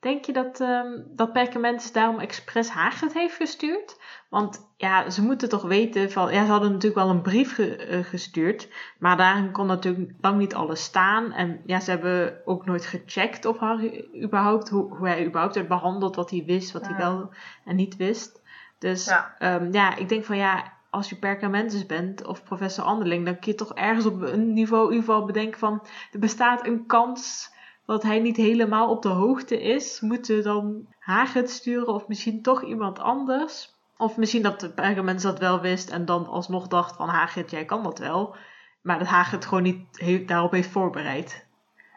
Denk 0.00 0.24
je 0.24 0.32
dat, 0.32 0.60
ehm 0.60 0.98
dat 1.06 1.32
Perkamentus 1.32 1.92
daarom 1.92 2.18
expres 2.18 2.68
Hagrid 2.68 3.12
heeft 3.12 3.36
gestuurd? 3.36 4.00
Want 4.28 4.70
ja, 4.76 5.10
ze 5.10 5.22
moeten 5.22 5.48
toch 5.48 5.62
weten 5.62 6.10
van... 6.10 6.32
Ja, 6.32 6.44
ze 6.44 6.50
hadden 6.50 6.72
natuurlijk 6.72 7.02
wel 7.02 7.10
een 7.10 7.22
brief 7.22 7.54
ge- 7.54 7.76
eh, 7.76 8.04
gestuurd. 8.04 8.68
Maar 8.98 9.16
daarin 9.16 9.50
kon 9.52 9.66
natuurlijk 9.66 10.12
lang 10.20 10.38
niet 10.38 10.54
alles 10.54 10.84
staan. 10.84 11.32
En 11.32 11.60
ja, 11.66 11.80
ze 11.80 11.90
hebben 11.90 12.40
ook 12.44 12.66
nooit 12.66 12.86
gecheckt 12.86 13.44
of 13.44 13.58
Harry 13.58 14.08
überhaupt... 14.22 14.68
Hoe, 14.68 14.96
hoe 14.96 15.08
hij 15.08 15.26
überhaupt 15.26 15.54
werd 15.54 15.68
behandeld, 15.68 16.16
wat 16.16 16.30
hij 16.30 16.42
wist, 16.46 16.72
wat 16.72 16.86
hij 16.86 16.96
wel 16.96 17.30
en 17.64 17.76
niet 17.76 17.96
wist. 17.96 18.40
Dus 18.78 19.04
Ja. 19.04 19.34
ja, 19.38 19.68
ja 19.70 19.96
ik 19.96 20.08
denk 20.08 20.24
van 20.24 20.36
ja... 20.36 20.78
Als 20.90 21.08
je 21.08 21.16
Perkamentus 21.16 21.86
bent 21.86 22.26
of 22.26 22.44
professor 22.44 22.84
Anderling... 22.84 23.24
dan 23.24 23.38
kun 23.38 23.52
je 23.52 23.58
toch 23.58 23.74
ergens 23.74 24.06
op 24.06 24.22
een 24.22 24.52
niveau 24.52 24.84
in 24.86 24.94
ieder 24.94 25.08
geval 25.08 25.24
bedenken 25.24 25.58
van... 25.58 25.82
Er 26.12 26.18
bestaat 26.18 26.66
een 26.66 26.86
kans 26.86 27.50
dat 27.90 28.02
hij 28.02 28.18
niet 28.18 28.36
helemaal 28.36 28.90
op 28.90 29.02
de 29.02 29.08
hoogte 29.08 29.62
is, 29.62 30.00
moeten 30.00 30.36
we 30.36 30.42
dan 30.42 30.86
Hagrid 30.98 31.50
sturen 31.50 31.86
of 31.94 32.08
misschien 32.08 32.42
toch 32.42 32.62
iemand 32.62 32.98
anders? 32.98 33.74
Of 33.96 34.16
misschien 34.16 34.42
dat 34.42 34.60
de 34.60 34.70
Pergamens 34.70 35.22
dat 35.22 35.38
wel 35.38 35.60
wist 35.60 35.90
en 35.90 36.04
dan 36.04 36.26
alsnog 36.26 36.68
dacht 36.68 36.96
van 36.96 37.08
Hagrid, 37.08 37.50
jij 37.50 37.64
kan 37.64 37.82
dat 37.82 37.98
wel. 37.98 38.36
Maar 38.80 38.98
dat 38.98 39.06
Hagrid 39.06 39.44
gewoon 39.44 39.62
niet 39.62 40.28
daarop 40.28 40.50
heeft 40.50 40.70
voorbereid. 40.70 41.46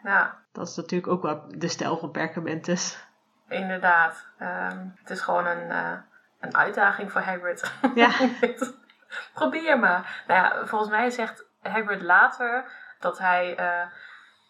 Ja, 0.02 0.38
Dat 0.52 0.68
is 0.68 0.76
natuurlijk 0.76 1.12
ook 1.12 1.22
wel 1.22 1.44
de 1.48 1.68
stijl 1.68 1.96
van 1.98 2.10
Pergamentus. 2.10 3.06
inderdaad. 3.48 4.26
Ehm, 4.38 4.86
het 5.00 5.10
is 5.10 5.20
gewoon 5.20 5.46
een, 5.46 5.70
eh, 5.70 5.98
een 6.40 6.56
uitdaging 6.56 7.12
voor 7.12 7.20
Hagrid. 7.20 7.72
Ja. 7.94 8.10
Probeer 9.34 9.78
maar. 9.78 10.24
Nou 10.26 10.40
ja, 10.40 10.66
volgens 10.66 10.90
mij 10.90 11.10
zegt 11.10 11.44
Hagrid 11.62 12.02
later 12.02 12.64
dat 12.98 13.18
hij 13.18 13.56
eh, 13.56 13.86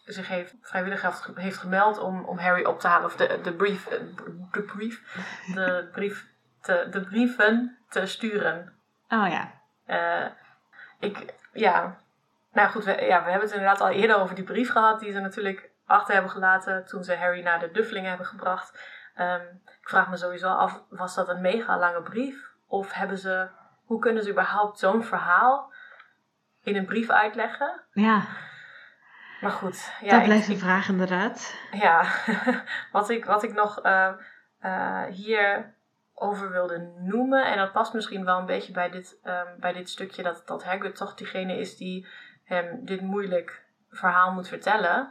zich 0.05 0.27
heeft, 0.27 0.55
vrijwillig 0.61 1.01
heeft, 1.01 1.29
heeft 1.35 1.57
gemeld 1.57 1.97
om, 1.97 2.25
om 2.25 2.37
Harry 2.37 2.65
op 2.65 2.79
te 2.79 2.87
halen. 2.87 3.05
Of 3.05 3.15
de, 3.15 3.39
de 3.43 3.53
brief, 3.53 3.87
eh, 3.87 3.99
de 4.51 4.61
brief, 4.61 5.01
de 5.53 5.89
brief, 5.91 6.27
te, 6.61 6.87
de 6.91 7.01
brieven 7.01 7.77
te 7.89 8.05
sturen. 8.05 8.73
Oh 9.09 9.27
ja. 9.27 9.51
Eh, 9.85 10.31
ik, 10.99 11.33
ja, 11.53 11.97
nou 12.53 12.69
goed, 12.69 12.83
we, 12.83 12.91
ja, 12.91 13.23
we 13.23 13.29
hebben 13.29 13.47
het 13.47 13.57
inderdaad 13.57 13.81
al 13.81 13.89
eerder 13.89 14.17
over 14.17 14.35
die 14.35 14.43
brief 14.43 14.71
gehad, 14.71 14.99
die 14.99 15.11
ze 15.11 15.19
natuurlijk 15.19 15.69
achter 15.85 16.13
hebben 16.13 16.31
gelaten 16.31 16.85
toen 16.85 17.03
ze 17.03 17.15
Harry 17.15 17.43
naar 17.43 17.59
de 17.59 17.71
Duffelingen 17.71 18.09
hebben 18.09 18.27
gebracht. 18.27 18.79
Ehm, 19.15 19.41
ik 19.81 19.89
vraag 19.89 20.09
me 20.09 20.17
sowieso 20.17 20.49
af, 20.49 20.83
was 20.89 21.15
dat 21.15 21.29
een 21.29 21.41
mega 21.41 21.77
lange 21.77 22.01
brief? 22.01 22.51
Of 22.67 22.93
hebben 22.93 23.17
ze, 23.17 23.47
hoe 23.85 23.99
kunnen 23.99 24.23
ze 24.23 24.31
überhaupt 24.31 24.79
zo'n 24.79 25.03
verhaal 25.03 25.73
in 26.63 26.75
een 26.75 26.85
brief 26.85 27.09
uitleggen? 27.09 27.81
Ja, 27.91 28.23
Maar 29.45 29.53
goed, 29.53 29.91
ja, 30.01 30.09
dat 30.09 30.23
blijft 30.23 30.47
een 30.47 30.57
vraag 30.57 30.89
inderdaad. 30.89 31.55
ja, 31.71 32.05
wat 32.91 33.09
ik, 33.09 33.25
wat 33.25 33.43
ik 33.43 33.53
nog 33.53 33.81
eh, 33.81 35.03
hier 35.09 35.73
over 36.13 36.51
wilde 36.51 36.91
noemen, 36.99 37.45
en 37.45 37.57
dat 37.57 37.71
past 37.71 37.93
misschien 37.93 38.25
wel 38.25 38.39
een 38.39 38.45
beetje 38.45 38.73
bij 38.73 38.89
dit, 38.89 39.19
ehm, 39.23 39.59
bij 39.59 39.73
dit 39.73 39.89
stukje, 39.89 40.23
dat, 40.23 40.41
dat 40.45 40.63
Hagrid 40.63 40.95
toch 40.95 41.15
diegene 41.15 41.57
is 41.57 41.77
die 41.77 42.07
hem 42.43 42.85
dit 42.85 43.01
moeilijk 43.01 43.65
verhaal 43.89 44.31
moet 44.31 44.47
vertellen. 44.47 45.09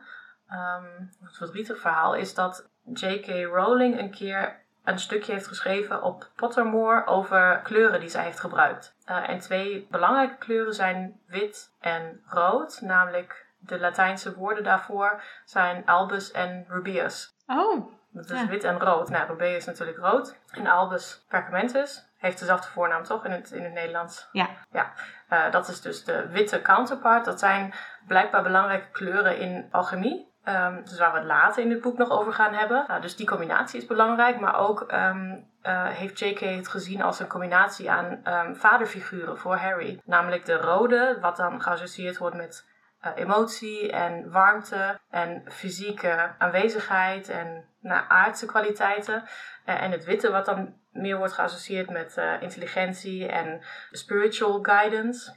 Ehm 0.48 0.84
het 1.20 1.36
verdrietig 1.36 1.78
verhaal 1.78 2.14
is 2.14 2.34
dat 2.34 2.68
J.K. 2.92 3.26
Rowling 3.26 3.98
een 3.98 4.10
keer 4.10 4.60
een 4.84 4.98
stukje 4.98 5.32
heeft 5.32 5.46
geschreven 5.46 6.02
op 6.02 6.30
Pottermore 6.36 7.06
over 7.06 7.60
kleuren 7.62 8.00
die 8.00 8.08
zij 8.08 8.24
heeft 8.24 8.40
gebruikt. 8.40 8.96
Eh, 9.04 9.28
en 9.28 9.38
twee 9.38 9.86
belangrijke 9.90 10.36
kleuren 10.36 10.74
zijn 10.74 11.20
wit 11.26 11.74
en 11.80 12.22
rood, 12.26 12.80
namelijk 12.80 13.43
de 13.66 13.80
Latijnse 13.80 14.34
woorden 14.34 14.64
daarvoor 14.64 15.22
zijn 15.44 15.86
albus 15.86 16.30
en 16.32 16.64
rubeus. 16.68 17.32
Oh, 17.46 17.92
Dat 18.10 18.30
is 18.30 18.40
Ja. 18.40 18.46
wit 18.46 18.64
en 18.64 18.78
rood. 18.80 19.08
Nou, 19.08 19.26
rubeus 19.26 19.56
is 19.56 19.64
natuurlijk 19.64 19.98
rood. 19.98 20.38
En 20.50 20.66
albus 20.66 21.24
pergamentus 21.28 22.04
heeft 22.18 22.38
dezelfde 22.38 22.68
voornaam 22.68 23.02
toch 23.02 23.24
in 23.24 23.30
het, 23.30 23.50
in 23.50 23.64
het 23.64 23.72
Nederlands? 23.72 24.28
Ja. 24.32 24.48
Ja, 24.72 24.92
Eh, 25.28 25.50
dat 25.50 25.68
is 25.68 25.80
dus 25.80 26.04
de 26.04 26.28
witte 26.28 26.62
counterpart. 26.62 27.24
Dat 27.24 27.38
zijn 27.38 27.74
blijkbaar 28.06 28.42
belangrijke 28.42 28.90
kleuren 28.90 29.38
in 29.38 29.68
alchemie. 29.70 30.32
Ehm, 30.44 30.82
dus 30.84 30.98
waar 30.98 31.12
we 31.12 31.18
het 31.18 31.26
later 31.26 31.62
in 31.62 31.68
dit 31.68 31.80
boek 31.80 31.98
nog 31.98 32.10
over 32.10 32.32
gaan 32.32 32.54
hebben. 32.54 32.84
Nou, 32.88 33.00
dus 33.00 33.16
die 33.16 33.26
combinatie 33.26 33.80
is 33.80 33.86
belangrijk. 33.86 34.40
Maar 34.40 34.58
ook 34.58 34.82
ehm, 34.82 35.36
eh, 35.62 35.86
heeft 35.86 36.18
J.K. 36.18 36.40
het 36.40 36.68
gezien 36.68 37.02
als 37.02 37.20
een 37.20 37.26
combinatie 37.26 37.90
aan 37.90 38.20
ehm, 38.24 38.54
vaderfiguren 38.54 39.38
voor 39.38 39.56
Harry. 39.56 40.00
Namelijk 40.04 40.44
de 40.44 40.56
rode, 40.56 41.18
wat 41.20 41.36
dan 41.36 41.62
geassocieerd 41.62 42.18
wordt 42.18 42.36
met 42.36 42.66
emotie 43.14 43.92
en 43.92 44.30
warmte 44.30 45.00
en 45.10 45.42
fysieke 45.48 46.34
aanwezigheid 46.38 47.28
en 47.28 47.64
nou, 47.80 48.04
aardse 48.08 48.46
kwaliteiten. 48.46 49.24
Eh, 49.64 49.82
en 49.82 49.90
het 49.90 50.04
witte, 50.04 50.30
wat 50.30 50.44
dan 50.46 50.74
meer 50.92 51.16
wordt 51.16 51.32
geassocieerd 51.32 51.90
met 51.90 52.16
eh, 52.16 52.42
intelligentie 52.42 53.26
en 53.28 53.60
spiritual 53.90 54.58
guidance. 54.62 55.32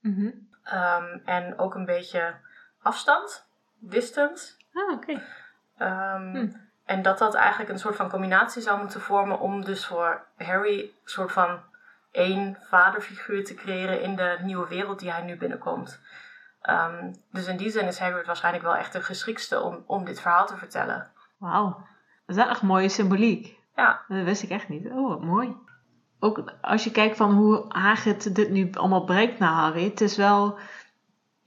mhm. 0.00 0.30
Ehm, 0.64 1.18
en 1.24 1.58
ook 1.58 1.74
een 1.74 1.84
beetje 1.84 2.34
afstand, 2.82 3.46
distance. 3.78 4.52
Ah, 4.72 4.92
oké. 4.92 5.22
Ehm, 5.78 6.30
Hm. 6.36 6.48
En 6.84 7.02
dat 7.02 7.18
dat 7.18 7.34
eigenlijk 7.34 7.70
een 7.70 7.78
soort 7.78 7.96
van 7.96 8.10
combinatie 8.10 8.62
zou 8.62 8.78
moeten 8.78 9.00
vormen 9.00 9.38
om 9.38 9.64
dus 9.64 9.86
voor 9.86 10.24
Harry 10.36 10.80
een 10.80 10.90
soort 11.04 11.32
van 11.32 11.60
één 12.10 12.58
vaderfiguur 12.68 13.44
te 13.44 13.54
creëren 13.54 14.00
in 14.00 14.16
de 14.16 14.38
nieuwe 14.42 14.68
wereld 14.68 14.98
die 14.98 15.12
hij 15.12 15.22
nu 15.22 15.36
binnenkomt. 15.36 16.00
Ehm, 16.64 17.12
dus 17.30 17.46
in 17.46 17.56
die 17.56 17.70
zin 17.70 17.86
is 17.86 17.98
Hagrid 17.98 18.26
waarschijnlijk 18.26 18.64
wel 18.64 18.76
echt 18.76 18.92
de 18.92 19.02
geschikste 19.02 19.60
om, 19.60 19.84
om 19.86 20.04
dit 20.04 20.20
verhaal 20.20 20.46
te 20.46 20.56
vertellen. 20.56 21.10
Wauw. 21.36 21.70
Dat 22.26 22.36
is 22.36 22.42
wel 22.42 22.48
echt 22.48 22.62
mooie 22.62 22.88
symboliek. 22.88 23.58
Ja, 23.76 24.00
Dat 24.08 24.24
wist 24.24 24.42
ik 24.42 24.50
echt 24.50 24.68
niet. 24.68 24.86
Oh, 24.86 25.08
wat 25.08 25.22
mooi. 25.22 25.56
Ook 26.20 26.42
als 26.60 26.84
je 26.84 26.90
kijkt 26.90 27.16
van 27.16 27.32
hoe 27.32 27.64
Hagrid 27.68 28.34
dit 28.34 28.50
nu 28.50 28.70
allemaal 28.72 29.04
brengt 29.04 29.38
naar 29.38 29.52
Harry. 29.52 29.84
Het 29.84 30.00
is 30.00 30.16
wel... 30.16 30.58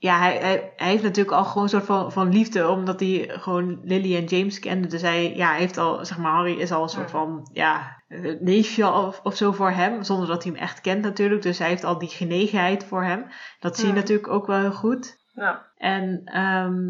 Ja, 0.00 0.18
hij, 0.18 0.36
hij, 0.38 0.72
hij 0.76 0.88
heeft 0.88 1.02
natuurlijk 1.02 1.36
al 1.36 1.44
gewoon 1.44 1.62
een 1.62 1.68
soort 1.68 1.84
van, 1.84 2.12
van 2.12 2.32
liefde. 2.32 2.68
Omdat 2.68 3.00
hij 3.00 3.28
gewoon 3.32 3.80
Lily 3.84 4.16
en 4.16 4.24
James 4.24 4.58
kende. 4.58 4.88
Dus 4.88 5.02
hij, 5.02 5.36
ja, 5.36 5.52
heeft 5.52 5.78
al, 5.78 6.04
zeg 6.06 6.18
maar, 6.18 6.32
Harry 6.32 6.58
is 6.60 6.72
al 6.72 6.82
een 6.82 6.88
soort 6.88 7.10
Ja. 7.10 7.18
van, 7.18 7.50
ja, 7.52 8.02
neefje 8.40 8.92
of, 8.92 9.20
of 9.22 9.36
zo 9.36 9.52
voor 9.52 9.70
hem. 9.70 10.02
Zonder 10.02 10.26
dat 10.28 10.42
hij 10.42 10.52
hem 10.52 10.60
echt 10.62 10.80
kent 10.80 11.02
natuurlijk. 11.02 11.42
Dus 11.42 11.58
hij 11.58 11.68
heeft 11.68 11.84
al 11.84 11.98
die 11.98 12.08
genegenheid 12.08 12.84
voor 12.84 13.04
hem. 13.04 13.26
Dat 13.60 13.76
zie 13.76 13.86
je 13.86 13.92
Ja. 13.92 13.98
natuurlijk 13.98 14.28
ook 14.28 14.46
wel 14.46 14.58
heel 14.58 14.72
goed. 14.72 15.16
nou, 15.34 15.56
En, 15.76 16.20
ehm, 16.24 16.86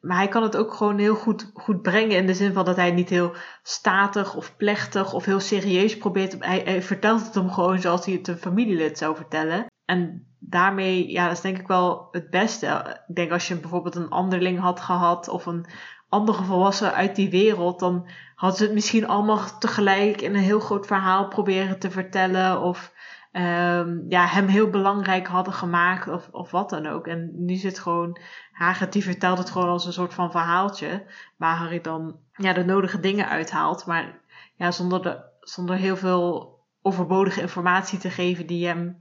maar 0.00 0.16
hij 0.16 0.28
kan 0.28 0.42
het 0.42 0.56
ook 0.56 0.74
gewoon 0.74 0.98
heel 0.98 1.14
goed, 1.14 1.50
goed 1.54 1.82
brengen 1.82 2.16
in 2.16 2.26
de 2.26 2.34
zin 2.34 2.52
van 2.52 2.64
dat 2.64 2.76
hij 2.76 2.90
niet 2.90 3.08
heel 3.08 3.32
statig 3.62 4.34
of 4.34 4.56
plechtig 4.56 5.12
of 5.12 5.24
heel 5.24 5.40
serieus 5.40 5.96
probeert. 5.98 6.36
Hij, 6.44 6.62
hij 6.64 6.82
vertelt 6.82 7.24
het 7.24 7.34
hem 7.34 7.50
gewoon 7.50 7.78
zoals 7.80 8.04
hij 8.06 8.14
het 8.14 8.28
een 8.28 8.36
familielid 8.36 8.98
zou 8.98 9.16
vertellen. 9.16 9.66
En 9.84 10.26
daarmee, 10.38 11.10
ja, 11.10 11.26
dat 11.26 11.36
is 11.36 11.42
denk 11.42 11.58
ik 11.58 11.66
wel 11.66 12.08
het 12.10 12.30
beste. 12.30 12.96
Ik 13.08 13.14
denk 13.14 13.30
als 13.30 13.48
je 13.48 13.60
bijvoorbeeld 13.60 13.94
een 13.94 14.10
anderling 14.10 14.58
had 14.58 14.80
gehad 14.80 15.28
of 15.28 15.46
een 15.46 15.66
andere 16.08 16.42
volwassen 16.42 16.94
uit 16.94 17.16
die 17.16 17.30
wereld, 17.30 17.80
dan 17.80 18.08
hadden 18.34 18.58
ze 18.58 18.64
het 18.64 18.74
misschien 18.74 19.08
allemaal 19.08 19.58
tegelijk 19.58 20.20
in 20.20 20.34
een 20.34 20.40
heel 20.40 20.60
groot 20.60 20.86
verhaal 20.86 21.28
proberen 21.28 21.78
te 21.78 21.90
vertellen. 21.90 22.60
Of 22.60 22.92
ehm, 23.32 23.98
ja, 24.08 24.26
hem 24.26 24.46
heel 24.46 24.70
belangrijk 24.70 25.26
hadden 25.26 25.52
gemaakt 25.52 26.08
of, 26.08 26.28
of 26.32 26.50
wat 26.50 26.70
dan 26.70 26.86
ook. 26.86 27.06
En 27.06 27.30
nu 27.34 27.54
zit 27.54 27.78
gewoon, 27.78 28.18
Hagrid 28.52 28.92
die 28.92 29.02
vertelt 29.02 29.38
het 29.38 29.50
gewoon 29.50 29.68
als 29.68 29.86
een 29.86 29.92
soort 29.92 30.14
van 30.14 30.30
verhaaltje, 30.30 31.06
waar 31.36 31.56
Harry 31.56 31.80
dan 31.80 32.16
ja, 32.32 32.52
de 32.52 32.64
nodige 32.64 33.00
dingen 33.00 33.28
uithaalt, 33.28 33.86
maar 33.86 34.20
ja, 34.56 34.70
zonder, 34.70 35.02
de, 35.02 35.20
zonder 35.40 35.76
heel 35.76 35.96
veel 35.96 36.56
overbodige 36.82 37.40
informatie 37.40 37.98
te 37.98 38.10
geven 38.10 38.46
die 38.46 38.66
hem 38.66 38.98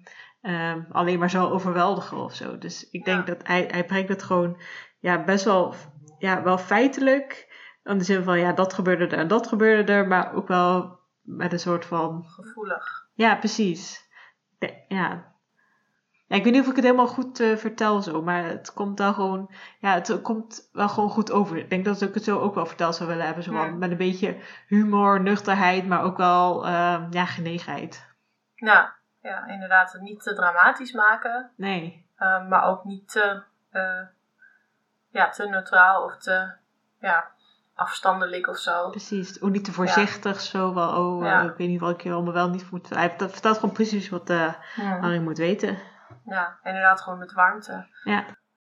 ehm, 0.48 0.82
alleen 0.92 1.20
maar 1.20 1.30
zou 1.30 1.52
overweldigen 1.52 2.18
of 2.18 2.34
zo. 2.34 2.58
Dus 2.58 2.90
ik 2.90 3.06
denk 3.06 3.28
dat 3.28 3.38
hij, 3.44 3.68
hij 3.72 3.86
brengt 3.86 4.10
het 4.10 4.24
gewoon 4.24 4.62
ja, 5.00 5.24
best 5.24 5.46
wel, 5.46 5.76
ja, 6.18 6.44
wel 6.44 6.58
feitelijk. 6.58 7.56
In 7.84 7.98
de 7.98 8.04
zin 8.04 8.24
van, 8.24 8.40
ja, 8.40 8.54
dat 8.54 8.74
gebeurde 8.74 9.08
er 9.08 9.18
en 9.18 9.28
dat 9.28 9.48
gebeurde 9.48 9.92
er, 9.92 10.08
maar 10.08 10.34
ook 10.34 10.48
wel 10.48 11.00
met 11.22 11.54
een 11.54 11.60
soort 11.60 11.86
van... 11.86 12.26
Gevoelig. 12.26 13.08
Ja, 13.14 13.36
precies. 13.36 14.10
Ja. 14.88 15.36
ja 16.28 16.38
ik 16.38 16.44
weet 16.44 16.54
niet 16.54 16.62
of 16.62 16.70
ik 16.70 16.76
het 16.76 16.86
helemaal 16.86 17.08
goed 17.08 17.40
uh, 17.40 17.58
vertel 17.58 18.02
zo, 18.02 18.22
maar 18.22 18.46
het 18.46 18.74
komt 18.74 19.00
wel 19.00 19.14
gewoon, 19.14 19.52
ja, 19.80 19.94
het 19.94 20.22
komt 20.22 20.70
wel 20.72 20.90
gewoon 20.90 21.10
goed 21.10 21.32
over. 21.32 21.58
Ik 21.58 21.70
denk 21.70 21.86
dat 21.86 22.02
ik 22.02 22.14
het 22.14 22.24
zo 22.24 22.40
ook 22.40 22.56
wel 22.56 22.66
verteld 22.66 22.96
zou 22.96 23.10
willen 23.10 23.26
hebben, 23.26 23.44
zo 23.44 23.54
ja. 23.54 23.66
met 23.68 23.92
een 23.92 23.98
beetje 23.98 24.38
humor, 24.68 25.22
nuchterheid, 25.22 25.88
maar 25.88 26.04
ook 26.04 26.18
wel, 26.18 26.66
uh, 26.66 27.04
ja, 27.10 27.26
genegenheid. 27.26 28.16
Ja, 28.56 28.97
ja, 29.28 29.48
inderdaad, 29.48 29.98
niet 30.00 30.24
te 30.24 30.34
dramatisch 30.34 30.92
maken. 30.92 31.52
Nee. 31.56 32.06
Uh, 32.20 32.48
maar 32.48 32.64
ook 32.64 32.84
niet 32.84 33.12
te, 33.12 33.44
ja, 35.10 35.30
te 35.30 35.48
neutraal 35.48 36.04
of 36.04 36.18
te, 36.18 36.52
ja, 37.00 37.32
afstandelijk 37.76 38.48
of 38.48 38.58
zo. 38.58 38.90
Precies, 38.90 39.42
ook 39.42 39.50
niet 39.50 39.66
te 39.66 39.72
voorzichtig 39.72 40.34
ja. 40.34 40.40
zo. 40.40 40.74
Wel, 40.74 40.90
oh, 40.90 41.24
ja. 41.24 41.44
uh, 41.44 41.50
ik 41.50 41.58
weet 41.58 41.68
niet 41.68 41.80
wat 41.80 41.90
ik 41.92 42.02
hier 42.02 42.14
allemaal 42.14 42.34
wel 42.34 42.50
niet 42.50 42.72
moet. 42.72 42.90
Hij 42.90 43.16
vertelt 43.18 43.56
gewoon 43.60 43.76
precies 43.76 44.10
wat 44.10 44.30
uh, 44.30 44.54
hmm. 44.76 45.02
Harry 45.02 45.20
moet 45.20 45.38
weten. 45.38 45.78
Ja, 46.26 46.58
inderdaad, 46.64 47.02
gewoon 47.02 47.20
met 47.20 47.34
warmte. 47.34 47.88
Ja. 48.04 48.26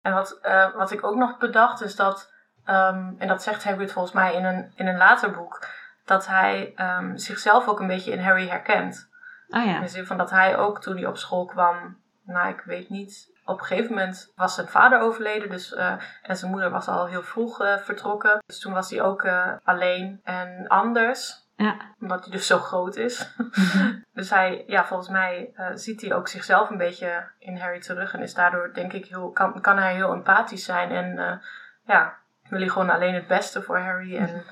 En 0.02 0.12
wat, 0.12 0.40
wat 0.74 0.90
ik 0.90 1.04
ook 1.04 1.16
nog 1.16 1.38
bedacht 1.38 1.80
is 1.80 1.96
dat, 1.96 2.32
um, 2.66 3.14
en 3.18 3.28
dat 3.28 3.42
zegt 3.42 3.64
Hagrid 3.64 3.92
volgens 3.92 4.14
mij 4.14 4.34
in 4.34 4.44
een, 4.44 4.72
in 4.74 4.86
een 4.86 4.96
later 4.96 5.30
boek, 5.30 5.66
dat 6.04 6.26
hij 6.26 6.74
um, 6.76 7.16
zichzelf 7.16 7.68
ook 7.68 7.80
een 7.80 7.86
beetje 7.86 8.12
in 8.12 8.20
Harry 8.20 8.48
herkent. 8.48 9.10
Oh 9.52 9.64
ja. 9.64 9.76
In 9.76 9.82
de 9.82 9.88
zin 9.88 10.06
van 10.06 10.16
dat 10.16 10.30
hij 10.30 10.56
ook 10.56 10.80
toen 10.80 10.96
hij 10.96 11.06
op 11.06 11.16
school 11.16 11.44
kwam, 11.44 11.96
nou 12.24 12.48
ik 12.48 12.60
weet 12.60 12.88
niet, 12.88 13.32
op 13.44 13.58
een 13.58 13.64
gegeven 13.64 13.90
moment 13.90 14.32
was 14.36 14.54
zijn 14.54 14.68
vader 14.68 15.00
overleden. 15.00 15.50
Dus, 15.50 15.72
uh, 15.72 15.94
en 16.22 16.36
zijn 16.36 16.50
moeder 16.50 16.70
was 16.70 16.88
al 16.88 17.06
heel 17.06 17.22
vroeg 17.22 17.62
uh, 17.62 17.76
vertrokken. 17.76 18.38
Dus 18.46 18.60
toen 18.60 18.72
was 18.72 18.90
hij 18.90 19.02
ook 19.02 19.24
uh, 19.24 19.52
alleen 19.64 20.20
en 20.24 20.66
anders. 20.68 21.40
Ja. 21.56 21.76
Omdat 22.00 22.22
hij 22.22 22.32
dus 22.32 22.46
zo 22.46 22.58
groot 22.58 22.96
is. 22.96 23.34
Dus 24.14 24.30
hij, 24.30 24.64
ja, 24.66 24.84
volgens 24.84 25.08
mij 25.08 25.54
ziet 25.74 26.00
hij 26.00 26.14
ook 26.14 26.28
zichzelf 26.28 26.70
een 26.70 26.76
beetje 26.76 27.28
in 27.38 27.56
Harry 27.56 27.80
terug. 27.80 28.12
En 28.12 28.22
is 28.22 28.34
daardoor, 28.34 28.74
denk 28.74 28.92
ik, 28.92 29.06
heel, 29.06 29.30
kan, 29.30 29.60
kan 29.60 29.78
hij 29.78 29.94
heel 29.94 30.12
empathisch 30.12 30.64
zijn. 30.64 30.90
En 30.90 31.40
ja, 31.86 32.16
wil 32.48 32.58
hij 32.60 32.68
gewoon 32.68 32.90
alleen 32.90 33.14
het 33.14 33.26
beste 33.26 33.62
voor 33.62 33.78
Harry. 33.78 34.16
En 34.16 34.44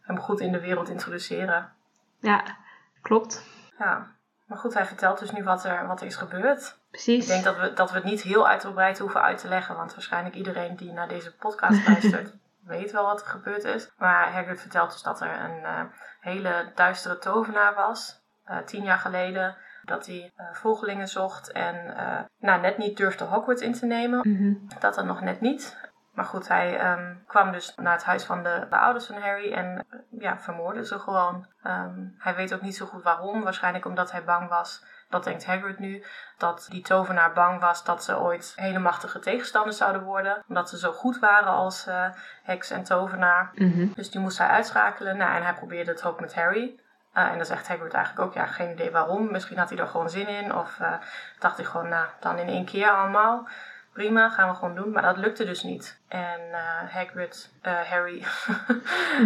hem 0.00 0.18
goed 0.18 0.40
in 0.40 0.52
de 0.52 0.60
wereld 0.60 0.88
introduceren. 0.88 1.72
Ja, 2.20 2.42
klopt. 3.02 3.44
Ja. 3.78 4.06
Maar 4.46 4.58
goed, 4.58 4.74
hij 4.74 4.86
vertelt 4.86 5.18
dus 5.18 5.32
nu 5.32 5.44
wat 5.44 5.64
er, 5.64 5.86
wat 5.86 6.00
er 6.00 6.06
is 6.06 6.16
gebeurd. 6.16 6.78
Precies. 6.90 7.22
Ik 7.22 7.28
denk 7.28 7.44
dat 7.44 7.56
we, 7.56 7.72
dat 7.72 7.90
we 7.90 7.96
het 7.96 8.04
niet 8.04 8.22
heel 8.22 8.48
uitgebreid 8.48 8.98
hoeven 8.98 9.22
uit 9.22 9.38
te 9.38 9.48
leggen. 9.48 9.76
Want 9.76 9.94
waarschijnlijk 9.94 10.34
iedereen 10.34 10.76
die 10.76 10.92
naar 10.92 11.08
deze 11.08 11.36
podcast 11.36 11.86
luistert, 11.88 12.34
weet 12.64 12.92
wel 12.92 13.04
wat 13.04 13.20
er 13.20 13.26
gebeurd 13.26 13.64
is. 13.64 13.92
Maar 13.98 14.32
Hagrid 14.32 14.60
vertelt 14.60 14.92
dus 14.92 15.02
dat 15.02 15.20
er 15.20 15.40
een 15.40 15.60
uh, 15.62 15.80
hele 16.20 16.72
duistere 16.74 17.18
tovenaar 17.18 17.74
was. 17.74 18.24
Uh, 18.50 18.58
tien 18.58 18.84
jaar 18.84 18.98
geleden. 18.98 19.56
Dat 19.82 20.06
hij 20.06 20.32
uh, 20.36 20.46
volgelingen 20.52 21.08
zocht 21.08 21.52
en 21.52 21.94
nou, 22.38 22.60
net 22.60 22.78
niet 22.78 22.96
durfde 22.96 23.24
Hogwarts 23.24 23.62
in 23.62 23.72
te 23.72 23.86
nemen. 23.86 24.20
Mm 24.22 24.36
-hmm. 24.36 24.68
Dat 24.80 24.94
dan 24.94 25.06
nog 25.06 25.20
net 25.20 25.40
niet. 25.40 25.85
Maar 26.16 26.24
goed, 26.24 26.48
hij 26.48 26.92
um, 26.92 27.22
kwam 27.26 27.52
dus 27.52 27.74
naar 27.74 27.92
het 27.92 28.04
huis 28.04 28.24
van 28.24 28.42
de, 28.42 28.66
de 28.70 28.76
ouders 28.76 29.06
van 29.06 29.20
Harry 29.20 29.52
en 29.52 29.86
ja, 30.18 30.38
vermoordde 30.38 30.86
ze 30.86 30.98
gewoon. 30.98 31.46
Um, 31.64 32.14
hij 32.18 32.34
weet 32.34 32.54
ook 32.54 32.60
niet 32.60 32.76
zo 32.76 32.86
goed 32.86 33.02
waarom. 33.02 33.42
Waarschijnlijk 33.42 33.84
omdat 33.84 34.12
hij 34.12 34.24
bang 34.24 34.48
was, 34.48 34.84
dat 35.08 35.24
denkt 35.24 35.46
Hagrid 35.46 35.78
nu, 35.78 36.04
dat 36.38 36.66
die 36.70 36.82
tovenaar 36.82 37.32
bang 37.32 37.60
was 37.60 37.84
dat 37.84 38.04
ze 38.04 38.18
ooit 38.18 38.52
hele 38.56 38.78
machtige 38.78 39.18
tegenstanders 39.18 39.76
zouden 39.76 40.02
worden. 40.02 40.44
Omdat 40.48 40.68
ze 40.68 40.78
zo 40.78 40.92
goed 40.92 41.18
waren 41.18 41.52
als 41.52 41.86
uh, 41.88 42.08
heks 42.42 42.70
en 42.70 42.82
tovenaar. 42.82 43.50
Mm 43.54 43.72
-hmm. 43.72 43.92
Dus 43.94 44.10
die 44.10 44.20
moest 44.20 44.38
hij 44.38 44.48
uitschakelen. 44.48 45.16
Nou, 45.16 45.36
en 45.36 45.42
hij 45.42 45.54
probeerde 45.54 45.90
het 45.90 46.04
ook 46.04 46.20
met 46.20 46.34
Harry. 46.34 46.80
Uh, 47.14 47.22
en 47.22 47.36
dan 47.36 47.46
zegt 47.46 47.68
Hagrid 47.68 47.94
eigenlijk 47.94 48.26
ook, 48.26 48.34
ja, 48.34 48.46
geen 48.46 48.70
idee 48.70 48.90
waarom. 48.90 49.30
Misschien 49.30 49.58
had 49.58 49.68
hij 49.68 49.78
er 49.78 49.86
gewoon 49.86 50.10
zin 50.10 50.28
in. 50.28 50.54
Of 50.54 50.78
uh, 50.80 50.92
dacht 51.38 51.56
hij 51.56 51.66
gewoon, 51.66 51.88
nou, 51.88 52.06
dan 52.20 52.38
in 52.38 52.48
één 52.48 52.64
keer 52.64 52.90
allemaal 52.90 53.48
prima, 53.96 54.28
gaan 54.28 54.48
we 54.48 54.54
gewoon 54.54 54.74
doen. 54.74 54.90
Maar 54.90 55.02
dat 55.02 55.16
lukte 55.16 55.44
dus 55.44 55.62
niet. 55.62 56.00
En 56.08 56.40
uh, 56.50 56.92
Hagrid, 56.92 57.52
uh, 57.66 57.72
Harry, 57.72 58.22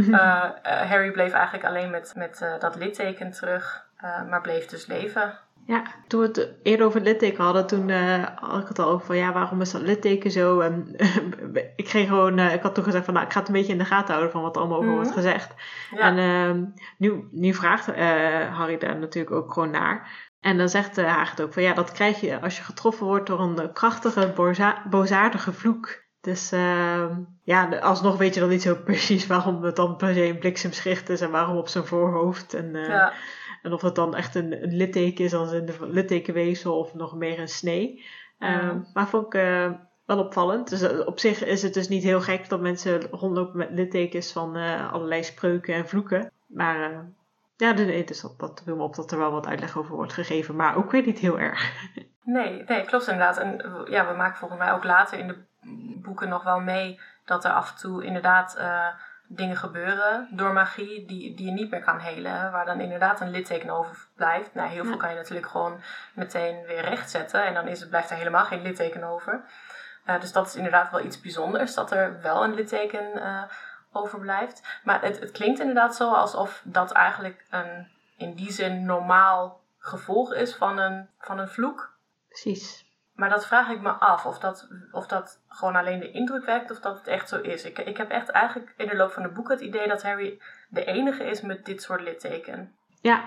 uh, 0.08 0.44
Harry 0.90 1.10
bleef 1.10 1.32
eigenlijk 1.32 1.64
alleen 1.64 1.90
met, 1.90 2.12
met 2.16 2.44
dat 2.58 2.76
litteken 2.76 3.30
terug, 3.30 3.86
maar 4.00 4.40
bleef 4.40 4.66
dus 4.66 4.86
leven. 4.86 5.38
Ja, 5.66 5.82
toen 6.06 6.20
we 6.20 6.26
het 6.26 6.48
eerder 6.62 6.86
over 6.86 6.98
het 6.98 7.08
litteken 7.08 7.44
hadden, 7.44 7.66
toen 7.66 7.90
had 8.34 8.62
ik 8.62 8.68
het 8.68 8.78
al 8.78 8.90
over 8.90 9.06
van 9.06 9.16
ja, 9.16 9.32
waarom 9.32 9.60
is 9.60 9.70
dat 9.70 9.80
litteken 9.80 10.30
zo? 10.30 10.60
En 10.60 10.96
ik 11.76 11.88
ging 11.88 12.08
gewoon, 12.08 12.38
ik 12.38 12.62
had 12.62 12.74
toen 12.74 12.84
gezegd 12.84 13.04
van 13.04 13.14
nou, 13.14 13.26
ik 13.26 13.32
ga 13.32 13.38
het 13.38 13.48
een 13.48 13.54
beetje 13.54 13.72
in 13.72 13.78
de 13.78 13.84
gaten 13.84 14.08
houden 14.08 14.32
van 14.32 14.42
wat 14.42 14.54
er 14.54 14.60
allemaal 14.60 14.78
over 14.78 14.90
mm 14.90 14.96
-hmm. 14.96 15.04
wordt 15.04 15.18
gezegd. 15.20 15.54
Ja. 15.90 15.98
En 15.98 16.18
ehm, 16.18 16.64
nu, 16.96 17.28
nu 17.30 17.54
vraagt 17.54 17.86
Harry 18.50 18.78
daar 18.78 18.98
natuurlijk 18.98 19.34
ook 19.34 19.52
gewoon 19.52 19.70
naar. 19.70 20.28
En 20.40 20.58
dan 20.58 20.68
zegt 20.68 20.98
uh, 20.98 21.14
Hagrid 21.14 21.42
ook 21.42 21.52
van 21.52 21.62
ja, 21.62 21.74
dat 21.74 21.92
krijg 21.92 22.20
je 22.20 22.40
als 22.40 22.56
je 22.56 22.62
getroffen 22.62 23.06
wordt 23.06 23.26
door 23.26 23.40
een 23.40 23.72
krachtige, 23.72 24.32
boza- 24.34 24.82
boosaardige 24.90 25.52
vloek. 25.52 26.02
Dus 26.20 26.52
uh, 26.52 27.06
ja, 27.42 27.78
alsnog 27.78 28.16
weet 28.16 28.34
je 28.34 28.40
dan 28.40 28.48
niet 28.48 28.62
zo 28.62 28.74
precies 28.84 29.26
waarom 29.26 29.62
het 29.62 29.76
dan 29.76 29.96
per 29.96 30.14
se 30.14 30.24
een 30.24 30.38
bliksemschicht 30.38 31.08
is 31.08 31.20
en 31.20 31.30
waarom 31.30 31.56
op 31.56 31.68
zijn 31.68 31.86
voorhoofd. 31.86 32.54
En, 32.54 32.74
uh, 32.74 32.88
ja. 32.88 33.12
en 33.62 33.72
of 33.72 33.82
het 33.82 33.94
dan 33.94 34.14
echt 34.14 34.34
een, 34.34 34.62
een 34.62 34.76
litteken 34.76 35.24
is 35.24 35.34
als 35.34 35.52
in 35.52 35.66
de 35.66 35.76
littekenweefsel 35.80 36.78
of 36.78 36.94
nog 36.94 37.16
meer 37.16 37.38
een 37.38 37.48
snee. 37.48 38.04
Mm. 38.38 38.86
Maar 38.94 39.08
vond 39.08 39.34
ik 39.34 39.40
wel 40.06 40.18
opvallend. 40.18 40.68
Dus 40.68 41.04
op 41.04 41.18
zich 41.18 41.44
is 41.44 41.62
het 41.62 41.74
dus 41.74 41.88
niet 41.88 42.02
heel 42.02 42.20
gek 42.20 42.48
dat 42.48 42.60
mensen 42.60 43.02
rondlopen 43.10 43.58
met 43.58 43.70
littekens 43.70 44.32
van 44.32 44.56
allerlei 44.90 45.22
spreuken 45.24 45.74
en 45.74 45.88
vloeken. 45.88 46.32
Maar 46.46 47.10
ja, 47.60 47.72
dus 47.72 48.20
dat, 48.20 48.38
dat 48.38 48.62
viel 48.64 48.76
me 48.76 48.82
op 48.82 48.94
dat 48.94 49.12
er 49.12 49.18
wel 49.18 49.30
wat 49.30 49.46
uitleg 49.46 49.78
over 49.78 49.94
wordt 49.94 50.12
gegeven, 50.12 50.56
maar 50.56 50.76
ook 50.76 50.90
weer 50.90 51.06
niet 51.06 51.18
heel 51.18 51.38
erg. 51.38 51.72
Nee, 52.22 52.62
nee, 52.66 52.84
klopt 52.84 53.08
inderdaad. 53.08 53.38
En 53.38 53.72
ja, 53.88 54.08
we 54.08 54.16
maken 54.16 54.38
volgens 54.38 54.60
mij 54.60 54.72
ook 54.72 54.84
later 54.84 55.18
in 55.18 55.26
de 55.26 55.38
boeken 56.02 56.28
nog 56.28 56.42
wel 56.42 56.60
mee 56.60 57.00
dat 57.24 57.44
er 57.44 57.50
af 57.50 57.70
en 57.70 57.76
toe 57.76 58.04
inderdaad 58.04 58.56
uh, 58.58 58.86
dingen 59.26 59.56
gebeuren 59.56 60.28
door 60.30 60.52
magie 60.52 61.06
die, 61.06 61.36
die 61.36 61.46
je 61.46 61.52
niet 61.52 61.70
meer 61.70 61.82
kan 61.82 61.98
helen. 61.98 62.52
Waar 62.52 62.64
dan 62.64 62.80
inderdaad 62.80 63.20
een 63.20 63.30
litteken 63.30 63.70
over 63.70 64.06
blijft. 64.16 64.54
Nou, 64.54 64.68
heel 64.68 64.84
veel 64.84 64.96
kan 64.96 65.10
je 65.10 65.16
natuurlijk 65.16 65.46
gewoon 65.46 65.80
meteen 66.14 66.64
weer 66.66 66.80
rechtzetten 66.80 67.44
en 67.44 67.54
dan 67.54 67.68
is 67.68 67.80
het, 67.80 67.88
blijft 67.88 68.10
er 68.10 68.16
helemaal 68.16 68.44
geen 68.44 68.62
litteken 68.62 69.04
over. 69.04 69.44
Uh, 70.06 70.20
dus 70.20 70.32
dat 70.32 70.46
is 70.46 70.56
inderdaad 70.56 70.90
wel 70.90 71.04
iets 71.04 71.20
bijzonders, 71.20 71.74
dat 71.74 71.90
er 71.90 72.20
wel 72.22 72.44
een 72.44 72.54
litteken 72.54 73.04
uh, 73.16 73.42
overblijft. 73.92 74.80
Maar 74.84 75.02
het, 75.02 75.20
het 75.20 75.30
klinkt 75.30 75.60
inderdaad 75.60 75.96
zo 75.96 76.12
alsof 76.12 76.62
dat 76.64 76.90
eigenlijk 76.92 77.44
een 77.50 77.86
in 78.16 78.34
die 78.34 78.52
zin 78.52 78.84
normaal 78.84 79.60
gevolg 79.78 80.34
is 80.34 80.54
van 80.54 80.78
een, 80.78 81.08
van 81.18 81.38
een 81.38 81.48
vloek. 81.48 81.94
Precies. 82.28 82.88
Maar 83.14 83.28
dat 83.30 83.46
vraag 83.46 83.68
ik 83.70 83.80
me 83.80 83.90
af, 83.90 84.26
of 84.26 84.38
dat, 84.38 84.68
of 84.92 85.06
dat 85.06 85.40
gewoon 85.48 85.76
alleen 85.76 86.00
de 86.00 86.10
indruk 86.10 86.44
wekt 86.44 86.70
of 86.70 86.80
dat 86.80 86.98
het 86.98 87.06
echt 87.06 87.28
zo 87.28 87.40
is. 87.40 87.64
Ik, 87.64 87.78
ik 87.78 87.96
heb 87.96 88.10
echt 88.10 88.28
eigenlijk 88.28 88.74
in 88.76 88.88
de 88.88 88.96
loop 88.96 89.10
van 89.12 89.22
de 89.22 89.28
boeken 89.28 89.54
het 89.54 89.64
idee 89.64 89.88
dat 89.88 90.02
Harry 90.02 90.40
de 90.68 90.84
enige 90.84 91.24
is 91.24 91.40
met 91.40 91.64
dit 91.64 91.82
soort 91.82 92.00
litteken. 92.02 92.74
Ja, 93.00 93.22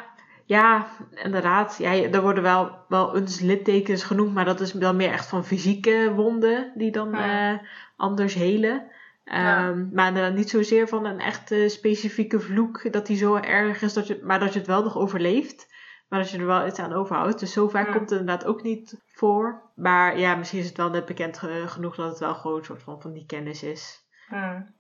ja, 0.46 0.86
inderdaad. 1.12 1.78
Ja, 1.78 1.92
er 1.94 2.22
worden 2.22 2.44
wel, 2.44 2.78
wel 2.88 3.16
eens 3.16 3.40
littekens 3.40 4.04
genoemd, 4.04 4.34
maar 4.34 4.46
dat 4.46 4.60
is 4.60 4.74
wel 4.74 4.94
meer 4.94 5.12
echt 5.12 5.28
van 5.28 5.46
fysieke 5.46 6.12
wonden 6.16 6.72
die 6.76 6.92
dan 6.92 7.12
Ja. 7.12 7.52
eh, 7.54 7.60
anders 7.98 8.34
helen. 8.34 8.92
Ehm, 9.24 9.88
Maar 9.94 10.08
inderdaad 10.08 10.34
niet 10.34 10.50
zozeer 10.50 10.88
van 10.88 11.06
een 11.06 11.20
echte 11.20 11.70
specifieke 11.70 12.40
vloek 12.40 12.92
dat 12.92 13.06
die 13.06 13.18
zo 13.18 13.36
erg 13.36 13.82
is, 13.82 13.94
dat 13.94 14.08
je, 14.08 14.20
maar 14.24 14.40
dat 14.40 14.54
je 14.54 14.60
het 14.60 14.68
wel 14.68 14.84
nog 14.84 14.98
overleeft. 14.98 15.72
Maar 16.10 16.20
dat 16.22 16.32
je 16.32 16.38
er 16.38 16.46
wel 16.46 16.68
iets 16.68 16.80
aan 16.80 16.94
overhoudt. 16.94 17.40
Dus 17.40 17.54
zo 17.54 17.68
vaak 17.70 17.86
komt 17.92 18.10
het 18.10 18.20
inderdaad 18.20 18.46
ook 18.46 18.64
niet 18.64 19.02
voor. 19.08 19.62
Maar 19.76 20.18
ja, 20.18 20.36
misschien 20.36 20.60
is 20.60 20.68
het 20.68 20.78
wel 20.78 20.90
net 20.90 21.06
bekend 21.06 21.38
ge- 21.38 21.64
genoeg 21.68 21.96
dat 21.96 22.10
het 22.10 22.20
wel 22.20 22.36
gewoon 22.36 22.58
een 22.58 22.66
soort 22.66 22.84
van, 22.84 23.02
van 23.02 23.14
die 23.14 23.26
kennis 23.26 23.64
is. 23.64 24.06
Hmm. 24.28 24.74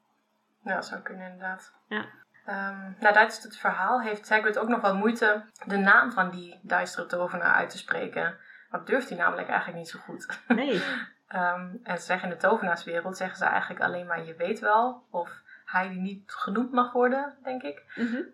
Ja, 0.64 0.76
dat 0.76 0.86
zou 0.86 1.02
kunnen 1.02 1.26
inderdaad. 1.32 1.74
Ja. 1.88 2.06
Ehm, 2.46 2.92
nou, 3.00 3.14
tijdens 3.14 3.44
het 3.44 3.58
verhaal 3.58 4.02
heeft 4.02 4.30
Hagrid 4.30 4.58
ook 4.60 4.68
nog 4.68 4.82
wel 4.82 4.96
moeite 4.96 5.46
de 5.66 5.78
naam 5.78 6.12
van 6.12 6.30
die 6.30 6.60
duistere 6.62 7.06
tovenaar 7.08 7.54
uit 7.54 7.70
te 7.70 7.78
spreken. 7.78 8.38
Dat 8.70 8.88
durft 8.88 9.10
hij 9.10 9.18
namelijk 9.18 9.48
eigenlijk 9.48 9.78
niet 9.80 9.90
zo 9.90 10.00
goed. 10.00 10.40
Nee. 10.48 10.82
Ehm, 11.34 11.76
en 11.84 11.98
ze 11.98 12.04
zeggen 12.04 12.30
in 12.30 12.36
de 12.36 12.42
tovenaarswereld 12.42 13.18
zeggen 13.18 13.38
ze 13.38 13.46
eigenlijk 13.46 13.82
alleen 13.82 14.06
maar 14.06 14.24
je 14.24 14.36
weet 14.36 14.60
wel. 14.60 15.04
Of 15.10 15.42
hij 15.66 15.90
die 15.90 16.00
niet 16.00 16.32
genoemd 16.32 16.72
mag 16.72 16.92
worden, 16.92 17.38
denk 17.44 17.64
ik. 17.64 17.84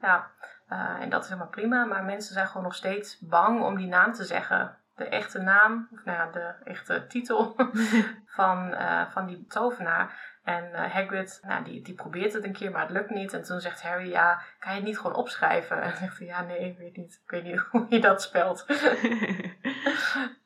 Ja, 0.01 0.31
eh, 0.67 1.01
en 1.01 1.09
dat 1.09 1.23
is 1.23 1.29
helemaal 1.29 1.51
prima. 1.51 1.85
Maar 1.85 2.03
mensen 2.03 2.33
zijn 2.33 2.47
gewoon 2.47 2.63
nog 2.63 2.75
steeds 2.75 3.19
bang 3.19 3.61
om 3.61 3.77
die 3.77 3.87
naam 3.87 4.13
te 4.13 4.23
zeggen 4.23 4.77
de 4.95 5.05
echte 5.05 5.41
naam, 5.41 5.87
of 5.91 6.03
nou 6.03 6.17
ja, 6.17 6.31
de 6.31 6.53
echte 6.63 7.07
titel 7.07 7.55
van, 8.37 8.73
eh, 8.73 9.09
van 9.09 9.25
die 9.25 9.45
tovenaar. 9.47 10.28
En 10.49 10.73
eh, 10.73 10.91
Hagrid, 10.93 11.39
nou, 11.43 11.63
die, 11.63 11.81
die 11.81 11.93
probeert 11.93 12.33
het 12.33 12.43
een 12.43 12.53
keer, 12.53 12.71
maar 12.71 12.81
het 12.81 12.91
lukt 12.91 13.09
niet. 13.09 13.33
En 13.33 13.43
toen 13.43 13.59
zegt 13.59 13.81
Harry, 13.81 14.09
ja, 14.09 14.41
kan 14.59 14.71
je 14.71 14.77
het 14.77 14.87
niet 14.87 14.97
gewoon 14.97 15.15
opschrijven? 15.15 15.81
En 15.83 15.97
zegt 15.97 16.17
hij, 16.17 16.27
ja, 16.27 16.41
nee, 16.41 16.59
ik 16.59 16.77
weet 16.77 16.97
niet. 16.97 17.21
Ik 17.23 17.29
weet 17.29 17.43
niet 17.43 17.59
hoe 17.71 17.85
je 17.89 17.99
dat 17.99 18.21
spelt. 18.21 18.65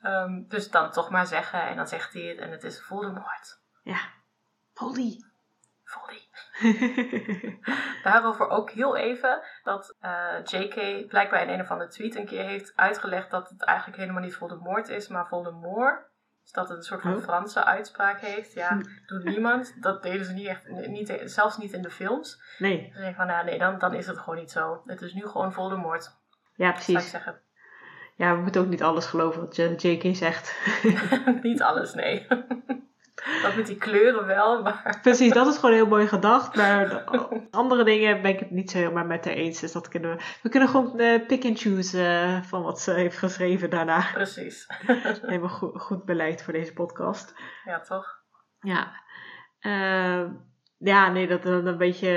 Ehm, 0.02 0.44
dus 0.48 0.72
dan 0.72 0.92
toch 0.92 1.10
maar 1.10 1.28
zeggen. 1.28 1.62
En 1.62 1.76
dan 1.76 1.88
zegt 1.88 2.14
hij 2.14 2.22
het 2.22 2.38
en 2.38 2.52
het 2.52 2.64
is 2.64 2.82
Voldemort. 2.82 3.60
ja, 3.84 4.00
Polly. 4.74 5.24
Voldy. 5.84 6.20
Daarover 8.04 8.50
ook 8.50 8.72
heel 8.72 8.98
even 8.98 9.42
dat 9.64 9.96
eh, 10.00 10.44
JK 10.44 11.08
blijkbaar 11.08 11.42
in 11.42 11.50
een 11.50 11.62
of 11.62 11.72
andere 11.72 11.90
tweet 11.90 12.16
een 12.16 12.26
keer 12.26 12.44
heeft 12.44 12.74
uitgelegd 12.76 13.32
dat 13.32 13.50
het 13.50 13.64
eigenlijk 13.64 14.00
helemaal 14.00 14.22
niet 14.22 14.36
Voldemort 14.36 14.88
is, 14.90 15.08
maar 15.08 15.28
Voldemort. 15.28 16.12
Dus 16.44 16.52
dat 16.52 16.68
het 16.70 16.78
een 16.78 16.84
soort 16.84 17.02
van 17.02 17.16
Oh. 17.16 17.22
Franse 17.24 17.64
uitspraak 17.64 18.20
heeft. 18.20 18.54
Ja, 18.54 18.82
doet 19.06 19.24
niemand. 19.24 19.76
Dat 19.82 20.04
deden 20.04 20.26
ze 20.26 20.34
niet 20.34 20.48
echt, 20.48 20.68
niet, 20.88 21.22
zelfs 21.24 21.58
niet 21.58 21.74
in 21.74 21.82
de 21.82 21.90
films. 21.90 22.42
Nee, 22.58 22.90
Ze 22.92 22.98
zeggen 22.98 23.16
van, 23.16 23.28
nou 23.28 23.46
nee, 23.46 23.60
dan, 23.60 23.80
dan 23.80 23.94
is 23.94 24.08
het 24.08 24.18
gewoon 24.18 24.40
niet 24.40 24.52
zo. 24.52 24.82
Het 24.86 25.02
is 25.02 25.14
nu 25.14 25.28
gewoon 25.28 25.54
Voldemort, 25.54 26.04
ja, 26.04 26.10
zou 26.56 26.70
ik 26.70 26.74
precies. 26.76 27.10
zeggen. 27.10 27.40
Ja, 28.16 28.36
we 28.36 28.42
moeten 28.42 28.62
ook 28.62 28.68
niet 28.68 28.84
alles 28.84 29.06
geloven 29.06 29.42
wat 29.42 29.56
JK 29.82 30.16
zegt. 30.16 30.56
niet 31.42 31.62
alles, 31.62 31.94
nee. 31.94 32.28
dat 33.42 33.56
met 33.56 33.68
die 33.68 33.78
kleuren 33.78 34.26
wel, 34.26 34.62
maar... 34.62 34.98
Precies, 35.02 35.34
dat 35.34 35.48
is 35.48 35.56
gewoon 35.58 35.76
heel 35.76 35.88
mooi 35.88 36.08
gedacht. 36.08 36.56
Maar 36.56 36.88
de 36.90 37.48
andere 37.52 37.84
dingen 37.84 38.22
ben 38.22 38.32
ik 38.32 38.40
het 38.40 38.52
niet 38.52 38.72
zo 38.72 38.78
helemaal 38.78 39.06
met 39.06 39.26
haar 39.26 39.34
eens. 39.34 39.60
Dus 39.60 39.72
dat 39.72 39.88
kunnen 39.88 40.18
we. 40.18 40.24
We 40.42 40.50
kunnen 40.50 40.70
gewoon 40.70 41.00
eh, 41.00 41.26
pick 41.28 41.46
and 41.46 41.60
choose 41.60 42.02
eh, 42.08 42.42
van 42.42 42.64
wat 42.64 42.80
ze 42.82 42.92
heeft 42.92 43.18
geschreven 43.18 43.70
daarna. 43.70 44.06
Precies. 44.14 44.68
Helemaal 45.22 45.50
goed, 45.50 45.82
goed 45.82 46.06
beleid 46.06 46.44
voor 46.44 46.54
deze 46.54 46.74
podcast. 46.74 47.34
ja, 47.66 47.80
toch? 47.80 48.22
Ja. 48.60 48.92
Eh, 49.60 50.24
ja, 50.78 51.10
nee, 51.12 51.28
dat 51.28 51.44
dat 51.44 51.66
een 51.66 51.78
beetje. 51.78 52.10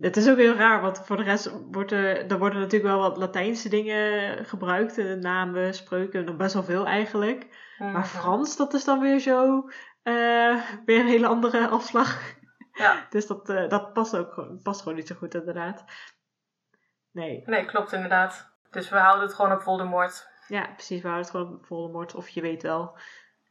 Het 0.00 0.16
is 0.16 0.28
ook 0.30 0.36
heel 0.36 0.54
raar, 0.54 0.80
want 0.80 1.02
voor 1.04 1.16
de 1.16 1.22
rest 1.22 1.60
wordt 1.70 1.92
er, 1.92 2.26
er 2.30 2.38
worden 2.38 2.60
natuurlijk 2.60 2.92
wel 2.92 3.00
wat 3.00 3.16
Latijnse 3.16 3.68
dingen 3.68 4.44
gebruikt. 4.44 4.98
eh, 4.98 5.12
Namen, 5.12 5.74
spreuken, 5.74 6.24
nog 6.24 6.36
best 6.36 6.54
wel 6.54 6.62
veel 6.62 6.86
eigenlijk. 6.86 7.46
Mhm. 7.78 7.92
Maar 7.92 8.04
Frans, 8.06 8.56
dat 8.56 8.74
is 8.74 8.84
dan 8.84 9.00
weer 9.00 9.18
zo. 9.18 9.68
Eh, 10.06 10.62
weer 10.84 11.00
een 11.00 11.06
hele 11.06 11.26
andere 11.26 11.68
afslag. 11.68 12.34
Ja. 12.72 13.06
Dus 13.10 13.26
dat, 13.26 13.48
eh, 13.48 13.68
dat 13.68 13.92
past 13.92 14.16
ook 14.16 14.32
gewoon, 14.32 14.60
past 14.62 14.82
gewoon 14.82 14.96
niet 14.96 15.06
zo 15.06 15.14
goed, 15.14 15.34
inderdaad. 15.34 15.84
Nee, 17.10 17.42
Nee, 17.46 17.64
klopt 17.64 17.92
inderdaad. 17.92 18.50
Dus 18.70 18.88
we 18.88 18.96
houden 18.96 19.26
het 19.26 19.34
gewoon 19.34 19.52
op 19.52 19.62
Voldemort. 19.62 20.28
ja, 20.48 20.66
precies. 20.72 21.02
We 21.02 21.08
houden 21.08 21.30
het 21.30 21.36
gewoon 21.36 21.54
op 21.54 21.66
Voldemort, 21.66 22.14
of 22.14 22.28
je 22.28 22.40
weet 22.40 22.62
wel. 22.62 22.98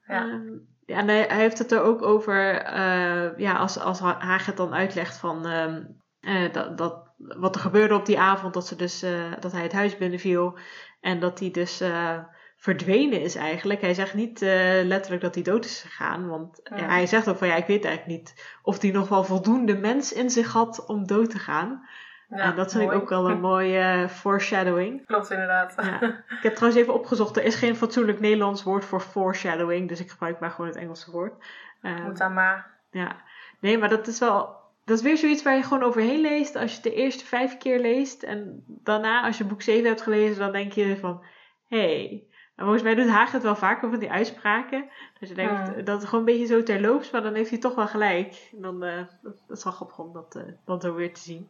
Ja. 0.08 0.22
Ehm, 0.22 0.58
ja, 0.86 0.97
en 0.97 1.08
hij, 1.08 1.22
hij 1.22 1.38
heeft 1.38 1.58
het 1.58 1.72
er 1.72 1.82
ook 1.82 2.01
over, 2.01 2.62
eh, 2.62 3.38
ja, 3.38 3.56
als, 3.56 3.80
als 3.80 3.99
Hagrid 3.99 4.58
dan 4.58 4.74
uitlegt 4.74 5.18
van 5.18 5.45
ehm, 5.45 5.84
eh, 6.20 6.53
dat, 6.53 6.78
dat, 6.78 7.14
wat 7.18 7.56
er 7.56 7.62
gebeurde 7.62 7.95
op 7.95 8.06
die 8.06 8.20
avond, 8.20 8.53
dat, 8.53 8.68
ze 8.68 8.76
dus, 8.76 8.99
dat 9.39 9.51
hij 9.51 9.64
het 9.64 9.74
huis 9.74 9.97
binnenviel 9.97 10.58
en 10.99 11.20
dat 11.20 11.39
hij 11.39 11.51
dus 11.51 11.82
eh, 11.82 12.20
verdwenen 12.66 13.22
is 13.22 13.36
eigenlijk. 13.36 13.82
Hij 13.82 13.93
zegt 13.93 14.13
niet 14.13 14.41
eh, 14.41 14.49
letterlijk 14.84 15.22
dat 15.22 15.36
hij 15.36 15.43
dood 15.43 15.66
is 15.66 15.82
gegaan, 15.82 16.28
want 16.28 16.59
Ja. 16.63 16.78
ja, 16.78 16.88
hij 16.88 17.07
zegt 17.07 17.30
ook 17.30 17.38
van 17.38 17.47
ja, 17.47 17.55
ik 17.55 17.66
weet 17.66 17.86
eigenlijk 17.86 18.18
niet 18.18 18.57
of 18.61 18.82
hij 18.82 18.91
nog 18.91 19.09
wel 19.09 19.24
voldoende 19.24 19.78
mens 19.78 20.13
in 20.13 20.30
zich 20.30 20.51
had 20.51 20.86
om 20.86 21.07
dood 21.07 21.30
te 21.30 21.39
gaan. 21.39 21.88
Ja, 22.30 22.38
en 22.38 22.55
dat 22.55 22.72
vind 22.72 22.84
ik 22.84 22.97
ook 22.97 23.09
wel 23.09 23.30
een 23.30 23.39
mooie 23.51 23.80
eh, 23.80 24.07
foreshadowing. 24.07 25.05
Klopt 25.05 25.32
inderdaad. 25.32 25.76
Ik 26.38 26.43
heb 26.43 26.55
trouwens 26.55 26.82
even 26.82 26.93
opgezocht, 26.93 27.38
er 27.38 27.43
is 27.43 27.55
geen 27.55 27.76
fatsoenlijk 27.76 28.20
Nederlands 28.20 28.63
woord 28.63 28.86
voor 28.86 29.01
foreshadowing, 29.01 29.88
dus 29.88 29.99
ik 29.99 30.09
gebruik 30.09 30.39
maar 30.39 30.51
gewoon 30.51 30.70
het 30.70 30.80
Engelse 30.80 31.11
woord. 31.11 31.34
Eh, 31.82 32.03
Moet 32.03 32.18
dan 32.18 32.34
maar. 32.34 32.72
ja, 32.91 33.16
nee, 33.59 33.78
maar 33.78 33.89
dat 33.89 34.07
is 34.07 34.20
wel, 34.20 34.55
dat 34.86 34.97
is 34.97 35.03
weer 35.03 35.18
zoiets 35.18 35.43
waar 35.43 35.55
je 35.55 35.63
gewoon 35.63 35.84
overheen 35.84 36.22
leest 36.22 36.55
als 36.55 36.70
je 36.70 36.76
het 36.76 36.84
de 36.84 36.93
eerste 36.93 37.26
vijf 37.26 37.57
keer 37.57 37.80
leest. 37.80 38.24
En 38.24 38.63
daarna, 38.68 39.24
als 39.24 39.38
je 39.38 39.43
boek 39.43 39.61
7 39.61 39.86
hebt 39.88 40.01
gelezen, 40.01 40.39
dan 40.39 40.51
denk 40.51 40.72
je 40.72 40.97
van, 40.97 41.24
hé. 41.68 41.78
Hey. 41.78 42.34
En 42.56 42.64
volgens 42.64 42.84
mij 42.84 42.95
doet 42.95 43.10
Haag 43.10 43.32
het 43.32 43.43
wel 43.43 43.56
vaker 43.56 43.89
van 43.89 43.99
die 43.99 44.12
uitspraken. 44.12 44.89
Dat 45.20 45.30
je 45.30 45.36
denkt, 45.36 45.86
dat 45.86 45.99
het 45.99 46.06
gewoon 46.10 46.20
een 46.20 46.32
beetje 46.38 46.45
zo 46.56 46.64
terloops, 46.64 47.12
maar 47.12 47.22
dan 47.22 47.34
heeft 47.34 47.49
hij 47.49 47.60
toch 47.60 47.76
wel 47.76 47.88
gelijk. 47.88 48.49
En 48.56 48.62
dan, 48.62 48.84
eh, 48.84 49.03
dat, 49.22 49.58
is 49.58 49.64
wel 49.64 49.74
grappig 49.74 49.99
om 49.99 50.14
dat 50.14 50.36
eh, 50.36 50.43
dan 50.66 50.82
zo 50.82 50.93
weer 50.93 51.14
te 51.14 51.20
zien. 51.22 51.49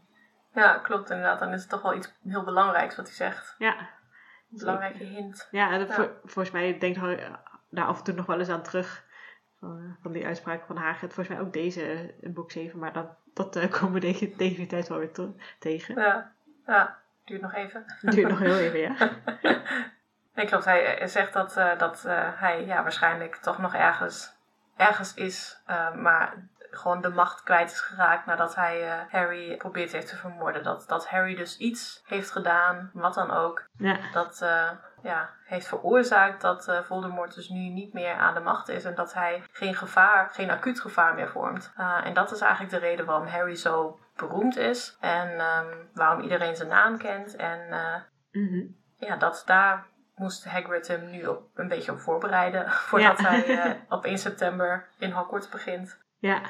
Ja, 0.54 0.78
klopt 0.78 1.10
inderdaad. 1.10 1.40
Dan 1.40 1.54
is 1.54 1.62
het 1.62 1.70
toch 1.70 1.82
wel 1.82 1.96
iets 1.96 2.14
heel 2.28 2.44
belangrijks 2.44 2.96
wat 2.96 3.06
hij 3.08 3.16
zegt. 3.16 3.56
Ja, 3.58 3.78
Een 3.80 4.58
belangrijke 4.58 5.04
hint. 5.04 5.48
Ja, 5.52 5.72
en 5.72 5.80
Ja. 5.80 5.94
vol- 5.94 6.10
volgens 6.24 6.52
mij 6.52 6.78
denkt 6.80 6.98
Harry 6.98 7.28
daar 7.70 7.86
af 7.86 7.98
en 7.98 8.04
toe 8.04 8.14
nog 8.14 8.26
wel 8.26 8.40
eens 8.40 8.50
aan 8.50 8.64
terug. 8.64 9.04
Van, 9.60 9.78
eh, 9.78 10.02
van 10.02 10.12
die 10.12 10.26
uitspraken 10.26 10.68
van 10.68 10.78
Hagen. 10.78 11.12
Volgens 11.12 11.28
mij 11.36 11.40
ook 11.46 11.54
deze 11.54 12.14
in 12.22 12.34
boek 12.34 12.52
7, 12.52 12.80
maar 12.80 12.94
dat, 12.94 13.08
dat 13.34 13.56
eh, 13.56 13.72
komen 13.80 13.94
we 13.94 14.00
tegen, 14.00 14.36
tegen 14.38 14.56
die 14.56 14.68
tijd 14.68 14.88
wel 14.88 14.98
weer 14.98 15.12
te- 15.12 15.34
tegen. 15.60 15.96
Ja, 16.02 16.32
ja. 16.66 16.98
Duurt 17.26 17.42
nog 17.42 17.54
even. 17.54 17.86
Duurt 18.02 18.30
nog 18.30 18.40
heel 18.50 18.58
even, 18.58 18.80
ja. 18.80 18.96
Nee, 20.36 20.46
klopt. 20.46 20.66
Hij 20.66 20.98
eh, 20.98 21.08
zegt 21.08 21.34
dat, 21.34 21.58
eh, 21.58 21.78
dat 21.78 22.06
eh, 22.06 22.30
hij 22.36 22.66
ja, 22.66 22.84
waarschijnlijk 22.84 23.36
toch 23.36 23.58
nog 23.58 23.74
ergens, 23.74 24.34
ergens 24.78 25.14
is. 25.14 25.64
maar 25.96 26.34
gewoon 26.72 27.02
de 27.02 27.10
macht 27.10 27.44
kwijt 27.44 27.72
is 27.72 27.80
geraakt 27.80 28.26
nadat 28.26 28.56
hij 28.56 29.06
Harry 29.10 29.50
geprobeerd 29.52 29.92
heeft 29.92 30.08
te 30.08 30.16
vermoorden. 30.16 30.64
Dat, 30.64 30.84
dat 30.88 31.10
Harry 31.10 31.36
dus 31.36 31.58
iets 31.58 32.04
heeft 32.06 32.32
gedaan, 32.32 32.90
wat 32.94 33.14
dan 33.14 33.32
ook, 33.32 33.68
Ja, 33.78 33.98
dat 34.14 34.46
ja, 35.02 35.30
heeft 35.46 35.68
veroorzaakt 35.68 36.42
dat 36.42 36.82
Voldemort 36.84 37.36
dus 37.36 37.50
nu 37.50 37.70
niet 37.70 37.94
meer 37.94 38.14
aan 38.14 38.34
de 38.34 38.40
macht 38.40 38.70
is. 38.70 38.84
En 38.84 38.96
dat 38.96 39.14
hij 39.14 39.44
geen 39.52 39.76
gevaar, 39.76 40.30
geen 40.30 40.52
acuut 40.52 40.80
gevaar 40.80 41.14
meer 41.16 41.30
vormt. 41.30 41.74
En 42.04 42.14
dat 42.14 42.32
is 42.32 42.42
eigenlijk 42.42 42.72
de 42.72 42.80
reden 42.80 43.06
waarom 43.06 43.28
Harry 43.28 43.56
zo 43.56 44.00
beroemd 44.16 44.58
is. 44.58 44.98
En 45.00 45.40
ehm, 45.40 45.76
waarom 45.94 46.22
iedereen 46.22 46.56
zijn 46.56 46.70
naam 46.70 46.98
kent. 46.98 47.36
En 47.36 47.60
mhm. 48.32 48.66
ja, 48.98 49.16
dat 49.16 49.44
daar 49.46 49.86
moest 50.16 50.46
Hagrid 50.46 50.88
hem 50.88 51.10
nu 51.10 51.26
op, 51.26 51.50
een 51.54 51.68
beetje 51.68 51.92
op 51.92 52.00
voorbereiden. 52.00 52.72
Voordat 52.90 53.20
Ja. 53.20 53.30
hij 53.30 53.60
eh, 53.60 53.72
op 53.98 54.06
1 54.06 54.18
september 54.18 54.88
in 55.00 55.12
Hogwarts 55.12 55.50
begint. 55.50 55.98
ja. 56.20 56.42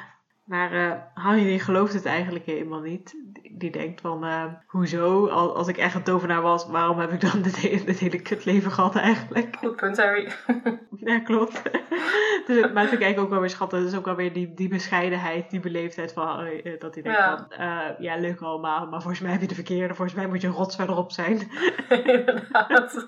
Maar 0.45 0.71
eh, 0.71 0.97
Harry 1.13 1.59
gelooft 1.59 1.93
het 1.93 2.05
eigenlijk 2.05 2.45
helemaal 2.45 2.79
niet. 2.79 3.15
Die, 3.57 3.71
denkt 3.71 4.01
van, 4.01 4.25
eh, 4.25 4.43
hoezo? 4.67 5.27
Al, 5.27 5.55
als 5.55 5.67
ik 5.67 5.77
echt 5.77 5.95
een 5.95 6.03
tovenaar 6.03 6.41
was, 6.41 6.67
waarom 6.67 6.99
heb 6.99 7.11
ik 7.11 7.21
dan 7.21 7.41
dit, 7.41 7.55
hele- 7.55 7.83
dit 7.83 7.99
hele 7.99 8.21
kutleven 8.21 8.71
gehad 8.71 8.95
eigenlijk? 8.95 9.55
Goed 9.59 9.75
punt, 9.75 9.97
Harry. 9.97 10.31
Ja, 10.97 11.19
klopt. 11.19 11.61
dus, 12.47 12.61
maar 12.61 12.73
dat 12.73 12.89
vind 12.89 12.91
ik 12.93 13.01
eigenlijk 13.01 13.19
ook 13.19 13.29
wel 13.29 13.39
weer 13.39 13.49
schattig. 13.49 13.83
Is 13.85 13.95
ook 13.95 14.05
wel 14.05 14.15
weer 14.15 14.33
die, 14.33 14.53
die 14.53 14.67
bescheidenheid, 14.69 15.49
die 15.49 15.59
beleefdheid 15.59 16.13
van 16.13 16.27
Harry. 16.27 16.59
eh, 16.63 16.79
Dat 16.79 16.93
hij 16.93 17.03
denkt 17.03 17.19
Ja. 17.19 17.37
van, 17.37 17.57
eh, 17.59 17.99
ja, 17.99 18.15
leuk 18.17 18.41
allemaal, 18.41 18.87
maar 18.87 19.01
volgens 19.01 19.21
mij 19.21 19.31
heb 19.31 19.41
je 19.41 19.47
de 19.47 19.55
verkeerde. 19.55 19.93
Volgens 19.93 20.17
mij 20.17 20.27
moet 20.27 20.41
je 20.41 20.47
een 20.47 20.53
rots 20.53 20.75
verderop 20.75 21.11
zijn. 21.11 21.39
Inderdaad. 22.03 23.07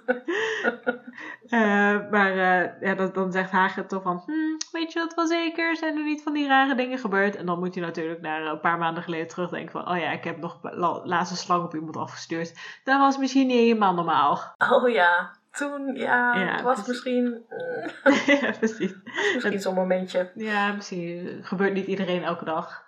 Maar 2.12 2.36
ja, 2.82 2.96
dat, 2.96 3.14
dan 3.16 3.32
zegt 3.32 3.52
Hagen 3.52 3.88
toch 3.88 4.02
van, 4.04 4.24
hm, 4.26 4.32
weet 4.72 4.94
je 4.94 5.00
dat 5.00 5.14
wel 5.16 5.28
zeker? 5.28 5.76
Zijn 5.76 5.98
er 5.98 6.04
niet 6.04 6.24
van 6.24 6.34
die 6.34 6.48
rare 6.48 6.76
dingen 6.76 6.98
gebeurd? 6.98 7.36
En 7.36 7.46
dan 7.46 7.60
moet 7.60 7.76
hij 7.76 7.84
natuurlijk 7.84 8.22
naar 8.22 8.46
een 8.46 8.60
paar 8.60 8.78
maanden 8.78 9.04
geleden 9.04 9.28
terugdenken 9.28 9.72
van, 9.72 9.90
oh 9.90 9.98
ja, 9.98 10.12
ik 10.12 10.24
heb 10.24 10.37
nog 10.40 10.58
la- 10.62 11.02
laatste 11.06 11.36
slang 11.38 11.64
op 11.64 11.74
iemand 11.76 11.98
afgestuurd. 11.98 12.80
Dat 12.84 13.00
was 13.00 13.18
misschien 13.18 13.48
niet 13.48 13.58
helemaal 13.60 13.94
normaal. 13.94 14.56
Oh 14.72 14.90
ja, 14.90 15.32
toen, 15.52 15.96
ja, 15.96 16.36
Ja, 16.40 16.52
het 16.52 16.62
was 16.62 16.82
precies. 16.84 16.88
misschien, 17.04 17.46
ja, 18.42 18.52
precies. 18.58 18.94
misschien 19.34 19.62
zo'n 19.62 19.74
momentje. 19.74 20.32
Ja, 20.36 20.72
misschien 20.74 21.40
gebeurt 21.44 21.74
niet 21.74 21.88
iedereen 21.88 22.24
elke 22.24 22.46
dag. 22.46 22.86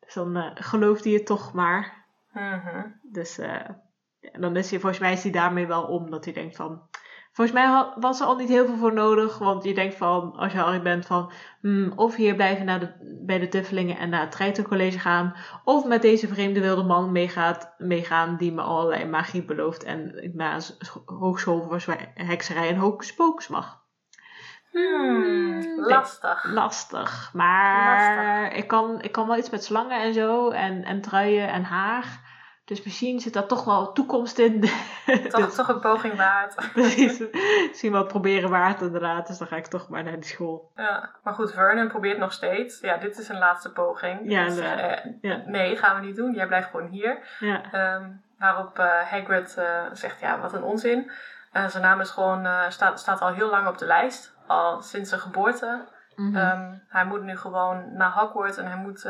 Dus 0.00 0.14
dan 0.14 0.36
eh, 0.36 0.50
gelooft 0.54 1.04
hij 1.04 1.12
het 1.12 1.26
toch 1.26 1.52
maar. 1.52 2.04
Mhm. 2.32 2.86
Dus 3.02 3.38
eh, 3.38 3.68
ja, 4.20 4.38
dan 4.38 4.56
is 4.56 4.70
hij, 4.70 4.80
volgens 4.80 5.00
mij 5.00 5.12
is 5.12 5.22
hij 5.22 5.32
daarmee 5.32 5.66
wel 5.66 5.82
om. 5.84 6.10
Dat 6.10 6.24
hij 6.24 6.34
denkt 6.34 6.56
van... 6.56 6.82
Volgens 7.32 7.56
mij 7.56 7.92
was 7.96 8.20
er 8.20 8.26
al 8.26 8.36
niet 8.36 8.48
heel 8.48 8.66
veel 8.66 8.76
voor 8.76 8.92
nodig. 8.92 9.38
Want 9.38 9.64
je 9.64 9.74
denkt 9.74 9.94
van, 9.94 10.32
als 10.36 10.52
je 10.52 10.58
Harry 10.58 10.82
bent 10.82 11.06
van... 11.06 11.32
hmm, 11.60 11.92
of 11.96 12.16
hier 12.16 12.34
blijven 12.34 12.64
naar 12.64 12.80
de, 12.80 13.18
bij 13.26 13.38
de 13.38 13.48
Tuffelingen 13.48 13.98
en 13.98 14.08
naar 14.08 14.20
het 14.20 14.30
Treitercollege 14.30 14.98
gaan. 14.98 15.34
Of 15.64 15.84
met 15.84 16.02
deze 16.02 16.28
vreemde 16.28 16.60
wilde 16.60 16.82
man 16.82 17.12
meegaat, 17.12 17.74
meegaan 17.78 18.36
die 18.36 18.52
me 18.52 18.62
allerlei 18.62 19.04
magie 19.04 19.44
belooft. 19.44 19.84
En 19.84 20.22
ik 20.22 20.34
naar 20.34 20.54
een 20.54 21.16
hogeschool 21.18 21.62
voor 21.62 21.96
hekserij 22.14 22.68
en 22.68 22.76
hocus 22.76 23.14
pocus 23.14 23.48
mag. 23.48 23.80
Hmm, 24.70 25.58
nee. 25.58 25.80
lastig. 25.80 26.44
Lastig. 26.44 27.30
Maar 27.32 28.54
Ik, 28.54 28.68
kan, 28.68 29.02
ik 29.02 29.12
kan 29.12 29.26
wel 29.26 29.36
iets 29.36 29.50
met 29.50 29.64
slangen 29.64 30.02
en 30.02 30.14
zo. 30.14 30.50
En, 30.50 30.84
en 30.84 31.00
truien 31.00 31.48
en 31.48 31.64
haar. 31.64 32.31
Dus 32.72 32.84
misschien 32.84 33.20
zit 33.20 33.32
daar 33.32 33.46
toch 33.46 33.64
wel 33.64 33.92
toekomst 33.92 34.38
in. 34.38 34.60
Toch, 35.28 35.44
Dus 35.44 35.54
toch 35.54 35.68
een 35.68 35.80
poging 35.80 36.16
waard. 36.16 36.54
precies. 36.72 37.22
misschien 37.68 37.92
wel 37.92 38.06
proberen 38.06 38.50
waard 38.50 38.80
inderdaad. 38.80 39.26
Dus 39.26 39.38
dan 39.38 39.46
ga 39.46 39.56
ik 39.56 39.66
toch 39.66 39.88
maar 39.88 40.02
naar 40.02 40.12
die 40.12 40.24
school. 40.24 40.70
Ja, 40.76 41.10
maar 41.22 41.34
goed, 41.34 41.52
Vernon 41.52 41.88
probeert 41.88 42.18
nog 42.18 42.32
steeds. 42.32 42.80
Ja, 42.80 42.96
dit 42.96 43.18
is 43.18 43.28
een 43.28 43.38
laatste 43.38 43.72
poging. 43.72 44.20
Ja, 44.24 44.44
Dus, 44.44 44.58
eh, 44.58 45.04
Ja. 45.20 45.42
Nee, 45.46 45.76
gaan 45.76 46.00
we 46.00 46.06
niet 46.06 46.16
doen. 46.16 46.32
Jij 46.32 46.46
blijft 46.46 46.70
gewoon 46.70 46.86
hier. 46.86 47.18
Ja. 47.40 47.72
Ehm, 47.72 48.10
waarop 48.38 48.78
eh, 48.78 48.86
Hagrid 48.86 49.56
eh, 49.56 49.82
zegt, 49.92 50.20
ja, 50.20 50.40
wat 50.40 50.52
een 50.52 50.62
onzin. 50.62 51.10
Zijn 51.52 51.82
naam 51.82 52.00
is 52.00 52.10
gewoon, 52.10 52.48
staat, 52.68 53.00
staat 53.00 53.20
al 53.20 53.32
heel 53.32 53.50
lang 53.50 53.68
op 53.68 53.78
de 53.78 53.86
lijst. 53.86 54.34
Al 54.46 54.82
sinds 54.82 55.08
zijn 55.08 55.20
geboorte. 55.20 55.88
Mhm. 56.16 56.36
Ehm, 56.36 56.72
hij 56.88 57.04
moet 57.04 57.22
nu 57.22 57.36
gewoon 57.36 57.96
naar 57.96 58.12
Hogwarts 58.12 58.56
en 58.56 58.66
hij 58.66 58.76
moet... 58.76 59.06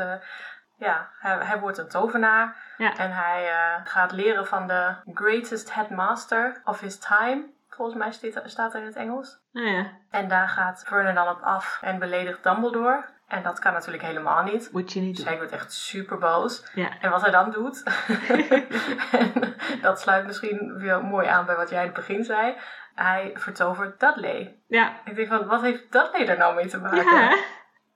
ja, 0.83 1.09
hij, 1.19 1.37
hij 1.45 1.59
wordt 1.59 1.77
een 1.77 1.89
tovenaar. 1.89 2.55
Ja. 2.77 2.97
En 2.97 3.11
hij 3.11 3.49
eh, 3.51 3.81
gaat 3.83 4.11
leren 4.11 4.47
van 4.47 4.67
de 4.67 4.95
greatest 5.13 5.73
headmaster 5.73 6.61
of 6.65 6.79
his 6.79 6.99
time. 6.99 7.51
Volgens 7.69 7.97
mij 7.97 8.11
staat, 8.11 8.49
staat 8.49 8.73
er 8.73 8.79
in 8.79 8.85
het 8.85 8.95
Engels. 8.95 9.39
Nou 9.51 9.67
ja, 9.67 9.91
En 10.09 10.27
daar 10.27 10.49
gaat 10.49 10.83
Vernon 10.87 11.15
dan 11.15 11.27
op 11.27 11.41
af 11.41 11.77
en 11.81 11.99
beledigt 11.99 12.43
Dumbledore. 12.43 13.03
En 13.27 13.43
dat 13.43 13.59
kan 13.59 13.73
natuurlijk 13.73 14.03
helemaal 14.03 14.43
niet. 14.43 14.69
moet 14.71 14.93
je 14.93 14.99
niet 14.99 15.09
Dus 15.15 15.17
doen. 15.17 15.27
hij 15.27 15.37
wordt 15.37 15.51
echt 15.53 15.73
super 15.73 16.17
boos. 16.17 16.71
Ja. 16.73 16.89
En 17.01 17.09
wat 17.09 17.21
hij 17.21 17.31
dan 17.31 17.51
doet, 17.51 17.83
en 19.11 19.81
dat 19.81 20.01
sluit 20.01 20.25
misschien 20.25 20.77
weer 20.77 21.03
mooi 21.03 21.27
aan 21.27 21.45
bij 21.45 21.55
wat 21.55 21.69
jij 21.69 21.79
in 21.79 21.85
het 21.85 21.95
begin 21.95 22.23
zei. 22.23 22.55
Hij 22.95 23.31
vertovert 23.33 23.99
Dudley. 23.99 24.59
Ja. 24.67 24.93
Ik 25.05 25.15
denk 25.15 25.27
van, 25.27 25.45
wat 25.47 25.61
heeft 25.61 25.91
Dudley 25.91 26.27
er 26.27 26.37
nou 26.37 26.55
mee 26.55 26.67
te 26.67 26.79
maken? 26.79 27.15
Ja, 27.15 27.37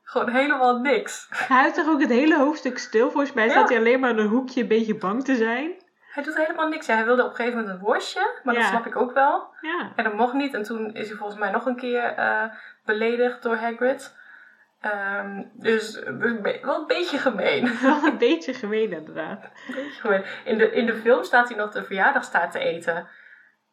Gewoon 0.09 0.29
helemaal 0.29 0.79
niks. 0.79 1.27
hij 1.29 1.57
houdt 1.57 1.75
toch 1.75 1.87
ook 1.87 2.01
het 2.01 2.09
hele 2.09 2.37
hoofdstuk 2.37 2.77
stil. 2.77 3.11
Volgens 3.11 3.33
mij 3.33 3.45
Ja. 3.45 3.51
staat 3.51 3.69
hij 3.69 3.77
alleen 3.77 3.99
maar 3.99 4.09
in 4.09 4.17
een 4.17 4.27
hoekje 4.27 4.61
een 4.61 4.67
beetje 4.67 4.95
bang 4.97 5.23
te 5.23 5.35
zijn. 5.35 5.71
Hij 6.11 6.23
doet 6.23 6.35
helemaal 6.35 6.67
niks. 6.67 6.85
Ja, 6.85 6.95
hij 6.95 7.05
wilde 7.05 7.23
op 7.23 7.29
een 7.29 7.35
gegeven 7.35 7.59
moment 7.59 7.75
een 7.77 7.85
worstje, 7.85 8.39
maar 8.43 8.53
Ja. 8.53 8.59
dat 8.59 8.69
snap 8.69 8.85
ik 8.85 8.95
ook 8.95 9.13
wel. 9.13 9.53
Ja. 9.61 9.91
En 9.95 10.03
dat 10.03 10.13
mocht 10.13 10.33
niet. 10.33 10.53
En 10.53 10.63
toen 10.63 10.93
is 10.93 11.07
hij 11.07 11.17
volgens 11.17 11.39
mij 11.39 11.51
nog 11.51 11.65
een 11.65 11.75
keer 11.75 12.03
eh, 12.03 12.43
beledigd 12.85 13.43
door 13.43 13.55
Hagrid. 13.55 14.15
Ehm, 14.81 15.43
dus 15.53 15.99
wel 16.03 16.75
een 16.75 16.85
beetje 16.87 17.17
gemeen. 17.17 17.77
Wel 17.81 18.03
een 18.03 18.17
beetje 18.17 18.53
gemeen 18.53 18.91
inderdaad. 18.91 19.43
Een 19.43 19.75
beetje 19.75 20.01
gemeen. 20.01 20.23
In 20.45 20.57
de, 20.57 20.71
in 20.71 20.85
de 20.85 20.95
film 20.95 21.23
staat 21.23 21.47
hij 21.49 21.57
nog 21.57 21.71
de 21.71 21.83
verjaardagstaart 21.83 22.51
te 22.51 22.59
eten. 22.59 23.07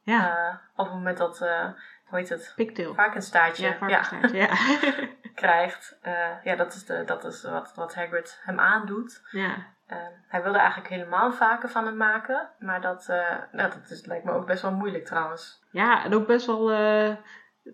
Ja, 0.02 0.36
Eh, 0.36 0.54
op 0.76 0.84
het 0.86 0.94
moment 0.94 1.18
dat, 1.18 1.40
eh, 1.40 1.68
hoe 2.14 2.22
heet 2.22 2.76
het, 2.76 2.94
varkenstaartje 2.94 3.66
Ja, 3.66 3.76
varkensstaartje, 3.76 4.36
ja. 4.36 4.48
krijgt. 5.44 5.98
Eh, 6.02 6.44
ja, 6.44 6.56
dat 6.56 6.74
is, 6.74 6.84
de, 6.84 7.02
dat 7.06 7.24
is 7.24 7.42
wat, 7.42 7.72
wat 7.74 7.94
Hagrid 7.94 8.40
hem 8.44 8.58
aandoet. 8.60 9.22
ja. 9.30 9.72
Eh, 9.86 9.98
hij 10.28 10.42
wilde 10.42 10.58
eigenlijk 10.58 10.88
helemaal 10.88 11.32
vaker 11.32 11.68
van 11.68 11.86
hem 11.86 11.96
maken. 11.96 12.48
Maar 12.58 12.80
dat, 12.80 13.06
nou, 13.52 13.70
dat 13.70 13.90
is, 13.90 14.06
lijkt 14.06 14.24
me 14.24 14.32
ook 14.32 14.46
best 14.46 14.62
wel 14.62 14.72
moeilijk 14.72 15.04
trouwens. 15.04 15.62
Ja, 15.70 16.04
en 16.04 16.14
ook 16.14 16.26
best 16.26 16.46
wel 16.46 16.72
eh, 16.72 17.16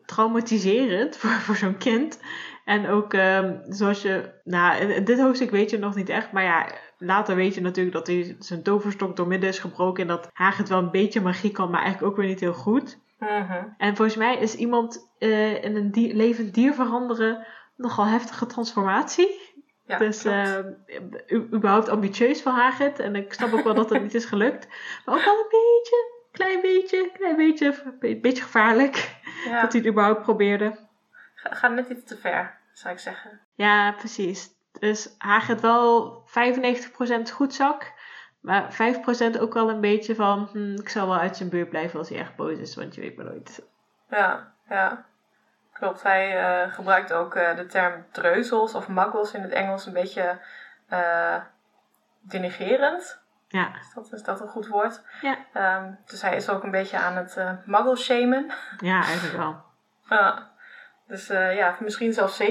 traumatiserend 0.04 1.16
voor, 1.16 1.30
voor 1.30 1.56
zo'n 1.56 1.76
kind. 1.76 2.20
En 2.64 2.88
ook 2.88 3.14
ehm, 3.14 3.58
zoals 3.68 4.02
je, 4.02 4.40
nou, 4.44 5.02
dit 5.02 5.20
hoofdstuk 5.20 5.50
weet 5.50 5.70
je 5.70 5.78
nog 5.78 5.94
niet 5.94 6.08
echt, 6.08 6.32
maar 6.32 6.42
ja, 6.42 6.66
later 6.98 7.36
weet 7.36 7.54
je 7.54 7.60
natuurlijk 7.60 7.96
dat 7.96 8.06
hij 8.06 8.36
zijn 8.38 8.62
toverstok 8.62 9.16
doormidden 9.16 9.48
is 9.48 9.58
gebroken 9.58 10.02
en 10.02 10.08
dat 10.08 10.28
Hagrid 10.32 10.68
wel 10.68 10.78
een 10.78 10.90
beetje 10.90 11.20
magie 11.20 11.52
kan, 11.52 11.70
maar 11.70 11.82
eigenlijk 11.82 12.12
ook 12.12 12.18
weer 12.18 12.28
niet 12.28 12.40
heel 12.40 12.54
goed. 12.54 12.98
Mhm. 13.20 13.64
En 13.78 13.96
volgens 13.96 14.16
mij 14.16 14.36
is 14.36 14.54
iemand 14.54 15.10
eh, 15.18 15.64
in 15.64 15.76
een 15.76 15.90
dier- 15.90 16.14
levend 16.14 16.54
dier 16.54 16.74
veranderen 16.74 17.46
nogal 17.76 18.04
heftige 18.04 18.46
transformatie. 18.46 19.48
Ja, 19.86 19.98
dus 19.98 20.22
klopt. 20.22 20.36
eh, 20.36 20.58
u- 21.26 21.48
überhaupt 21.52 21.88
ambitieus 21.88 22.42
van 22.42 22.54
Hagrid. 22.54 22.98
En 22.98 23.16
ik 23.16 23.32
snap 23.32 23.52
ook 23.52 23.64
wel 23.64 23.74
dat 23.74 23.90
het 23.90 24.02
niet 24.02 24.14
is 24.14 24.24
gelukt. 24.24 24.68
Maar 25.04 25.14
ook 25.14 25.24
wel 25.24 25.38
een 25.38 25.48
beetje, 25.50 26.12
klein 26.32 26.60
beetje, 26.60 27.10
klein 27.12 27.36
beetje, 27.36 27.82
een 28.00 28.20
beetje 28.20 28.42
gevaarlijk. 28.42 29.16
ja. 29.44 29.60
Dat 29.60 29.72
hij 29.72 29.80
het 29.80 29.90
überhaupt 29.90 30.22
probeerde. 30.22 30.76
Ga, 31.34 31.54
ga 31.54 31.68
net 31.68 31.88
iets 31.88 32.04
te 32.04 32.16
ver, 32.16 32.58
zou 32.72 32.94
ik 32.94 33.00
zeggen. 33.00 33.40
Ja, 33.54 33.92
precies. 33.92 34.48
Dus 34.78 35.14
Hagrid 35.18 35.60
wel 35.60 36.22
95% 36.26 37.30
goed 37.32 37.54
zak. 37.54 37.92
Maar 38.40 38.72
5% 39.36 39.40
ook 39.40 39.54
wel 39.54 39.70
een 39.70 39.80
beetje 39.80 40.14
van... 40.14 40.48
hm, 40.52 40.74
ik 40.74 40.88
zal 40.88 41.06
wel 41.06 41.18
uit 41.18 41.36
zijn 41.36 41.48
buurt 41.48 41.68
blijven 41.68 41.98
als 41.98 42.08
hij 42.08 42.18
echt 42.18 42.36
boos 42.36 42.58
is. 42.58 42.74
Want 42.76 42.94
je 42.94 43.00
weet 43.00 43.16
maar 43.16 43.24
nooit. 43.26 43.62
Ja, 44.10 44.52
ja. 44.68 45.04
Klopt. 45.72 46.02
Hij 46.02 46.38
eh, 46.38 46.72
gebruikt 46.72 47.12
ook 47.12 47.34
eh, 47.34 47.56
de 47.56 47.66
term 47.66 48.04
dreuzels 48.12 48.74
of 48.74 48.88
muggles 48.88 49.32
in 49.32 49.42
het 49.42 49.52
Engels 49.52 49.86
een 49.86 49.92
beetje 49.92 50.38
eh 50.88 51.36
denigerend. 52.20 53.18
Ja, 53.48 53.70
Is 53.80 53.92
dat, 53.94 54.12
is 54.12 54.22
dat 54.22 54.40
een 54.40 54.48
goed 54.48 54.66
woord? 54.66 55.02
Ja. 55.20 55.36
Ehm, 55.52 55.90
dus 56.06 56.22
hij 56.22 56.36
is 56.36 56.48
ook 56.48 56.62
een 56.62 56.70
beetje 56.70 56.98
aan 56.98 57.16
het 57.16 57.36
eh 57.36 57.52
muggle 57.64 57.96
shamen. 57.96 58.50
ja 58.80 59.02
eigenlijk 59.04 59.36
wel. 59.36 59.62
Ja. 60.08 60.50
dus 61.06 61.26
ja, 61.26 61.76
misschien 61.80 62.12
zelfs 62.12 62.42
7%. 62.42 62.44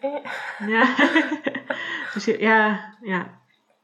Eh. 0.00 0.10
Ja, 0.58 0.94
dus 2.14 2.24
ja, 2.24 2.80
ja, 3.00 3.26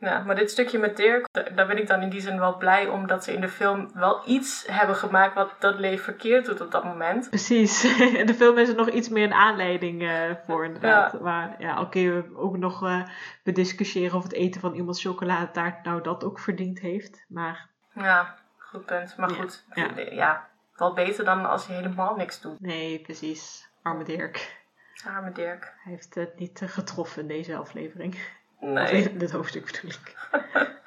ja. 0.00 0.08
Ja, 0.10 0.18
maar 0.22 0.34
dit 0.36 0.50
stukje 0.50 0.78
met 0.78 0.96
Dirk, 0.96 1.26
da- 1.32 1.42
daar 1.42 1.66
ben 1.66 1.78
ik 1.78 1.86
dan 1.86 2.02
in 2.02 2.08
die 2.08 2.20
zin 2.20 2.38
wel 2.38 2.56
blij 2.56 2.88
omdat 2.88 3.24
ze 3.24 3.32
in 3.32 3.40
de 3.40 3.48
film 3.48 3.90
wel 3.94 4.22
iets 4.26 4.64
hebben 4.70 4.96
gemaakt 4.96 5.34
wat 5.34 5.54
Dudley 5.58 5.98
verkeerd 5.98 6.46
doet 6.46 6.60
op 6.60 6.70
dat 6.70 6.84
moment. 6.84 7.28
Precies. 7.28 7.84
In 8.20 8.26
de 8.26 8.34
film 8.34 8.58
is 8.58 8.68
er 8.68 8.74
nog 8.74 8.88
iets 8.90 9.08
meer 9.08 9.24
een 9.24 9.32
aanleiding 9.32 10.02
eh, 10.02 10.30
voor 10.46 10.64
inderdaad. 10.64 11.20
Maar 11.20 11.54
ja, 11.58 11.86
kun 11.90 12.00
je 12.00 12.24
ook 12.36 12.56
nog 12.56 12.82
eh 12.84 13.02
bediscussiëren 13.44 14.16
of 14.16 14.22
het 14.22 14.32
eten 14.32 14.60
van 14.60 14.74
iemands 14.74 15.02
chocoladetaart 15.02 15.84
nou 15.84 16.02
dat 16.02 16.24
ook 16.24 16.38
verdiend 16.38 16.78
heeft. 16.80 17.24
Maar 17.28 17.68
Ja, 17.94 18.34
goed 18.58 18.86
punt. 18.86 19.16
Maar 19.16 19.30
Ja, 19.30 19.36
goed, 19.36 19.64
ja. 19.74 19.88
ja. 19.96 20.48
wel 20.76 20.92
beter 20.94 21.24
dan 21.24 21.46
als 21.48 21.66
hij 21.66 21.76
helemaal 21.76 22.16
niks 22.16 22.40
doet. 22.40 22.60
nee, 22.60 23.00
precies. 23.00 23.68
Arme 23.82 24.04
Dirk. 24.04 24.58
Arme 25.06 25.32
Dirk. 25.32 25.74
Hij 25.82 25.92
heeft 25.92 26.14
het 26.14 26.38
niet 26.38 26.62
eh, 26.62 26.68
getroffen 26.68 27.22
in 27.22 27.28
deze 27.28 27.56
aflevering. 27.56 28.16
Of 28.60 28.68
Nee. 28.68 29.10
in 29.10 29.18
dit 29.24 29.30
hoofdstuk 29.30 29.64
bedoel 29.64 29.90
ik. 29.90 30.16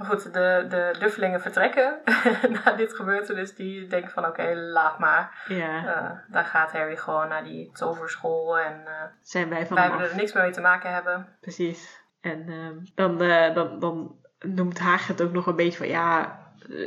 Maar 0.00 0.08
goed, 0.08 0.32
de, 0.32 0.66
de 0.68 0.96
duffelingen 0.98 1.40
vertrekken 1.40 1.98
na 2.64 2.72
dit 2.72 2.94
gebeurtenis. 2.94 3.54
Die 3.54 3.86
denken 3.86 4.10
van 4.10 4.26
oké, 4.26 4.54
laat 4.54 4.98
maar. 4.98 5.44
Ja, 5.48 5.86
Eh 5.86 6.10
dan 6.28 6.44
gaat 6.44 6.72
Harry 6.72 6.96
gewoon 6.96 7.28
naar 7.28 7.44
die 7.44 7.70
toverschool. 7.72 8.58
En 8.58 8.82
eh, 8.86 8.92
zijn 9.22 9.48
wij 9.48 9.66
van 9.66 9.76
wij 9.76 9.90
er 9.90 10.16
niks 10.16 10.32
meer 10.32 10.42
mee 10.42 10.52
te 10.52 10.60
maken 10.60 10.92
hebben. 10.92 11.36
Precies. 11.40 12.00
En 12.20 12.48
ehm, 12.48 12.76
dan, 12.94 13.22
eh, 13.22 13.54
dan, 13.54 13.78
dan 13.78 14.16
noemt 14.38 14.78
Haag 14.78 15.06
het 15.06 15.22
ook 15.22 15.32
nog 15.32 15.46
een 15.46 15.56
beetje 15.56 15.78
van 15.78 15.88
ja, 15.88 16.38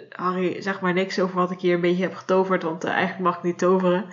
Harry, 0.09 0.61
zeg 0.61 0.81
maar 0.81 0.93
niks 0.93 1.19
over 1.19 1.35
wat 1.35 1.51
ik 1.51 1.59
hier 1.59 1.73
een 1.75 1.81
beetje 1.81 2.03
heb 2.03 2.15
getoverd, 2.15 2.63
want 2.63 2.83
eigenlijk 2.83 3.19
mag 3.19 3.37
ik 3.37 3.43
niet 3.43 3.57
toveren. 3.57 4.05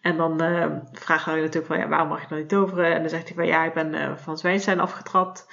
En 0.00 0.16
dan 0.16 0.40
eh, 0.40 0.66
vraagt 0.92 1.24
Harry 1.24 1.40
natuurlijk 1.40 1.66
van 1.66 1.78
ja, 1.78 1.88
waarom 1.88 2.08
mag 2.08 2.20
je 2.22 2.28
dan 2.28 2.38
niet 2.38 2.48
toveren? 2.48 2.94
En 2.94 3.00
dan 3.00 3.08
zegt 3.10 3.26
hij 3.26 3.34
van 3.36 3.46
ja, 3.46 3.64
ik 3.64 3.74
ben 3.74 3.94
eh, 3.94 4.16
van 4.16 4.38
Zwijnstein 4.38 4.80
afgetrapt. 4.80 5.46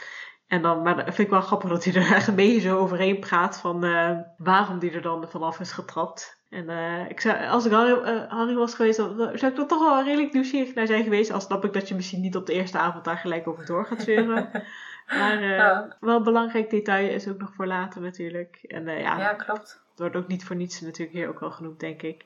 En 0.47 0.61
dan, 0.61 0.81
maar 0.81 0.95
dat 0.95 1.03
vind 1.05 1.17
ik 1.17 1.29
wel 1.29 1.41
grappig 1.41 1.69
dat 1.69 1.83
hij 1.83 1.93
er 1.93 2.13
echt 2.15 2.27
een 2.27 2.35
beetje 2.35 2.59
zo 2.59 2.77
overheen 2.77 3.19
praat 3.19 3.59
van 3.59 3.83
eh, 3.83 4.11
waarom 4.37 4.79
die 4.79 4.91
er 4.91 5.01
dan 5.01 5.29
vanaf 5.29 5.59
is 5.59 5.71
getrapt. 5.71 6.43
En 6.49 6.69
ik 7.09 7.21
zou, 7.21 7.45
als 7.47 7.65
ik 7.65 7.71
Harry, 7.71 8.25
Harry 8.27 8.55
was 8.55 8.75
geweest, 8.75 8.97
dan 8.97 9.15
zou 9.17 9.51
ik 9.51 9.57
er 9.57 9.67
toch 9.67 9.79
wel 9.79 10.03
redelijk 10.03 10.33
nieuwsgierig 10.33 10.73
naar 10.73 10.87
zijn 10.87 11.03
geweest. 11.03 11.31
Al 11.31 11.39
snap 11.41 11.65
ik 11.65 11.73
dat 11.73 11.87
je 11.87 11.95
misschien 11.95 12.21
niet 12.21 12.35
op 12.35 12.45
de 12.45 12.53
eerste 12.53 12.77
avond 12.77 13.03
daar 13.03 13.17
gelijk 13.17 13.47
over 13.47 13.65
door 13.65 13.85
gaat 13.85 14.01
zeuren. 14.01 14.49
maar 15.19 15.43
Ja. 15.43 15.95
wel 15.99 16.15
een 16.15 16.23
belangrijk 16.23 16.69
detail 16.69 17.09
is 17.09 17.27
ook 17.27 17.37
nog 17.37 17.53
voor 17.53 17.67
later 17.67 18.01
natuurlijk. 18.01 18.55
En 18.67 18.85
ja, 18.85 19.17
Ja, 19.17 19.33
klopt. 19.33 19.81
het 19.89 19.99
wordt 19.99 20.15
ook 20.15 20.27
niet 20.27 20.45
voor 20.45 20.55
niets 20.55 20.81
natuurlijk 20.81 21.17
hier 21.17 21.29
ook 21.29 21.39
wel 21.39 21.51
genoemd, 21.51 21.79
denk 21.79 22.01
ik. 22.01 22.25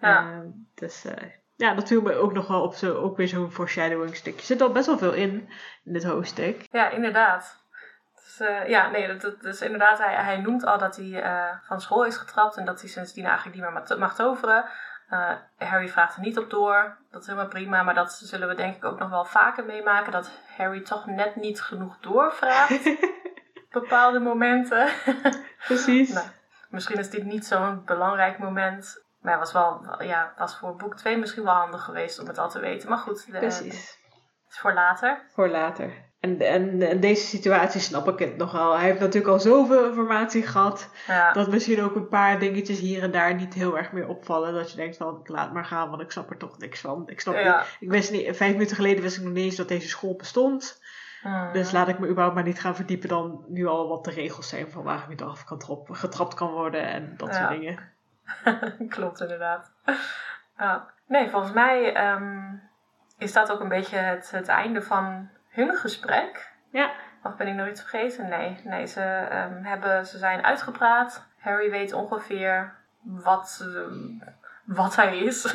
Ja. 0.00 0.18
Ehm, 0.32 0.46
dus 0.74 1.04
ja, 1.58 1.74
dat 1.74 1.88
viel 1.88 2.00
me 2.02 2.14
ook 2.14 2.32
nog 2.32 2.48
wel 2.48 2.62
op 2.62 2.74
zo, 2.74 2.94
ook 2.94 3.16
weer 3.16 3.28
zo'n 3.28 3.50
foreshadowing 3.52 4.16
stukje. 4.16 4.46
Zit 4.46 4.60
al 4.60 4.72
best 4.72 4.86
wel 4.86 4.98
veel 4.98 5.12
in, 5.12 5.30
in 5.84 5.92
dit 5.92 6.04
hoofdstuk. 6.04 6.66
Ja, 6.70 6.88
inderdaad. 6.88 7.64
Dus, 8.14 8.40
eh, 8.40 8.68
ja, 8.68 8.90
nee, 8.90 9.06
dat, 9.06 9.20
dat, 9.20 9.40
dus 9.40 9.60
inderdaad, 9.60 9.98
hij, 9.98 10.14
hij 10.14 10.36
noemt 10.40 10.64
al 10.64 10.78
dat 10.78 10.96
hij 10.96 11.22
eh, 11.22 11.54
van 11.66 11.80
school 11.80 12.04
is 12.04 12.16
getrapt 12.16 12.56
en 12.56 12.64
dat 12.64 12.80
hij 12.80 12.88
sindsdien 12.90 13.24
eigenlijk 13.24 13.56
niet 13.56 13.64
meer 13.64 13.72
ma- 13.72 13.96
mag 13.96 14.14
toveren. 14.14 14.64
Eh, 15.08 15.30
Harry 15.58 15.88
vraagt 15.88 16.16
er 16.16 16.22
niet 16.22 16.38
op 16.38 16.50
door. 16.50 16.96
Dat 17.10 17.20
is 17.20 17.26
helemaal 17.26 17.48
prima, 17.48 17.82
maar 17.82 17.94
dat 17.94 18.12
zullen 18.12 18.48
we 18.48 18.54
denk 18.54 18.76
ik 18.76 18.84
ook 18.84 18.98
nog 18.98 19.10
wel 19.10 19.24
vaker 19.24 19.64
meemaken. 19.64 20.12
Dat 20.12 20.30
Harry 20.56 20.80
toch 20.80 21.06
net 21.06 21.36
niet 21.36 21.60
genoeg 21.60 21.98
doorvraagt 22.00 22.90
bepaalde 23.70 24.18
momenten. 24.18 24.88
Precies. 25.66 26.12
Nou, 26.12 26.26
misschien 26.70 26.98
is 26.98 27.10
dit 27.10 27.24
niet 27.24 27.46
zo'n 27.46 27.82
belangrijk 27.84 28.38
moment. 28.38 29.06
Maar 29.20 29.32
het 29.38 29.40
was 29.40 29.52
wel, 29.52 30.02
ja, 30.02 30.32
was 30.38 30.56
voor 30.58 30.76
boek 30.76 30.96
2 30.96 31.18
misschien 31.18 31.44
wel 31.44 31.54
handig 31.54 31.82
geweest 31.84 32.18
om 32.20 32.26
het 32.26 32.38
al 32.38 32.50
te 32.50 32.60
weten. 32.60 32.88
Maar 32.88 32.98
goed, 32.98 33.32
de, 33.32 33.38
Precies. 33.38 33.98
is 34.48 34.58
voor 34.58 34.72
later. 34.72 35.24
Voor 35.34 35.48
later. 35.48 36.06
En, 36.20 36.40
en 36.40 37.00
deze 37.00 37.26
situatie 37.26 37.80
snap 37.80 38.08
ik 38.08 38.18
het 38.18 38.36
nogal. 38.36 38.76
Hij 38.76 38.86
heeft 38.86 39.00
natuurlijk 39.00 39.32
al 39.32 39.40
zoveel 39.40 39.86
informatie 39.86 40.46
gehad. 40.46 40.90
Ja, 41.06 41.32
Dat 41.32 41.50
misschien 41.50 41.82
ook 41.82 41.94
een 41.94 42.08
paar 42.08 42.38
dingetjes 42.38 42.78
hier 42.78 43.02
en 43.02 43.10
daar 43.10 43.34
niet 43.34 43.54
heel 43.54 43.78
erg 43.78 43.92
meer 43.92 44.08
opvallen. 44.08 44.54
Dat 44.54 44.70
je 44.70 44.76
denkt 44.76 44.96
van, 44.96 45.18
ik 45.20 45.28
laat 45.28 45.52
maar 45.52 45.64
gaan, 45.64 45.90
want 45.90 46.02
ik 46.02 46.10
snap 46.10 46.30
er 46.30 46.36
toch 46.36 46.58
niks 46.58 46.80
van. 46.80 47.02
Ik 47.06 47.20
snap 47.20 47.34
ja. 47.34 47.58
niet, 47.58 47.76
ik 47.80 47.90
wist 47.90 48.10
niet, 48.10 48.36
vijf 48.36 48.52
minuten 48.52 48.76
geleden 48.76 49.02
wist 49.02 49.16
ik 49.16 49.22
nog 49.22 49.32
niet 49.32 49.44
eens 49.44 49.56
dat 49.56 49.68
deze 49.68 49.88
school 49.88 50.16
bestond. 50.16 50.80
Hmm. 51.22 51.52
Dus 51.52 51.72
laat 51.72 51.88
ik 51.88 51.98
me 51.98 52.06
überhaupt 52.08 52.34
maar 52.34 52.44
niet 52.44 52.60
gaan 52.60 52.76
verdiepen 52.76 53.08
dan 53.08 53.44
nu 53.48 53.66
al 53.66 53.88
wat 53.88 54.04
de 54.04 54.10
regels 54.10 54.48
zijn 54.48 54.70
van 54.70 54.82
waar 54.84 55.02
ik 55.02 55.08
niet 55.08 55.22
af 55.22 55.44
kan 55.44 55.58
trap, 55.58 55.88
getrapt 55.90 56.34
kan 56.34 56.50
worden 56.50 56.82
en 56.82 57.14
dat 57.16 57.28
Ja. 57.28 57.34
soort 57.34 57.60
dingen. 57.60 57.96
Klopt, 58.88 59.20
inderdaad. 59.20 59.72
Nee, 61.06 61.28
volgens 61.30 61.52
mij 61.52 61.94
ehm, 61.94 62.54
is 63.18 63.32
dat 63.32 63.50
ook 63.52 63.60
een 63.60 63.68
beetje 63.68 63.96
het, 63.96 64.30
het 64.30 64.48
einde 64.48 64.82
van 64.82 65.28
hun 65.48 65.74
gesprek. 65.74 66.52
Ja. 66.70 66.90
Of 67.22 67.36
ben 67.36 67.46
ik 67.46 67.54
nog 67.54 67.68
iets 67.68 67.80
vergeten? 67.80 68.28
Nee, 68.28 68.60
nee 68.64 68.86
ze, 68.86 69.02
ehm, 69.30 69.62
hebben, 69.62 70.06
ze 70.06 70.18
zijn 70.18 70.44
uitgepraat. 70.44 71.26
Harry 71.38 71.70
weet 71.70 71.92
ongeveer 71.92 72.74
wat, 73.02 73.48
ze- 73.50 74.18
wat 74.64 74.96
hij 74.96 75.18
is. 75.18 75.42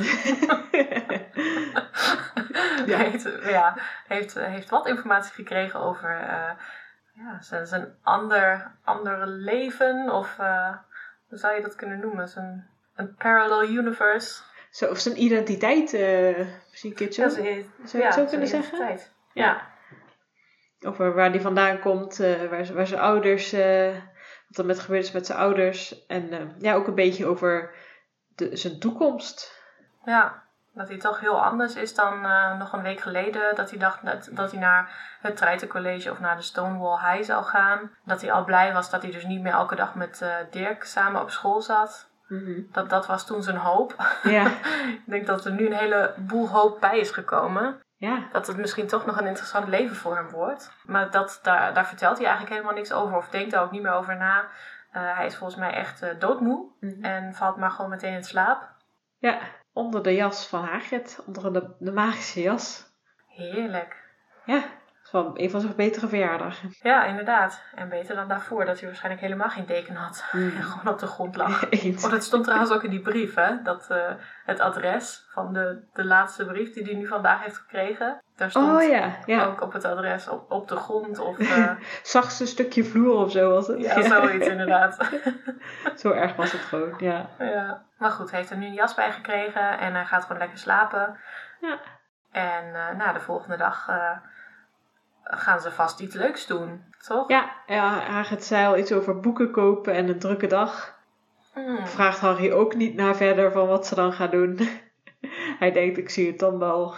Ja. 2.85 2.97
heeft, 2.97 3.29
ja, 3.43 3.75
heeft, 4.07 4.33
heeft 4.33 4.69
wat 4.69 4.87
informatie 4.87 5.33
gekregen 5.33 5.79
over 5.79 6.19
eh, 6.19 6.51
ja, 7.13 7.41
zijn, 7.41 7.67
zijn 7.67 7.95
ander, 8.03 8.71
andere 8.83 9.25
leven. 9.25 10.09
Of 10.11 10.39
eh, 10.39 10.75
hoe 11.33 11.41
zou 11.41 11.55
je 11.55 11.61
dat 11.61 11.75
kunnen 11.75 11.99
noemen? 11.99 12.27
Zijn, 12.27 12.69
een 12.95 13.15
parallel 13.15 13.63
universe. 13.63 14.41
Zo, 14.69 14.89
of 14.89 14.99
zijn 14.99 15.21
identiteit, 15.21 15.93
eh 15.93 16.47
misschien 16.69 16.93
een. 16.93 17.23
Ja, 17.23 17.29
Zou 17.29 17.97
je 17.97 18.03
het 18.03 18.13
zo 18.13 18.25
kunnen 18.25 18.47
zeggen? 18.47 18.77
identiteit. 18.77 19.13
Ja. 19.33 19.67
Over 20.81 21.13
waar 21.13 21.29
hij 21.29 21.41
vandaan 21.41 21.79
komt, 21.79 22.19
eh, 22.19 22.49
waar, 22.73 22.87
zijn 22.87 23.01
ouders, 23.01 23.53
eh, 23.53 23.95
wat 24.47 24.57
er 24.57 24.65
met 24.65 24.79
gebeurd 24.79 25.03
is 25.03 25.11
met 25.11 25.25
zijn 25.25 25.37
ouders. 25.39 26.05
En 26.05 26.55
ja, 26.59 26.73
ook 26.73 26.87
een 26.87 26.95
beetje 26.95 27.25
over 27.25 27.75
de, 28.35 28.55
zijn 28.55 28.79
toekomst. 28.79 29.61
Ja, 30.05 30.42
dat 30.73 30.87
hij 30.87 30.97
toch 30.97 31.19
heel 31.19 31.43
anders 31.43 31.75
is 31.75 31.95
dan 31.95 32.25
eh, 32.25 32.57
nog 32.57 32.73
een 32.73 32.81
week 32.81 32.99
geleden. 32.99 33.55
Dat 33.55 33.69
hij 33.69 33.79
dacht 33.79 34.05
dat, 34.05 34.29
dat 34.31 34.51
hij 34.51 34.59
naar 34.59 35.17
het 35.21 35.37
Treitencollege 35.37 36.11
of 36.11 36.19
naar 36.19 36.35
de 36.35 36.41
Stonewall 36.41 36.97
High 37.11 37.23
zou 37.23 37.43
gaan. 37.43 37.91
Dat 38.05 38.21
hij 38.21 38.31
al 38.31 38.43
blij 38.43 38.73
was 38.73 38.89
dat 38.89 39.01
hij 39.01 39.11
dus 39.11 39.25
niet 39.25 39.41
meer 39.41 39.53
elke 39.53 39.75
dag 39.75 39.95
met 39.95 40.21
eh, 40.21 40.35
Dirk 40.51 40.83
samen 40.83 41.21
op 41.21 41.29
school 41.29 41.61
zat. 41.61 42.11
Mhm. 42.27 42.61
Dat, 42.71 42.89
dat 42.89 43.05
was 43.05 43.25
toen 43.25 43.43
zijn 43.43 43.57
hoop. 43.57 43.95
Ja, 44.23 44.45
Ik 45.03 45.03
denk 45.05 45.25
dat 45.25 45.45
er 45.45 45.51
nu 45.51 45.65
een 45.65 45.73
heleboel 45.77 46.49
hoop 46.49 46.79
bij 46.79 46.99
is 46.99 47.11
gekomen. 47.11 47.79
ja, 47.97 48.27
Dat 48.31 48.47
het 48.47 48.57
misschien 48.57 48.87
toch 48.87 49.05
nog 49.05 49.19
een 49.19 49.27
interessant 49.27 49.67
leven 49.67 49.95
voor 49.95 50.15
hem 50.15 50.29
wordt. 50.29 50.71
Maar 50.85 51.11
dat, 51.11 51.39
daar, 51.43 51.73
daar 51.73 51.85
vertelt 51.87 52.17
hij 52.17 52.25
eigenlijk 52.25 52.55
helemaal 52.55 52.77
niks 52.77 52.91
over. 52.91 53.17
Of 53.17 53.29
denkt 53.29 53.51
daar 53.51 53.63
ook 53.63 53.71
niet 53.71 53.81
meer 53.81 53.93
over 53.93 54.15
na. 54.17 54.45
Eh, 54.91 55.15
hij 55.15 55.25
is 55.25 55.35
volgens 55.35 55.59
mij 55.59 55.73
echt 55.73 56.21
doodmoe. 56.21 56.65
Mhm. 56.79 57.03
En 57.03 57.33
valt 57.33 57.57
maar 57.57 57.71
gewoon 57.71 57.89
meteen 57.89 58.13
in 58.13 58.23
slaap. 58.23 58.69
ja. 59.17 59.37
Onder 59.73 60.03
de 60.03 60.13
jas 60.13 60.47
van 60.47 60.63
Hagrid, 60.63 61.23
onder 61.25 61.53
de, 61.53 61.75
de 61.79 61.91
magische 61.91 62.41
jas. 62.41 62.91
Heerlijk. 63.27 63.95
Ja, 64.45 64.69
wel 65.13 65.31
een 65.33 65.49
van 65.49 65.61
zijn 65.61 65.75
betere 65.75 66.07
verjaardagen. 66.07 66.69
Ja, 66.81 67.05
inderdaad. 67.05 67.63
En 67.75 67.89
beter 67.89 68.15
dan 68.15 68.27
daarvoor, 68.27 68.65
dat 68.65 68.77
hij 68.79 68.87
waarschijnlijk 68.87 69.23
helemaal 69.23 69.49
geen 69.49 69.65
deken 69.65 69.95
had. 69.95 70.25
En 70.31 70.51
gewoon 70.71 70.93
op 70.93 70.99
de 70.99 71.07
grond 71.07 71.35
lag. 71.35 71.69
Eens. 71.69 72.05
Oh, 72.05 72.11
dat 72.11 72.23
stond 72.23 72.43
trouwens 72.43 72.71
ook 72.71 72.83
in 72.83 72.89
die 72.89 73.01
brief, 73.01 73.35
hè? 73.35 73.61
Dat 73.61 73.87
eh, 73.89 74.11
het 74.45 74.59
adres 74.59 75.25
van 75.29 75.53
de, 75.53 75.83
de 75.93 76.05
laatste 76.05 76.45
brief 76.45 76.73
die 76.73 76.83
hij 76.83 76.93
nu 76.93 77.07
vandaag 77.07 77.43
heeft 77.43 77.57
gekregen. 77.57 78.21
Daar 78.35 78.49
stond 78.49 78.71
Oh 78.71 78.89
ja, 78.89 79.17
ja. 79.25 79.45
ook 79.45 79.61
op 79.61 79.73
het 79.73 79.85
adres 79.85 80.27
op, 80.27 80.51
op 80.51 80.67
de 80.67 80.75
grond. 80.75 81.19
Of 81.19 81.39
eh, 81.57 81.71
Zachtste 82.03 82.45
stukje 82.45 82.83
vloer 82.83 83.15
of 83.15 83.31
zo 83.31 83.49
was 83.49 83.67
het. 83.67 83.81
ja, 83.81 84.01
zoiets 84.01 84.47
inderdaad. 84.47 84.97
Zo 85.95 86.11
erg 86.11 86.35
was 86.35 86.51
het 86.51 86.61
gewoon, 86.61 86.93
ja. 86.97 87.29
ja. 87.39 87.85
Maar 87.97 88.11
goed, 88.11 88.29
hij 88.29 88.39
heeft 88.39 88.51
er 88.51 88.57
nu 88.57 88.65
een 88.65 88.73
jas 88.73 88.93
bij 88.93 89.11
gekregen 89.11 89.79
en 89.79 89.93
hij 89.93 90.05
gaat 90.05 90.21
gewoon 90.23 90.37
lekker 90.37 90.57
slapen. 90.57 91.17
Ja. 91.61 91.79
En 92.31 92.71
na 92.97 93.13
de 93.13 93.19
volgende 93.19 93.57
dag 93.57 93.87
gaan 95.23 95.59
ze 95.59 95.71
vast 95.71 95.99
iets 95.99 96.15
leuks 96.15 96.47
doen, 96.47 96.83
toch? 97.07 97.29
Ja, 97.29 97.51
ja 97.65 97.99
Hagrid 97.99 98.43
zei 98.43 98.65
al 98.65 98.77
iets 98.77 98.91
over 98.91 99.19
boeken 99.19 99.51
kopen 99.51 99.93
en 99.93 100.09
een 100.09 100.19
drukke 100.19 100.47
dag. 100.47 101.01
Hmm. 101.53 101.87
Vraagt 101.87 102.19
Harry 102.19 102.51
ook 102.51 102.75
niet 102.75 102.95
naar 102.95 103.15
verder 103.15 103.51
van 103.51 103.67
wat 103.67 103.87
ze 103.87 103.95
dan 103.95 104.13
gaan 104.13 104.29
doen. 104.29 104.59
Hij 105.59 105.71
denkt, 105.71 105.97
ik 105.97 106.09
zie 106.09 106.27
het 106.27 106.39
dan 106.39 106.59
wel. 106.59 106.95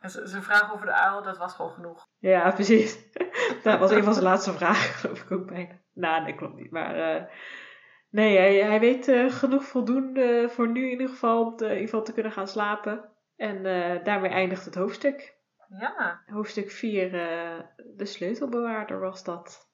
Zijn 0.00 0.42
vraag 0.42 0.72
over 0.72 0.86
de 0.86 0.92
uil, 0.92 1.22
dat 1.22 1.38
was 1.38 1.54
gewoon 1.54 1.72
genoeg. 1.72 2.06
Ja, 2.18 2.50
precies. 2.50 2.98
Dat 3.62 3.78
was 3.78 3.90
een 3.90 4.04
van 4.04 4.12
zijn 4.12 4.24
laatste 4.24 4.52
vragen, 4.52 4.94
geloof 4.98 5.22
ik 5.22 5.30
ook 5.30 5.46
bijna. 5.46 5.74
Nou, 5.94 6.22
nee, 6.22 6.34
klopt 6.34 6.56
niet. 6.56 6.70
Maar 6.70 6.94
eh, 6.94 7.22
nee, 8.10 8.38
hij, 8.38 8.56
hij 8.56 8.80
weet 8.80 9.08
eh, 9.08 9.30
genoeg 9.30 9.64
voldoende 9.64 10.48
voor 10.50 10.68
nu 10.68 10.84
in 10.84 10.90
ieder 10.90 11.08
geval 11.08 11.44
om 11.44 11.56
te, 11.56 11.64
in 11.64 11.70
ieder 11.70 11.84
geval 11.84 12.02
te 12.02 12.12
kunnen 12.12 12.32
gaan 12.32 12.48
slapen. 12.48 13.04
En 13.36 13.66
eh, 13.66 14.04
daarmee 14.04 14.30
eindigt 14.30 14.64
het 14.64 14.74
hoofdstuk. 14.74 15.35
Ja, 15.68 16.22
Hoofdstuk 16.26 16.70
4, 16.70 17.04
eh, 17.14 17.58
de 17.96 18.04
sleutelbewaarder 18.04 19.00
was 19.00 19.24
dat. 19.24 19.68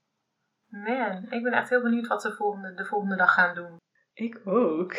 man. 0.68 1.26
Ik 1.30 1.42
ben 1.42 1.52
echt 1.52 1.68
heel 1.68 1.82
benieuwd 1.82 2.06
wat 2.06 2.22
ze 2.22 2.32
volgende, 2.32 2.74
de 2.74 2.84
volgende 2.84 3.16
dag 3.16 3.34
gaan 3.34 3.54
doen. 3.54 3.76
Ik 4.14 4.40
ook. 4.44 4.94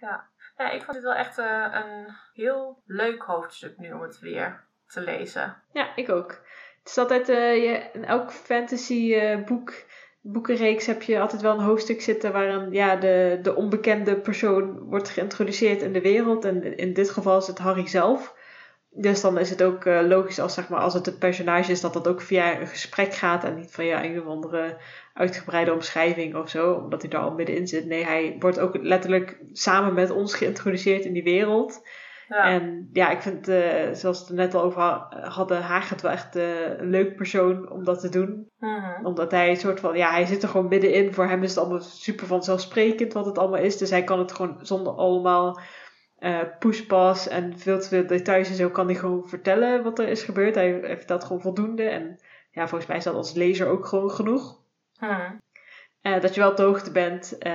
Ja, 0.00 0.30
ik 0.70 0.82
vond 0.82 0.92
dit 0.92 1.02
wel 1.02 1.14
echt 1.14 1.38
eh, 1.38 1.66
een 1.70 2.06
heel 2.32 2.82
leuk 2.86 3.22
hoofdstuk 3.22 3.78
nu 3.78 3.92
om 3.92 4.00
het 4.02 4.18
weer 4.18 4.64
te 4.86 5.00
lezen. 5.00 5.62
Ja, 5.72 5.96
ik 5.96 6.08
ook. 6.08 6.30
Het 6.78 6.88
is 6.88 6.98
altijd, 6.98 7.28
eh, 7.28 7.56
je, 7.56 7.90
in 7.92 8.04
elk 8.04 8.32
fantasy 8.32 9.16
boek, 9.44 9.72
boekenreeks 10.20 10.86
heb 10.86 11.02
je 11.02 11.20
altijd 11.20 11.42
wel 11.42 11.54
een 11.54 11.64
hoofdstuk 11.64 12.00
zitten 12.00 12.32
waarin 12.32 12.72
ja, 12.72 12.96
de, 12.96 13.38
de 13.42 13.54
onbekende 13.54 14.20
persoon 14.20 14.78
wordt 14.78 15.08
geïntroduceerd 15.08 15.82
in 15.82 15.92
de 15.92 16.00
wereld. 16.00 16.44
En 16.44 16.76
in 16.76 16.92
dit 16.92 17.10
geval 17.10 17.38
is 17.38 17.46
het 17.46 17.58
Harry 17.58 17.86
zelf. 17.86 18.40
Dus 18.94 19.20
dan 19.20 19.38
is 19.38 19.50
het 19.50 19.62
ook 19.62 19.84
eh, 19.84 20.00
logisch 20.02 20.38
als, 20.40 20.54
zeg 20.54 20.68
maar, 20.68 20.80
als 20.80 20.94
het 20.94 21.06
een 21.06 21.18
personage 21.18 21.70
is 21.70 21.80
dat 21.80 21.92
dat 21.92 22.08
ook 22.08 22.20
via 22.20 22.60
een 22.60 22.66
gesprek 22.66 23.14
gaat 23.14 23.44
en 23.44 23.54
niet 23.54 23.70
via 23.70 24.04
een 24.04 24.20
of 24.20 24.26
andere 24.26 24.76
uitgebreide 25.14 25.72
omschrijving 25.72 26.34
of 26.36 26.48
zo, 26.48 26.72
omdat 26.72 27.00
hij 27.02 27.10
daar 27.10 27.22
al 27.22 27.32
middenin 27.34 27.66
zit. 27.66 27.86
Nee, 27.86 28.04
hij 28.04 28.36
wordt 28.38 28.58
ook 28.58 28.76
letterlijk 28.80 29.38
samen 29.52 29.94
met 29.94 30.10
ons 30.10 30.34
geïntroduceerd 30.34 31.04
in 31.04 31.12
die 31.12 31.22
wereld. 31.22 31.80
Ja, 32.28 32.44
En 32.44 32.88
ja, 32.92 33.10
ik 33.10 33.22
vind, 33.22 33.48
eh, 33.48 33.92
zoals 33.92 34.18
we 34.18 34.24
het 34.24 34.28
er 34.28 34.34
net 34.34 34.54
al 34.54 34.62
over 34.62 34.80
ha- 34.80 35.08
hadden, 35.28 35.62
Hagrid 35.62 36.00
wel 36.00 36.10
echt 36.10 36.36
eh, 36.36 36.78
een 36.78 36.90
leuk 36.90 37.16
persoon 37.16 37.70
om 37.70 37.84
dat 37.84 38.00
te 38.00 38.08
doen. 38.08 38.48
Mhm. 38.58 39.06
Omdat 39.06 39.30
hij 39.30 39.50
een 39.50 39.56
soort 39.56 39.80
van, 39.80 39.96
ja, 39.96 40.10
hij 40.10 40.26
zit 40.26 40.42
er 40.42 40.48
gewoon 40.48 40.68
middenin. 40.68 41.14
Voor 41.14 41.26
hem 41.28 41.42
is 41.42 41.50
het 41.50 41.58
allemaal 41.58 41.80
super 41.80 42.26
vanzelfsprekend 42.26 43.12
wat 43.12 43.26
het 43.26 43.38
allemaal 43.38 43.60
is. 43.60 43.76
Dus 43.76 43.90
hij 43.90 44.04
kan 44.04 44.18
het 44.18 44.32
gewoon 44.32 44.58
zonder 44.60 44.92
allemaal 44.92 45.60
eh 46.22 46.40
pushpas 46.58 47.28
en 47.28 47.58
veel 47.58 47.80
te 47.80 47.88
veel 47.88 48.06
details 48.06 48.48
en 48.48 48.54
zo, 48.54 48.70
kan 48.70 48.86
hij 48.86 48.94
gewoon 48.94 49.28
vertellen 49.28 49.82
wat 49.82 49.98
er 49.98 50.08
is 50.08 50.22
gebeurd. 50.22 50.54
Hij, 50.54 50.70
hij 50.70 50.96
vertelt 50.96 51.24
gewoon 51.24 51.42
voldoende. 51.42 51.82
En 51.82 52.20
ja, 52.50 52.68
volgens 52.68 52.86
mij 52.86 52.96
is 52.96 53.04
dat 53.04 53.14
als 53.14 53.32
lezer 53.32 53.68
ook 53.68 53.86
gewoon 53.86 54.10
genoeg. 54.10 54.60
Eh, 56.02 56.20
dat 56.20 56.34
je 56.34 56.40
wel 56.40 56.50
op 56.50 56.56
de 56.56 56.62
hoogte 56.62 56.92
bent, 56.92 57.38
eh, 57.38 57.52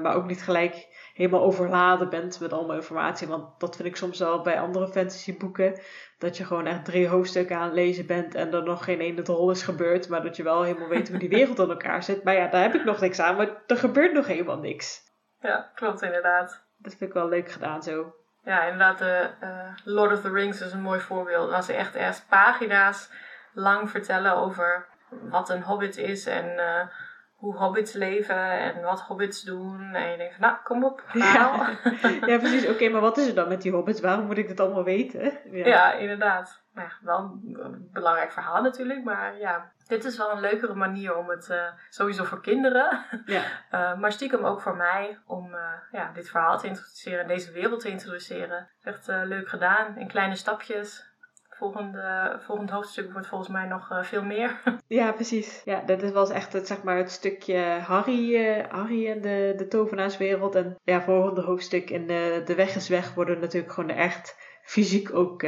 maar 0.00 0.14
ook 0.14 0.26
niet 0.26 0.42
gelijk 0.42 0.86
helemaal 1.14 1.42
overladen 1.42 2.10
bent 2.10 2.40
met 2.40 2.52
allemaal 2.52 2.76
informatie. 2.76 3.28
Want 3.28 3.60
dat 3.60 3.76
vind 3.76 3.88
ik 3.88 3.96
soms 3.96 4.18
wel 4.18 4.42
bij 4.42 4.60
andere 4.60 4.88
fantasyboeken. 4.88 5.80
Dat 6.18 6.36
je 6.36 6.44
gewoon 6.44 6.66
echt 6.66 6.84
drie 6.84 7.08
hoofdstukken 7.08 7.56
aan 7.56 7.64
het 7.64 7.74
lezen 7.74 8.06
bent 8.06 8.34
en 8.34 8.52
er 8.52 8.62
nog 8.62 8.84
geen 8.84 9.00
ene 9.00 9.22
rol 9.22 9.50
is 9.50 9.62
gebeurd. 9.62 10.08
Maar 10.08 10.22
dat 10.22 10.36
je 10.36 10.42
wel 10.42 10.62
helemaal 10.62 10.88
weet 10.88 11.08
hoe 11.08 11.18
die 11.18 11.28
wereld 11.28 11.58
in 11.58 11.70
elkaar 11.70 12.02
zit. 12.02 12.24
Maar 12.24 12.34
ja, 12.34 12.48
daar 12.48 12.62
heb 12.62 12.74
ik 12.74 12.84
nog 12.84 13.00
niks 13.00 13.20
aan, 13.20 13.36
maar 13.36 13.62
er 13.66 13.76
gebeurt 13.76 14.12
nog 14.12 14.26
helemaal 14.26 14.58
niks. 14.58 15.00
ja, 15.40 15.70
klopt 15.74 16.02
inderdaad. 16.02 16.67
Dat 16.78 16.94
vind 16.94 17.10
ik 17.10 17.12
wel 17.12 17.28
leuk 17.28 17.50
gedaan 17.50 17.82
zo. 17.82 18.14
Ja, 18.44 18.62
inderdaad, 18.62 18.98
de 18.98 19.30
eh, 19.40 19.70
Lord 19.84 20.12
of 20.12 20.20
the 20.20 20.30
Rings 20.30 20.60
is 20.60 20.72
een 20.72 20.80
mooi 20.80 21.00
voorbeeld. 21.00 21.52
Als 21.52 21.66
ze 21.66 21.72
echt 21.72 21.94
eerst 21.94 22.28
pagina's 22.28 23.10
lang 23.52 23.90
vertellen 23.90 24.36
over 24.36 24.86
wat 25.08 25.50
een 25.50 25.62
hobbit 25.62 25.96
is 25.96 26.26
en 26.26 26.58
eh, 26.58 26.86
hoe 27.34 27.56
hobbits 27.56 27.92
leven 27.92 28.50
en 28.50 28.82
wat 28.82 29.00
hobbits 29.00 29.42
doen. 29.42 29.94
En 29.94 30.10
je 30.10 30.16
denkt 30.16 30.34
van, 30.34 30.48
nou, 30.48 30.56
kom 30.64 30.84
op, 30.84 31.02
verhaal. 31.06 31.66
Ja, 32.30 32.38
precies. 32.38 32.68
Oké, 32.68 32.88
maar 32.88 33.00
wat 33.00 33.16
is 33.16 33.28
er 33.28 33.34
dan 33.34 33.48
met 33.48 33.62
die 33.62 33.72
hobbits? 33.72 34.00
Waarom 34.00 34.26
moet 34.26 34.38
ik 34.38 34.48
dit 34.48 34.60
allemaal 34.60 34.84
weten? 34.84 35.38
Ja, 35.50 35.92
inderdaad. 35.92 36.62
Ja, 36.74 36.92
wel 37.00 37.18
een 37.18 37.88
belangrijk 37.92 38.32
verhaal 38.32 38.62
natuurlijk. 38.62 39.04
Maar 39.04 39.38
ja, 39.38 39.72
dit 39.88 40.04
is 40.04 40.16
wel 40.16 40.32
een 40.32 40.40
leukere 40.40 40.74
manier 40.74 41.16
om 41.16 41.28
het 41.28 41.50
eh, 41.50 41.66
sowieso 41.90 42.24
voor 42.24 42.40
kinderen. 42.40 43.04
Ja. 43.26 43.42
eh, 43.70 43.98
maar 43.98 44.12
stiekem 44.12 44.44
ook 44.44 44.60
voor 44.60 44.76
mij 44.76 45.18
om 45.26 45.54
eh, 45.54 45.60
ja, 45.92 46.10
dit 46.14 46.30
verhaal 46.30 46.58
te 46.58 46.66
introduceren 46.66 47.20
en 47.20 47.28
deze 47.28 47.52
wereld 47.52 47.80
te 47.80 47.88
introduceren. 47.88 48.68
Echt 48.82 49.06
leuk 49.06 49.48
gedaan, 49.48 49.96
in 49.96 50.08
kleine 50.08 50.36
stapjes. 50.36 51.06
Volgende, 51.50 52.36
volgend 52.40 52.70
hoofdstuk 52.70 53.12
wordt 53.12 53.26
volgens 53.26 53.50
mij 53.50 53.66
nog 53.66 54.00
veel 54.02 54.22
meer. 54.22 54.50
Ja, 54.86 55.12
precies. 55.12 55.62
Ja, 55.64 55.80
dat 55.80 56.10
was 56.10 56.30
echt 56.30 56.52
het, 56.52 56.66
zeg 56.66 56.82
maar, 56.82 56.96
het 56.96 57.10
stukje 57.10 57.58
Harry, 57.86 58.60
Harry 58.68 59.10
en 59.10 59.20
de, 59.20 59.54
de 59.56 59.68
tovenaarswereld. 59.68 60.54
En 60.54 60.76
ja, 60.84 61.00
volgende 61.02 61.40
hoofdstuk 61.40 61.90
in 61.90 62.06
de, 62.06 62.42
de 62.44 62.54
Weg 62.54 62.74
is 62.74 62.88
Weg 62.88 63.14
worden 63.14 63.40
natuurlijk 63.40 63.72
gewoon 63.72 63.90
echt 63.90 64.36
fysiek 64.62 65.14
ook 65.14 65.42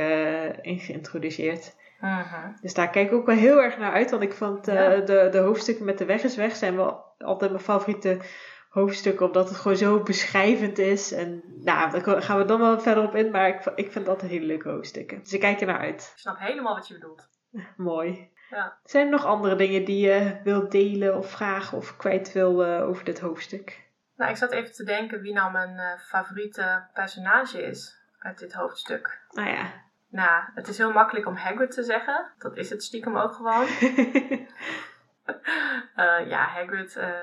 in 0.63 0.79
geïntroduceerd. 0.79 1.75
Dus 2.61 2.75
daar 2.75 2.91
kijk 2.91 3.07
ik 3.07 3.15
ook 3.15 3.27
wel 3.27 3.37
heel 3.37 3.63
erg 3.63 3.79
naar 3.79 3.93
uit. 3.93 4.11
Want 4.11 4.23
ik 4.23 4.33
vond 4.33 4.69
eh, 4.69 4.75
Ja. 4.75 4.97
de, 4.97 5.29
de 5.31 5.39
hoofdstukken 5.39 5.85
met 5.85 5.99
de 5.99 6.05
Weg 6.05 6.23
is 6.23 6.37
Weg 6.37 6.57
zijn 6.57 6.77
wel 6.77 7.05
altijd 7.19 7.51
mijn 7.51 7.63
favoriete 7.63 8.21
hoofdstukken. 8.69 9.27
Omdat 9.27 9.49
het 9.49 9.59
gewoon 9.59 9.77
zo 9.77 10.03
beschrijvend 10.03 10.79
is. 10.79 11.13
En 11.13 11.43
nou, 11.65 11.91
daar 11.91 12.23
gaan 12.23 12.39
we 12.39 12.45
dan 12.45 12.61
wel 12.61 12.81
verder 12.81 13.05
op 13.05 13.15
in. 13.15 13.31
Maar 13.31 13.49
ik, 13.49 13.65
ik 13.75 13.93
vind 13.93 14.07
dat 14.07 14.21
hele 14.21 14.47
leuke 14.47 14.69
hoofdstukken. 14.69 15.19
Dus 15.23 15.33
ik 15.33 15.41
kijk 15.41 15.61
er 15.61 15.67
naar 15.67 15.81
uit. 15.81 16.11
Ik 16.15 16.19
snap 16.19 16.39
helemaal 16.39 16.75
wat 16.75 16.89
je 16.89 16.95
bedoelt. 16.95 17.29
Mooi. 17.77 18.31
Ja. 18.51 18.79
Zijn 18.85 19.05
er 19.05 19.11
nog 19.11 19.25
andere 19.25 19.57
dingen 19.57 19.85
die 19.85 20.07
je 20.07 20.41
wilt 20.45 20.71
delen 20.71 21.17
of 21.17 21.31
vragen 21.31 21.79
of 21.79 21.97
kwijt 21.97 22.33
wil 22.33 22.65
eh, 22.65 22.89
over 22.89 23.05
dit 23.05 23.21
hoofdstuk? 23.21 23.89
Nou, 24.17 24.31
ik 24.31 24.37
zat 24.37 24.53
even 24.53 24.73
te 24.73 24.85
denken 24.85 25.21
wie 25.21 25.33
nou 25.33 25.53
mijn 25.53 25.79
eh, 25.79 25.99
favoriete 25.99 26.87
personage 26.95 27.63
is 27.63 28.01
uit 28.19 28.39
dit 28.39 28.53
hoofdstuk. 28.53 29.21
Nou 29.31 29.49
ja. 29.49 29.73
Nou, 30.11 30.43
het 30.55 30.69
is 30.69 30.79
heel 30.79 30.93
makkelijk 30.93 31.27
om 31.27 31.37
Hagrid 31.37 31.71
te 31.71 31.83
zeggen. 31.83 32.33
Dat 32.39 32.57
is 32.57 32.71
het 32.71 32.83
stiekem 32.83 33.17
ook 33.17 33.33
gewoon. 33.33 33.67
Eh, 35.95 36.29
ja, 36.29 36.45
Hagrid. 36.45 36.97
eh, 36.97 37.21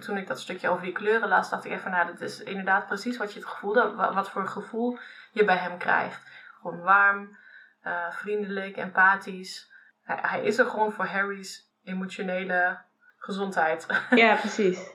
toen 0.00 0.16
ik 0.16 0.26
dat 0.26 0.40
stukje 0.40 0.68
over 0.68 0.84
die 0.84 0.92
kleuren 0.92 1.28
las, 1.28 1.50
dacht 1.50 1.64
ik 1.64 1.72
even, 1.72 1.90
nou, 1.90 2.06
dat 2.06 2.20
is 2.20 2.42
inderdaad 2.42 2.86
precies 2.86 3.16
wat 3.16 3.32
je 3.32 3.38
het 3.38 3.48
gevoel, 3.48 3.72
dat, 3.72 3.94
wat 3.94 4.30
voor 4.30 4.48
gevoel 4.48 4.98
je 5.32 5.44
bij 5.44 5.56
hem 5.56 5.78
krijgt. 5.78 6.28
Gewoon 6.60 6.80
warm, 6.80 7.38
uh, 7.86 8.10
vriendelijk, 8.10 8.76
empathisch. 8.76 9.72
Hij, 10.02 10.18
hij, 10.22 10.42
is 10.42 10.58
er 10.58 10.66
gewoon 10.66 10.92
voor 10.92 11.04
Harry's 11.06 11.70
emotionele 11.84 12.78
gezondheid. 13.16 13.86
Ja, 14.10 14.34
precies. 14.44 14.90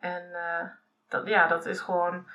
en 0.00 0.28
uh, 0.32 0.68
dat, 1.08 1.26
ja, 1.26 1.46
dat 1.46 1.66
is 1.66 1.80
gewoon 1.80 2.28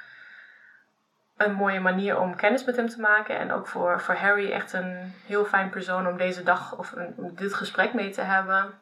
een 1.46 1.54
mooie 1.54 1.80
manier 1.80 2.20
om 2.20 2.36
kennis 2.36 2.66
met 2.66 2.76
hem 2.76 2.90
te 2.90 3.00
maken. 3.00 3.38
En 3.38 3.52
ook 3.52 3.68
voor, 3.68 4.02
voor 4.02 4.16
Harry 4.16 4.52
echt 4.52 4.74
een 4.74 5.14
heel 5.26 5.46
fijn 5.46 5.70
persoon 5.70 6.08
om 6.08 6.18
deze 6.18 6.44
dag 6.44 6.78
of 6.78 6.92
een, 6.92 7.32
dit 7.36 7.54
gesprek 7.54 7.94
mee 7.94 8.10
te 8.10 8.22
hebben. 8.22 8.74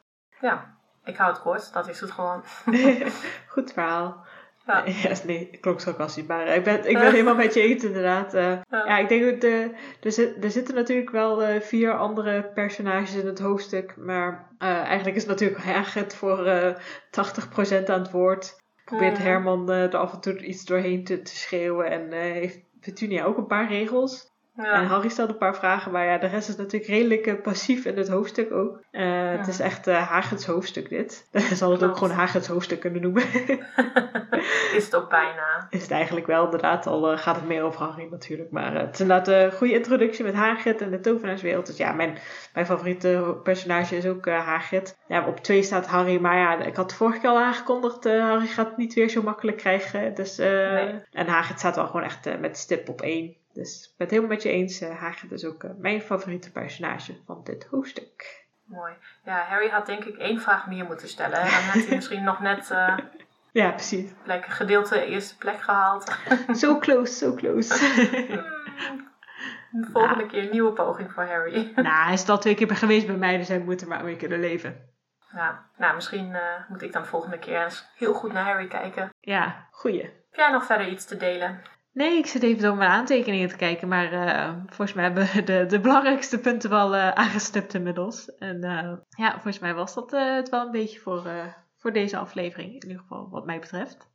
Ja, 0.42 0.78
ik 1.04 1.18
hou 1.18 1.32
het 1.32 1.42
kort, 1.42 1.74
dat 1.74 1.90
is 1.90 2.00
het 2.00 2.12
gewoon. 2.12 2.44
Goed 3.54 3.74
verhaal. 3.74 4.26
Ja. 4.66 4.84
ja 5.04 5.16
nee, 5.26 5.58
klonk 5.62 5.80
sarcastisch, 5.80 6.26
maar 6.26 6.48
ik 6.48 6.64
ben, 6.64 6.90
ik 6.90 6.98
ben 6.98 7.12
helemaal 7.12 7.36
met 7.36 7.54
je 7.54 7.62
eens 7.62 7.84
inderdaad. 7.84 8.36
Uh, 8.36 8.58
ja. 8.70 8.98
ik 8.98 9.10
denk 9.10 9.24
dat 9.24 9.42
de, 9.42 9.72
er, 10.02 10.44
er 10.44 10.52
zitten 10.52 10.76
natuurlijk 10.76 11.10
wel 11.10 11.44
uh, 11.44 11.62
vier 11.62 11.94
andere 11.94 12.44
personages 12.54 13.16
in 13.16 13.28
het 13.28 13.40
hoofdstuk, 13.40 13.94
maar 13.98 14.48
uh, 14.60 14.70
eigenlijk 14.70 15.16
is 15.16 15.22
het 15.22 15.32
natuurlijk 15.32 15.64
Hagrid 15.64 16.16
voor 16.16 16.38
80% 16.38 17.86
aan 17.86 18.00
het 18.00 18.12
woord. 18.12 18.58
Probeert. 18.90 19.18
Herman 19.18 19.70
er 19.70 19.98
af 19.98 20.14
en 20.14 20.20
toe 20.20 20.46
iets 20.46 20.66
doorheen 20.66 21.04
te, 21.04 21.22
te 21.22 21.36
schreeuwen 21.36 21.92
en 21.92 22.12
heeft 22.12 22.60
Petunia 22.80 23.24
ook 23.24 23.38
een 23.38 23.46
paar 23.46 23.68
regels. 23.68 24.29
En 24.66 24.86
Harry 24.86 25.10
stelt 25.10 25.30
een 25.30 25.38
paar 25.38 25.56
vragen, 25.56 25.92
maar 25.92 26.06
ja, 26.06 26.18
de 26.18 26.28
rest 26.28 26.50
is 26.50 26.56
natuurlijk 26.56 26.92
redelijk 26.92 27.28
uh, 27.28 27.42
passief 27.42 27.86
in 27.86 27.98
het 27.98 28.08
hoofdstuk 28.08 28.52
ook. 28.54 28.84
Uh, 28.92 29.32
Het 29.32 29.48
is 29.48 29.60
echt 29.60 29.88
uh, 29.88 30.08
Hagens 30.10 30.46
hoofdstuk 30.46 30.90
dit. 30.90 31.28
Dan 31.32 31.42
zal 31.42 31.72
het 31.72 31.84
ook 31.84 31.98
gewoon 31.98 32.14
Hagens 32.14 32.48
hoofdstuk 32.48 32.80
kunnen 32.80 33.02
noemen. 33.02 33.24
is 34.78 34.86
het 34.86 34.96
ook 34.96 35.10
bijna. 35.10 35.68
Is 35.70 35.82
het 35.82 35.92
eigenlijk 35.92 36.28
wel, 36.28 36.44
inderdaad. 36.44 36.88
Al 36.88 37.18
gaat 37.18 37.36
het 37.36 37.48
meer 37.48 37.64
over 37.64 37.82
Harry 37.82 38.08
natuurlijk. 38.12 38.52
Maar 38.52 38.76
het 38.76 38.94
is 38.94 39.00
inderdaad 39.00 39.28
een 39.28 39.52
goede 39.52 39.74
introductie 39.74 40.24
met 40.24 40.34
Hagrid 40.34 40.82
en 40.82 40.92
de 40.92 41.00
tovenaarswereld. 41.00 41.66
Dus 41.66 41.78
ja, 41.78 41.92
mijn, 41.92 42.18
mijn 42.54 42.66
favoriete 42.66 43.40
personage 43.44 43.98
is 43.98 44.06
ook 44.06 44.26
Hagrid. 44.26 44.98
Ja, 45.08 45.28
op 45.28 45.40
twee 45.40 45.64
staat 45.64 45.88
Harry, 45.88 46.22
maar 46.22 46.38
ja, 46.38 46.64
ik 46.64 46.76
had 46.76 46.94
vorige 46.94 47.20
keer 47.20 47.30
al 47.30 47.40
aangekondigd, 47.40 48.04
Harry 48.04 48.48
gaat 48.48 48.68
het 48.68 48.78
niet 48.78 48.94
weer 48.94 49.10
zo 49.10 49.22
makkelijk 49.22 49.58
krijgen. 49.58 50.14
Dus, 50.16 50.38
nee. 50.38 51.02
En 51.12 51.28
Hagrid 51.28 51.60
staat 51.60 51.76
wel 51.76 51.86
gewoon 51.86 52.04
echt 52.04 52.40
met 52.40 52.58
stip 52.58 52.90
op 52.90 53.02
één. 53.02 53.38
Dus 53.60 53.84
ik 53.84 53.98
ben 53.98 54.08
het 54.08 54.10
helemaal 54.10 54.36
met 54.36 54.44
je 54.44 54.50
eens. 54.50 54.82
Uh, 54.82 55.00
Hagrid 55.00 55.32
is 55.32 55.46
ook 55.46 55.64
uh, 55.64 55.72
mijn 55.78 56.02
favoriete 56.02 56.52
personage 56.52 57.18
van 57.26 57.42
dit 57.44 57.68
hoofdstuk. 57.72 58.46
Mooi. 58.64 58.94
Ja, 59.24 59.44
Harry 59.44 59.70
had 59.70 59.86
denk 59.86 60.04
ik 60.04 60.18
één 60.18 60.42
vraag 60.42 60.68
meer 60.68 60.86
moeten 60.86 61.08
stellen. 61.08 61.40
Dan 61.40 61.48
had 61.48 61.86
hij 61.86 61.96
misschien 61.96 62.24
nog 62.24 62.40
net... 62.40 62.70
Uh, 62.72 62.98
ja, 63.62 63.72
precies. 63.72 64.12
Lekker 64.24 64.52
gedeelte 64.52 65.06
eerste 65.06 65.38
plek 65.38 65.62
gehaald. 65.62 66.18
so 66.52 66.78
close, 66.78 67.14
so 67.14 67.34
close. 67.34 67.70
De 69.72 69.88
volgende 69.92 70.16
nou. 70.16 70.28
keer 70.28 70.44
een 70.44 70.52
nieuwe 70.52 70.72
poging 70.72 71.12
voor 71.12 71.24
Harry. 71.24 71.72
nou, 71.76 72.04
hij 72.04 72.14
is 72.14 72.30
al 72.30 72.40
twee 72.40 72.56
keer 72.56 72.76
geweest 72.76 73.08
bij 73.08 73.16
mij, 73.16 73.38
dus 73.38 73.48
hij 73.48 73.60
moet 73.60 73.82
er 73.82 73.88
maar 73.88 74.04
mee 74.04 74.18
kunnen 74.18 74.40
leven. 74.40 74.88
Ja, 75.32 75.66
nou, 75.78 75.96
misschien 75.96 76.38
moet 76.68 76.82
ik 76.82 76.94
dan 76.94 77.02
de 77.02 77.08
volgende 77.08 77.40
keer 77.40 77.64
eens 77.64 77.88
heel 77.96 78.14
goed 78.14 78.34
naar 78.34 78.46
Harry 78.46 78.68
kijken. 78.68 79.10
Ja, 79.20 79.68
goeie. 79.72 80.02
Heb 80.02 80.36
jij 80.36 80.52
nog 80.52 80.66
verder 80.66 80.88
iets 80.88 81.06
te 81.06 81.18
delen? 81.18 81.62
Nee, 81.92 82.18
ik 82.18 82.26
zit 82.26 82.44
even 82.44 82.64
door 82.64 82.76
mijn 82.76 82.90
aantekeningen 82.90 83.50
te 83.50 83.56
kijken, 83.56 83.88
maar 83.88 84.14
uh, 84.14 84.54
volgens 84.66 84.94
mij 84.94 85.04
hebben 85.04 85.28
we 85.34 85.44
de, 85.44 85.66
de 85.66 85.80
belangrijkste 85.80 86.40
punten 86.40 86.70
wel 86.70 86.96
uh, 86.96 87.12
aangestipt 87.12 87.74
inmiddels. 87.74 88.36
En 88.36 88.64
uh, 88.64 88.94
ja, 89.10 89.32
volgens 89.32 89.60
mij 89.60 89.74
was 89.74 89.94
dat 89.94 90.12
het 90.12 90.50
wel 90.50 90.66
een 90.66 90.72
beetje 90.72 91.00
voor, 91.00 91.24
voor 91.78 91.94
deze 91.94 92.18
aflevering, 92.18 92.68
in 92.70 92.90
ieder 92.90 93.00
geval 93.00 93.30
wat 93.30 93.46
mij 93.46 93.60
betreft. 93.60 94.10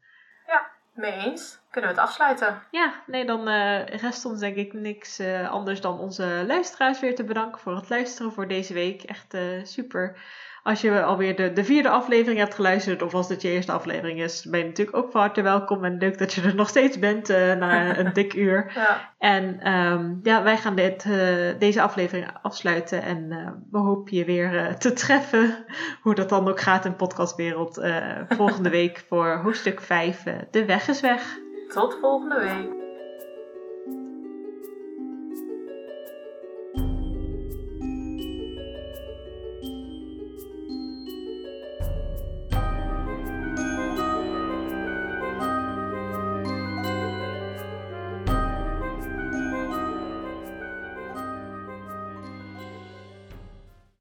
Ja, 0.47 0.71
mee 0.95 1.13
eens. 1.13 1.61
Kunnen 1.71 1.91
we 1.91 1.97
het 1.97 2.07
afsluiten? 2.09 2.63
Ja, 2.71 3.03
nee, 3.07 3.25
dan 3.25 3.49
rest 3.85 4.25
ons 4.25 4.41
denk 4.41 4.57
ik 4.57 4.73
niks 4.73 5.21
anders 5.51 5.81
dan 5.81 5.99
onze 5.99 6.45
luisteraars 6.47 7.01
weer 7.01 7.15
te 7.15 7.25
bedanken 7.25 7.61
voor 7.61 7.77
het 7.77 7.89
luisteren 7.89 8.33
voor 8.33 8.49
deze 8.49 8.75
week. 8.75 9.03
Echt 9.03 9.37
super 9.63 10.23
als 10.65 10.81
je 10.81 11.03
alweer 11.03 11.37
de, 11.37 11.53
de 11.53 11.65
vierde 11.65 11.89
aflevering 11.89 12.39
hebt 12.39 12.55
geluisterd, 12.55 13.03
of 13.03 13.15
als 13.15 13.29
dit 13.29 13.43
je 13.43 13.49
eerste 13.49 13.73
aflevering 13.73 14.21
is, 14.21 14.45
ben 14.45 14.61
je 14.61 14.67
natuurlijk 14.67 14.97
ook 14.97 15.11
van 15.11 15.21
harte 15.21 15.43
welkom. 15.43 15.85
En 15.85 15.99
leuk 15.99 16.19
dat 16.19 16.33
je 16.33 16.43
er 16.43 16.55
nog 16.55 16.69
steeds 16.69 16.99
bent 16.99 17.31
uh, 17.31 17.37
na 17.55 17.83
een 17.99 18.13
dik 18.13 18.35
uur. 18.35 18.73
Ja. 18.75 19.15
En 19.19 19.73
um, 19.73 20.21
ja, 20.23 20.43
wij 20.43 20.57
gaan 20.57 20.75
dit, 20.75 21.05
uh, 21.05 21.59
deze 21.59 21.83
aflevering 21.83 22.27
afsluiten. 22.43 23.03
En 23.03 23.31
uh, 23.31 23.49
we 23.71 23.79
hopen 23.79 24.17
je 24.17 24.25
weer 24.25 24.77
te 24.79 24.93
treffen. 24.93 25.65
Hoe 26.03 26.15
dat 26.15 26.29
dan 26.29 26.49
ook 26.49 26.61
gaat 26.61 26.85
in 26.85 26.97
podcastwereld. 26.97 27.81
volgende 28.29 28.71
week 28.81 29.05
voor 29.09 29.41
hoofdstuk 29.43 29.81
5. 29.81 30.23
de 30.51 30.65
weg 30.65 30.89
is 30.89 31.01
weg. 31.01 31.39
Tot 31.69 31.99
volgende 32.01 32.39
week. 32.39 32.84